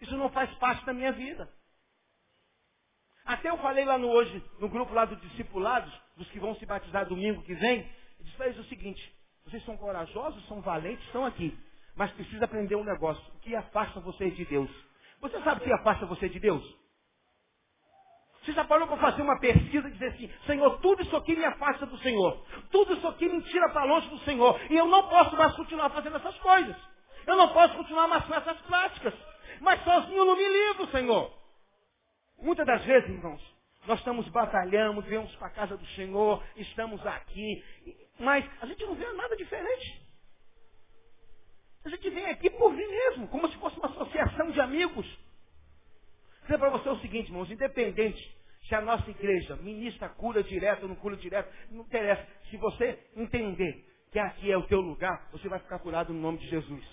Isso 0.02 0.16
não 0.18 0.30
faz 0.30 0.52
parte 0.56 0.84
da 0.86 0.94
minha 0.94 1.12
vida. 1.12 1.48
Até 3.26 3.50
eu 3.50 3.58
falei 3.60 3.86
lá 3.86 3.98
no 3.98 4.08
hoje, 4.08 4.44
no 4.60 4.68
grupo 4.68 4.92
lá 4.94 5.06
dos 5.06 5.22
discipulados, 5.22 5.94
dos 6.18 6.28
que 6.32 6.40
vão 6.40 6.56
se 6.56 6.66
batizar 6.66 7.06
domingo 7.06 7.44
que 7.44 7.54
vem, 7.54 7.82
eu 8.18 8.26
disse 8.26 8.36
para 8.36 8.48
eles 8.48 8.60
o 8.60 8.64
seguinte, 8.64 9.16
vocês 9.46 9.64
são 9.66 9.78
corajosos, 9.78 10.48
são 10.48 10.62
valentes, 10.62 11.06
estão 11.06 11.26
aqui. 11.26 11.56
Mas 11.96 12.12
precisa 12.14 12.46
aprender 12.46 12.76
um 12.76 12.84
negócio. 12.84 13.24
O 13.36 13.40
que 13.40 13.56
afasta 13.56 14.00
vocês 14.00 14.36
de 14.36 14.46
Deus? 14.46 14.70
Você 15.22 15.40
sabe 15.44 15.62
o 15.62 15.64
que 15.64 15.72
afasta 15.72 16.06
você 16.06 16.30
de 16.30 16.40
Deus? 16.40 16.64
Você 18.44 18.54
já 18.54 18.64
parou 18.64 18.88
para 18.88 18.98
fazer 18.98 19.22
uma 19.22 19.40
pesquisa 19.40 19.88
e 19.88 19.92
dizer 19.92 20.08
assim, 20.08 20.32
Senhor, 20.46 20.80
tudo 20.80 21.02
isso 21.02 21.16
aqui 21.16 21.36
me 21.36 21.46
afasta 21.46 21.86
do 21.86 21.98
Senhor. 22.00 22.46
Tudo 22.72 22.94
isso 22.94 23.08
aqui 23.08 23.28
me 23.28 23.42
tira 23.44 23.70
para 23.70 23.84
longe 23.84 24.08
do 24.10 24.20
Senhor. 24.20 24.60
E 24.70 24.76
eu 24.76 24.88
não 24.88 25.08
posso 25.08 25.36
mais 25.36 25.54
continuar 25.56 25.90
fazendo 25.90 26.16
essas 26.16 26.38
coisas. 26.40 26.76
Eu 27.28 27.36
não 27.36 27.50
posso 27.50 27.76
continuar 27.76 28.08
mais 28.08 28.26
com 28.26 28.34
essas 28.34 28.60
práticas. 28.62 29.14
Mas 29.60 29.84
sozinho 29.84 30.18
eu 30.18 30.26
não 30.26 30.38
me 30.38 30.48
livro, 30.48 30.88
Senhor. 30.88 31.34
Muitas 32.42 32.66
das 32.66 32.84
vezes, 32.86 33.10
irmãos, 33.10 33.42
nós 33.86 34.00
estamos 34.00 34.28
batalhando, 34.30 35.02
viemos 35.02 35.36
para 35.36 35.48
a 35.48 35.52
casa 35.52 35.76
do 35.76 35.86
Senhor, 35.88 36.42
estamos 36.56 37.06
aqui, 37.06 37.64
mas 38.20 38.46
a 38.62 38.66
gente 38.66 38.86
não 38.86 38.96
vê 38.96 39.06
nada 39.14 39.36
diferente. 39.36 40.08
A 41.86 41.90
gente 41.90 42.10
vem 42.10 42.26
aqui 42.28 42.50
por 42.50 42.74
vir 42.74 42.88
mesmo, 42.88 43.28
como 43.28 43.48
se 43.50 43.58
fosse 43.58 43.78
uma 43.78 43.90
associação 43.90 44.52
de 44.52 44.62
amigos. 44.62 45.06
Dizer 46.50 46.58
para 46.58 46.72
você 46.72 46.89
o 46.89 47.00
seguinte, 47.00 47.28
irmãos, 47.28 47.52
independente 47.52 48.36
se 48.68 48.74
a 48.74 48.82
nossa 48.82 49.08
igreja 49.08 49.56
ministra 49.58 50.10
cura 50.10 50.41
direto 50.41 50.82
ou 50.82 50.89
não 50.89 50.95
cura 50.95 51.16
direto, 51.16 51.47
não 51.70 51.82
interessa. 51.82 52.26
Se 52.50 52.58
você 52.58 52.97
entender 53.16 53.86
que 54.12 54.18
aqui 54.18 54.52
é 54.52 54.58
o 54.58 54.64
teu 54.64 54.82
lugar, 54.82 55.30
você 55.32 55.47
vai 55.47 55.60
ficar 55.60 55.78
curado 55.78 56.12
no 56.12 56.20
nome 56.20 56.39
de 56.39 56.47
Jesus. 56.47 56.84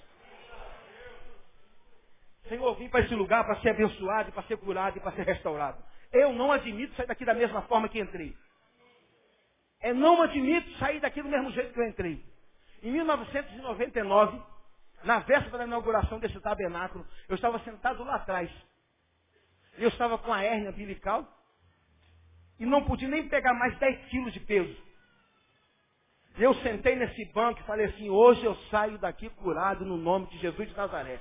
Senhor, 2.51 2.77
vim 2.77 2.91
para 2.91 3.01
esse 3.01 3.15
lugar 3.15 3.47
para 3.47 3.59
ser 3.63 3.71
abençoado, 3.71 4.31
para 4.31 4.43
ser 4.43 4.59
curado 4.59 4.99
e 4.99 5.01
para 5.01 5.13
ser 5.13 5.25
restaurado. 5.25 5.83
Eu 6.13 6.35
não 6.35 6.53
admito 6.53 6.95
sair 6.95 7.07
daqui 7.07 7.25
da 7.25 7.33
mesma 7.33 7.63
forma 7.63 7.89
que 7.89 7.99
entrei. 7.99 8.37
Eu 9.83 9.95
não 9.95 10.21
admito 10.21 10.71
sair 10.77 11.01
daqui 11.01 11.23
do 11.23 11.31
mesmo 11.31 11.51
jeito 11.53 11.73
que 11.73 11.81
eu 11.81 11.89
entrei. 11.89 12.23
Em 12.83 12.93
1999, 12.93 14.39
na 15.03 15.21
véspera 15.21 15.57
da 15.57 15.65
inauguração 15.65 16.19
desse 16.19 16.39
tabernáculo, 16.41 17.07
eu 17.27 17.37
estava 17.37 17.59
sentado 17.61 18.05
lá 18.05 18.17
atrás. 18.17 18.51
Eu 19.79 19.89
estava 19.89 20.19
com 20.19 20.33
a 20.33 20.43
hérnia 20.43 20.71
umbilical 20.71 21.27
e 22.59 22.65
não 22.65 22.85
podia 22.85 23.09
nem 23.09 23.29
pegar 23.29 23.55
mais 23.55 23.79
10 23.79 24.09
quilos 24.09 24.33
de 24.33 24.41
peso. 24.41 24.87
Eu 26.39 26.55
sentei 26.57 26.97
nesse 26.97 27.25
banco 27.33 27.61
e 27.61 27.65
falei 27.65 27.87
assim, 27.87 28.11
hoje 28.11 28.45
eu 28.45 28.55
saio 28.71 28.99
daqui 28.99 29.31
curado 29.31 29.85
no 29.85 29.97
nome 29.97 30.27
de 30.27 30.39
Jesus 30.39 30.69
de 30.69 30.77
Nazaré. 30.77 31.21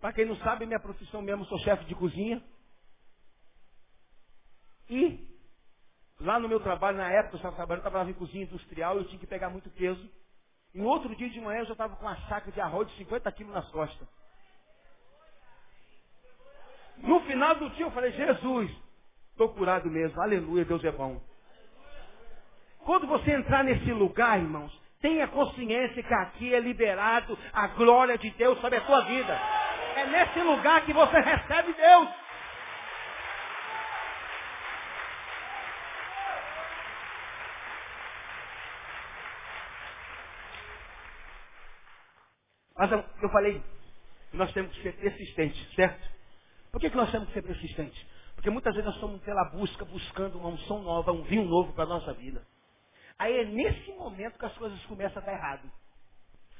Para 0.00 0.12
quem 0.12 0.24
não 0.24 0.36
sabe, 0.36 0.66
minha 0.66 0.80
profissão 0.80 1.20
mesmo, 1.20 1.44
sou 1.46 1.58
chefe 1.58 1.84
de 1.86 1.94
cozinha. 1.94 2.42
E 4.88 5.28
lá 6.20 6.38
no 6.38 6.48
meu 6.48 6.60
trabalho, 6.60 6.96
na 6.96 7.10
época 7.10 7.34
eu 7.34 7.38
estava 7.38 7.56
trabalhando, 7.56 7.80
eu 7.80 7.82
trabalhava 7.82 8.10
em 8.10 8.14
cozinha 8.14 8.44
industrial, 8.44 8.96
eu 8.96 9.06
tinha 9.08 9.18
que 9.18 9.26
pegar 9.26 9.50
muito 9.50 9.68
peso. 9.70 10.08
No 10.76 10.84
outro 10.88 11.16
dia 11.16 11.30
de 11.30 11.40
manhã 11.40 11.60
eu 11.60 11.64
já 11.64 11.72
estava 11.72 11.96
com 11.96 12.04
uma 12.04 12.16
saca 12.28 12.52
de 12.52 12.60
arroz 12.60 12.86
de 12.90 12.96
50 12.98 13.32
quilos 13.32 13.54
nas 13.54 13.66
costas. 13.70 14.06
No 16.98 17.18
final 17.20 17.54
do 17.54 17.70
dia 17.70 17.86
eu 17.86 17.90
falei, 17.92 18.12
Jesus, 18.12 18.70
estou 19.30 19.48
curado 19.54 19.90
mesmo, 19.90 20.20
aleluia, 20.20 20.66
Deus 20.66 20.84
é 20.84 20.92
bom. 20.92 21.18
Quando 22.80 23.06
você 23.06 23.32
entrar 23.32 23.64
nesse 23.64 23.90
lugar, 23.90 24.38
irmãos, 24.38 24.70
tenha 25.00 25.26
consciência 25.28 26.02
que 26.02 26.14
aqui 26.14 26.54
é 26.54 26.60
liberado 26.60 27.38
a 27.54 27.68
glória 27.68 28.18
de 28.18 28.28
Deus 28.32 28.60
sobre 28.60 28.76
a 28.76 28.84
sua 28.84 29.00
vida. 29.00 29.32
É 29.96 30.06
nesse 30.08 30.40
lugar 30.40 30.84
que 30.84 30.92
você 30.92 31.18
recebe 31.18 31.72
Deus. 31.72 32.08
Mas 42.76 42.92
eu, 42.92 43.30
falei 43.30 43.62
nós 44.32 44.52
temos 44.52 44.74
que 44.76 44.82
ser 44.82 44.92
persistentes, 44.96 45.74
certo? 45.74 46.08
Por 46.70 46.80
que, 46.80 46.90
que 46.90 46.96
nós 46.96 47.10
temos 47.10 47.28
que 47.28 47.34
ser 47.34 47.42
persistentes? 47.42 48.06
Porque 48.34 48.50
muitas 48.50 48.74
vezes 48.74 48.86
nós 48.86 48.94
estamos 48.96 49.22
pela 49.22 49.44
busca, 49.50 49.84
buscando 49.84 50.38
uma 50.38 50.50
unção 50.50 50.82
nova, 50.82 51.12
um 51.12 51.22
vinho 51.22 51.44
novo 51.44 51.72
para 51.72 51.84
a 51.84 51.88
nossa 51.88 52.12
vida. 52.12 52.46
Aí 53.18 53.34
é 53.34 53.44
nesse 53.46 53.90
momento 53.92 54.38
que 54.38 54.44
as 54.44 54.56
coisas 54.58 54.84
começam 54.84 55.22
a 55.22 55.24
dar 55.24 55.32
errado. 55.32 55.70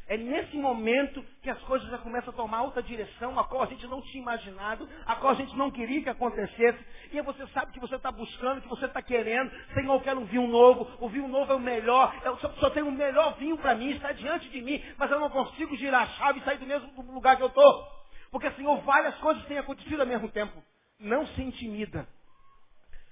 É 0.09 0.17
nesse 0.17 0.57
momento 0.57 1.21
que 1.43 1.51
as 1.51 1.59
coisas 1.63 1.91
já 1.91 1.99
começam 1.99 2.33
a 2.33 2.37
tomar 2.37 2.63
outra 2.63 2.81
direção, 2.81 3.37
a 3.41 3.45
qual 3.45 3.65
a 3.65 3.67
gente 3.67 3.85
não 3.89 4.01
tinha 4.03 4.23
imaginado, 4.23 4.89
a 5.05 5.17
qual 5.17 5.33
a 5.33 5.37
gente 5.37 5.57
não 5.57 5.69
queria 5.69 6.01
que 6.01 6.09
acontecesse. 6.09 6.79
E 7.13 7.21
você 7.23 7.45
sabe 7.49 7.73
que 7.73 7.81
você 7.81 7.97
está 7.97 8.13
buscando, 8.13 8.61
que 8.61 8.69
você 8.69 8.85
está 8.87 9.03
querendo. 9.03 9.51
Senhor, 9.75 9.95
eu 9.95 10.01
quero 10.01 10.21
um 10.21 10.25
vinho 10.25 10.47
novo. 10.47 10.89
O 11.01 11.09
vinho 11.09 11.27
novo 11.27 11.53
é 11.53 11.57
o 11.57 11.61
melhor. 11.61 12.15
Eu 12.25 12.37
só, 12.39 12.49
só 12.53 12.71
tenho 12.71 12.87
o 12.87 12.93
melhor 12.93 13.37
vinho 13.37 13.59
para 13.59 13.75
mim, 13.75 13.91
está 13.91 14.13
diante 14.13 14.49
de 14.49 14.63
mim. 14.63 14.81
Mas 14.97 15.11
eu 15.11 15.19
não 15.19 15.29
consigo 15.29 15.75
girar 15.77 16.03
a 16.03 16.07
chave 16.07 16.39
e 16.39 16.45
sair 16.45 16.59
do 16.59 16.67
mesmo 16.67 17.03
lugar 17.13 17.37
que 17.37 17.43
eu 17.43 17.49
estou. 17.49 17.89
Porque, 18.31 18.51
Senhor, 18.53 18.81
várias 18.83 19.17
coisas 19.17 19.45
têm 19.47 19.59
acontecido 19.59 20.01
ao 20.01 20.07
mesmo 20.07 20.29
tempo. 20.29 20.63
Não 21.01 21.27
se 21.27 21.43
intimida. 21.43 22.07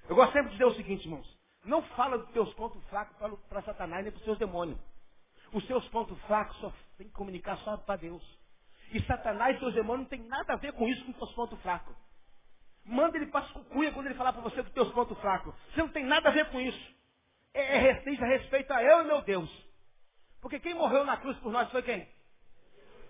Eu 0.08 0.14
gosto 0.14 0.32
sempre 0.32 0.50
de 0.50 0.58
dizer 0.58 0.66
o 0.66 0.74
seguinte, 0.74 1.06
irmãos. 1.06 1.26
Não 1.64 1.82
fala 1.82 2.18
dos 2.18 2.30
teus 2.30 2.52
pontos 2.54 2.80
fracos 2.88 3.16
para 3.48 3.62
Satanás 3.62 4.04
nem 4.04 4.12
para 4.12 4.18
os 4.18 4.24
seus 4.24 4.38
demônios. 4.38 4.78
Os 5.54 5.64
seus 5.68 5.86
pontos 5.88 6.20
fracos 6.22 6.56
só 6.58 6.72
tem 6.98 7.06
que 7.06 7.14
comunicar 7.14 7.56
só 7.58 7.76
para 7.76 7.94
Deus. 7.94 8.22
E 8.92 9.00
Satanás 9.04 9.56
e 9.56 9.60
seus 9.60 9.72
demônios 9.72 10.02
não 10.02 10.10
tem 10.10 10.28
nada 10.28 10.52
a 10.52 10.56
ver 10.56 10.72
com 10.72 10.88
isso, 10.88 11.04
com 11.04 11.12
os 11.12 11.16
seus 11.16 11.32
pontos 11.32 11.60
fracos. 11.62 11.94
Manda 12.84 13.16
ele 13.16 13.26
para 13.26 13.46
as 13.46 13.52
cucuia 13.52 13.92
quando 13.92 14.06
ele 14.06 14.16
falar 14.16 14.32
para 14.32 14.42
você 14.42 14.62
dos 14.62 14.72
teus 14.72 14.92
pontos 14.92 15.16
fracos. 15.20 15.54
Você 15.72 15.80
não 15.80 15.88
tem 15.88 16.04
nada 16.04 16.28
a 16.28 16.32
ver 16.32 16.50
com 16.50 16.60
isso. 16.60 16.94
É, 17.54 17.86
é, 17.86 17.92
diz 18.00 18.18
respeito 18.18 18.72
a 18.72 18.82
eu 18.82 19.02
e 19.02 19.04
meu 19.04 19.22
Deus. 19.22 19.48
Porque 20.40 20.58
quem 20.58 20.74
morreu 20.74 21.04
na 21.04 21.16
cruz 21.16 21.38
por 21.38 21.52
nós 21.52 21.70
foi 21.70 21.82
quem? 21.82 22.06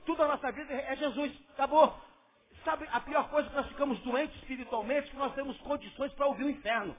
Tudo 0.05 0.23
a 0.23 0.29
nossa 0.29 0.53
vida 0.53 0.73
é 0.73 0.95
Jesus. 0.97 1.33
Acabou. 1.55 1.99
Sabe, 2.63 2.87
a 2.93 3.01
pior 3.01 3.31
coisa 3.31 3.49
é 3.49 3.51
que 3.51 3.57
nós 3.57 3.69
ficamos 3.69 3.99
doentes 4.01 4.37
espiritualmente, 4.37 5.11
que 5.11 5.17
nós 5.17 5.35
temos 5.35 5.57
condições 5.63 6.13
para 6.13 6.27
ouvir 6.27 6.45
o 6.45 6.51
inferno. 6.51 6.95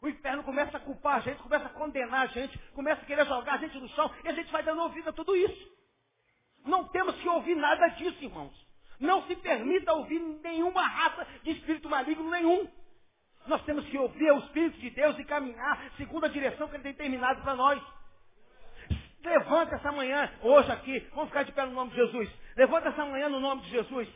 O 0.00 0.08
inferno 0.08 0.44
começa 0.44 0.76
a 0.76 0.80
culpar 0.80 1.16
a 1.16 1.20
gente, 1.20 1.42
começa 1.42 1.66
a 1.66 1.70
condenar 1.70 2.22
a 2.22 2.26
gente, 2.26 2.56
começa 2.74 3.02
a 3.02 3.04
querer 3.04 3.26
jogar 3.26 3.54
a 3.54 3.58
gente 3.58 3.78
no 3.78 3.88
chão 3.90 4.10
e 4.24 4.28
a 4.28 4.32
gente 4.32 4.50
vai 4.52 4.62
dando 4.62 4.82
ouvido 4.82 5.08
a 5.10 5.12
tudo 5.12 5.34
isso. 5.34 5.78
Não 6.64 6.84
temos 6.88 7.16
que 7.16 7.28
ouvir 7.28 7.56
nada 7.56 7.88
disso, 7.88 8.22
irmãos. 8.22 8.54
Não 9.00 9.26
se 9.26 9.36
permita 9.36 9.92
ouvir 9.92 10.18
nenhuma 10.18 10.86
raça 10.86 11.26
de 11.42 11.50
espírito 11.52 11.88
maligno 11.88 12.30
nenhum. 12.30 12.68
Nós 13.46 13.62
temos 13.64 13.86
que 13.86 13.96
ouvir 13.96 14.30
o 14.30 14.38
Espírito 14.40 14.78
de 14.78 14.90
Deus 14.90 15.18
e 15.18 15.24
caminhar 15.24 15.90
segundo 15.96 16.26
a 16.26 16.28
direção 16.28 16.68
que 16.68 16.76
Ele 16.76 16.82
tem 16.82 16.94
terminado 16.94 17.40
para 17.40 17.54
nós. 17.54 17.82
Levanta 19.24 19.76
essa 19.76 19.90
manhã, 19.90 20.30
hoje 20.42 20.70
aqui, 20.70 21.00
vamos 21.14 21.28
ficar 21.30 21.44
de 21.44 21.52
pé 21.52 21.64
no 21.64 21.72
nome 21.72 21.90
de 21.90 21.96
Jesus. 21.96 22.30
Levanta 22.56 22.90
essa 22.90 23.04
manhã 23.06 23.28
no 23.28 23.40
nome 23.40 23.62
de 23.62 23.70
Jesus. 23.70 24.08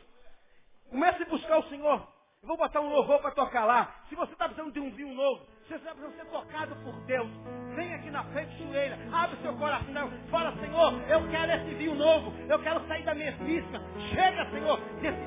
Comece 0.89 1.23
a 1.23 1.25
buscar 1.25 1.57
o 1.57 1.69
Senhor. 1.69 2.07
Eu 2.41 2.47
vou 2.47 2.57
botar 2.57 2.79
um 2.81 2.89
louvor 2.89 3.19
para 3.21 3.31
tocar 3.31 3.65
lá. 3.65 4.03
Se 4.09 4.15
você 4.15 4.33
está 4.33 4.45
precisando 4.45 4.71
de 4.71 4.79
um 4.79 4.91
vinho 4.91 5.13
novo, 5.13 5.47
você 5.67 5.75
está 5.75 5.91
precisando 5.91 6.15
ser 6.15 6.25
tocado 6.25 6.75
por 6.83 6.93
Deus, 7.05 7.29
vem 7.75 7.93
aqui 7.93 8.11
na 8.11 8.23
frente, 8.25 8.57
joelha, 8.57 8.99
abre 9.11 9.37
seu 9.41 9.53
coração, 9.53 10.11
fala, 10.29 10.53
Senhor, 10.57 10.93
eu 11.07 11.29
quero 11.29 11.51
esse 11.53 11.75
vinho 11.75 11.95
novo, 11.95 12.33
eu 12.49 12.59
quero 12.59 12.85
sair 12.85 13.03
da 13.03 13.15
mesmice. 13.15 13.67
Chega, 14.13 14.45
Senhor, 14.49 14.79
desse, 15.01 15.17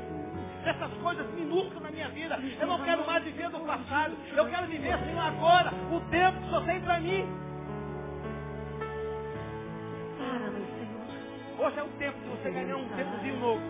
dessas 0.62 0.92
coisas 0.98 1.26
minúsculas 1.32 1.82
na 1.82 1.90
minha 1.90 2.08
vida. 2.10 2.38
Eu 2.60 2.66
não 2.66 2.84
quero 2.84 3.06
mais 3.06 3.24
viver 3.24 3.48
do 3.48 3.60
passado, 3.60 4.14
eu 4.36 4.46
quero 4.48 4.66
viver, 4.66 4.98
Senhor, 4.98 5.20
agora, 5.20 5.72
o 5.90 6.00
tempo 6.10 6.40
que 6.42 6.50
só 6.50 6.60
tem 6.60 6.80
para 6.82 7.00
mim. 7.00 7.26
Para, 10.18 10.50
meu 10.50 10.66
Senhor. 10.66 11.66
Hoje 11.66 11.78
é 11.78 11.82
o 11.82 11.88
tempo 11.98 12.18
de 12.18 12.28
você 12.28 12.50
ganhar 12.50 12.76
um 12.76 12.88
tempozinho 12.90 13.40
novo. 13.40 13.62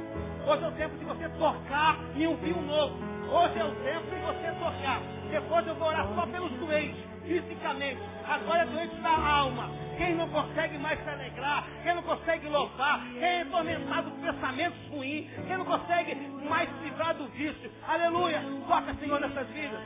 Hoje 0.47 0.63
é 0.63 0.69
o 0.69 0.73
tempo 0.73 0.97
de 0.97 1.05
você 1.05 1.29
tocar 1.31 1.99
em 2.15 2.25
um 2.29 2.37
vinho 2.37 2.63
novo. 2.63 2.95
Hoje 3.29 3.59
é 3.59 3.65
o 3.65 3.75
tempo 3.83 4.15
de 4.15 4.21
você 4.21 4.53
tocar. 4.53 5.01
Depois 5.29 5.67
eu 5.67 5.75
vou 5.75 5.89
orar 5.89 6.07
só 6.15 6.25
pelos 6.27 6.53
doentes, 6.53 7.05
fisicamente. 7.25 8.01
Agora 8.25 8.63
é 8.63 8.67
doente 8.67 8.95
da 9.01 9.11
alma. 9.11 9.69
Quem 9.97 10.15
não 10.15 10.29
consegue 10.29 10.79
mais 10.79 11.03
se 11.03 11.11
alegrar, 11.11 11.67
quem 11.83 11.95
não 11.97 12.03
consegue 12.05 12.49
louvar, 12.49 13.01
quem 13.13 13.25
é 13.25 13.43
atormentado 13.43 14.09
por 14.13 14.21
pensamentos 14.21 14.79
ruins, 14.89 15.27
quem 15.49 15.57
não 15.57 15.65
consegue 15.65 16.15
mais 16.49 16.69
se 16.69 16.85
livrar 16.85 17.15
do 17.15 17.27
vício. 17.31 17.69
Aleluia. 17.89 18.41
Toca, 18.69 18.95
Senhor, 19.01 19.19
nessas 19.19 19.49
vidas. 19.49 19.81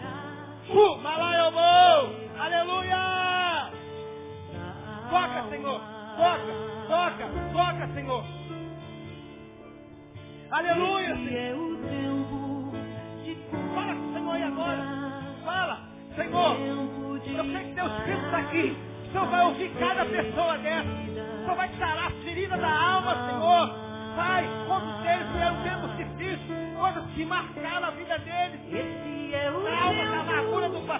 Uh, 0.68 0.98
Malaiobô! 0.98 2.14
Aleluia! 2.38 3.72
Toca, 5.08 5.48
Senhor! 5.48 5.80
Toca, 6.18 6.52
toca, 6.86 7.28
toca, 7.54 7.94
Senhor! 7.94 8.39
Aleluia, 10.50 11.14
Senhor! 11.14 11.78
Fala 13.72 13.94
com 13.94 14.00
o 14.00 14.12
Senhor 14.12 14.32
aí 14.32 14.42
agora! 14.42 14.82
Fala! 15.44 15.78
Senhor, 16.16 16.56
eu 16.58 17.44
sei 17.44 17.64
que 17.64 17.74
Deus 17.74 17.92
Espírito 17.98 18.24
está 18.24 18.38
aqui. 18.38 18.76
O 19.06 19.12
Senhor 19.12 19.26
vai 19.28 19.44
ouvir 19.44 19.70
cada 19.78 20.04
pessoa 20.06 20.58
dessa. 20.58 20.88
O 20.88 21.42
Senhor 21.42 21.56
vai 21.56 21.70
sarar 21.78 22.06
a 22.08 22.10
ferida 22.24 22.56
da 22.56 22.68
alma, 22.68 23.14
Senhor. 23.28 23.74
Pai, 24.16 24.48
quantos 24.66 25.02
deles 25.02 25.28
vieram 25.34 25.62
tempos 25.62 25.96
difíceis, 25.96 26.76
coisas 26.76 27.04
que 27.14 27.24
marcaram 27.24 27.86
a 27.86 27.90
vida 27.92 28.18
deles. 28.18 28.60
Trauma 29.62 30.04
da 30.04 30.20
amargura 30.20 30.68
do 30.68 30.80
passado, 30.80 30.99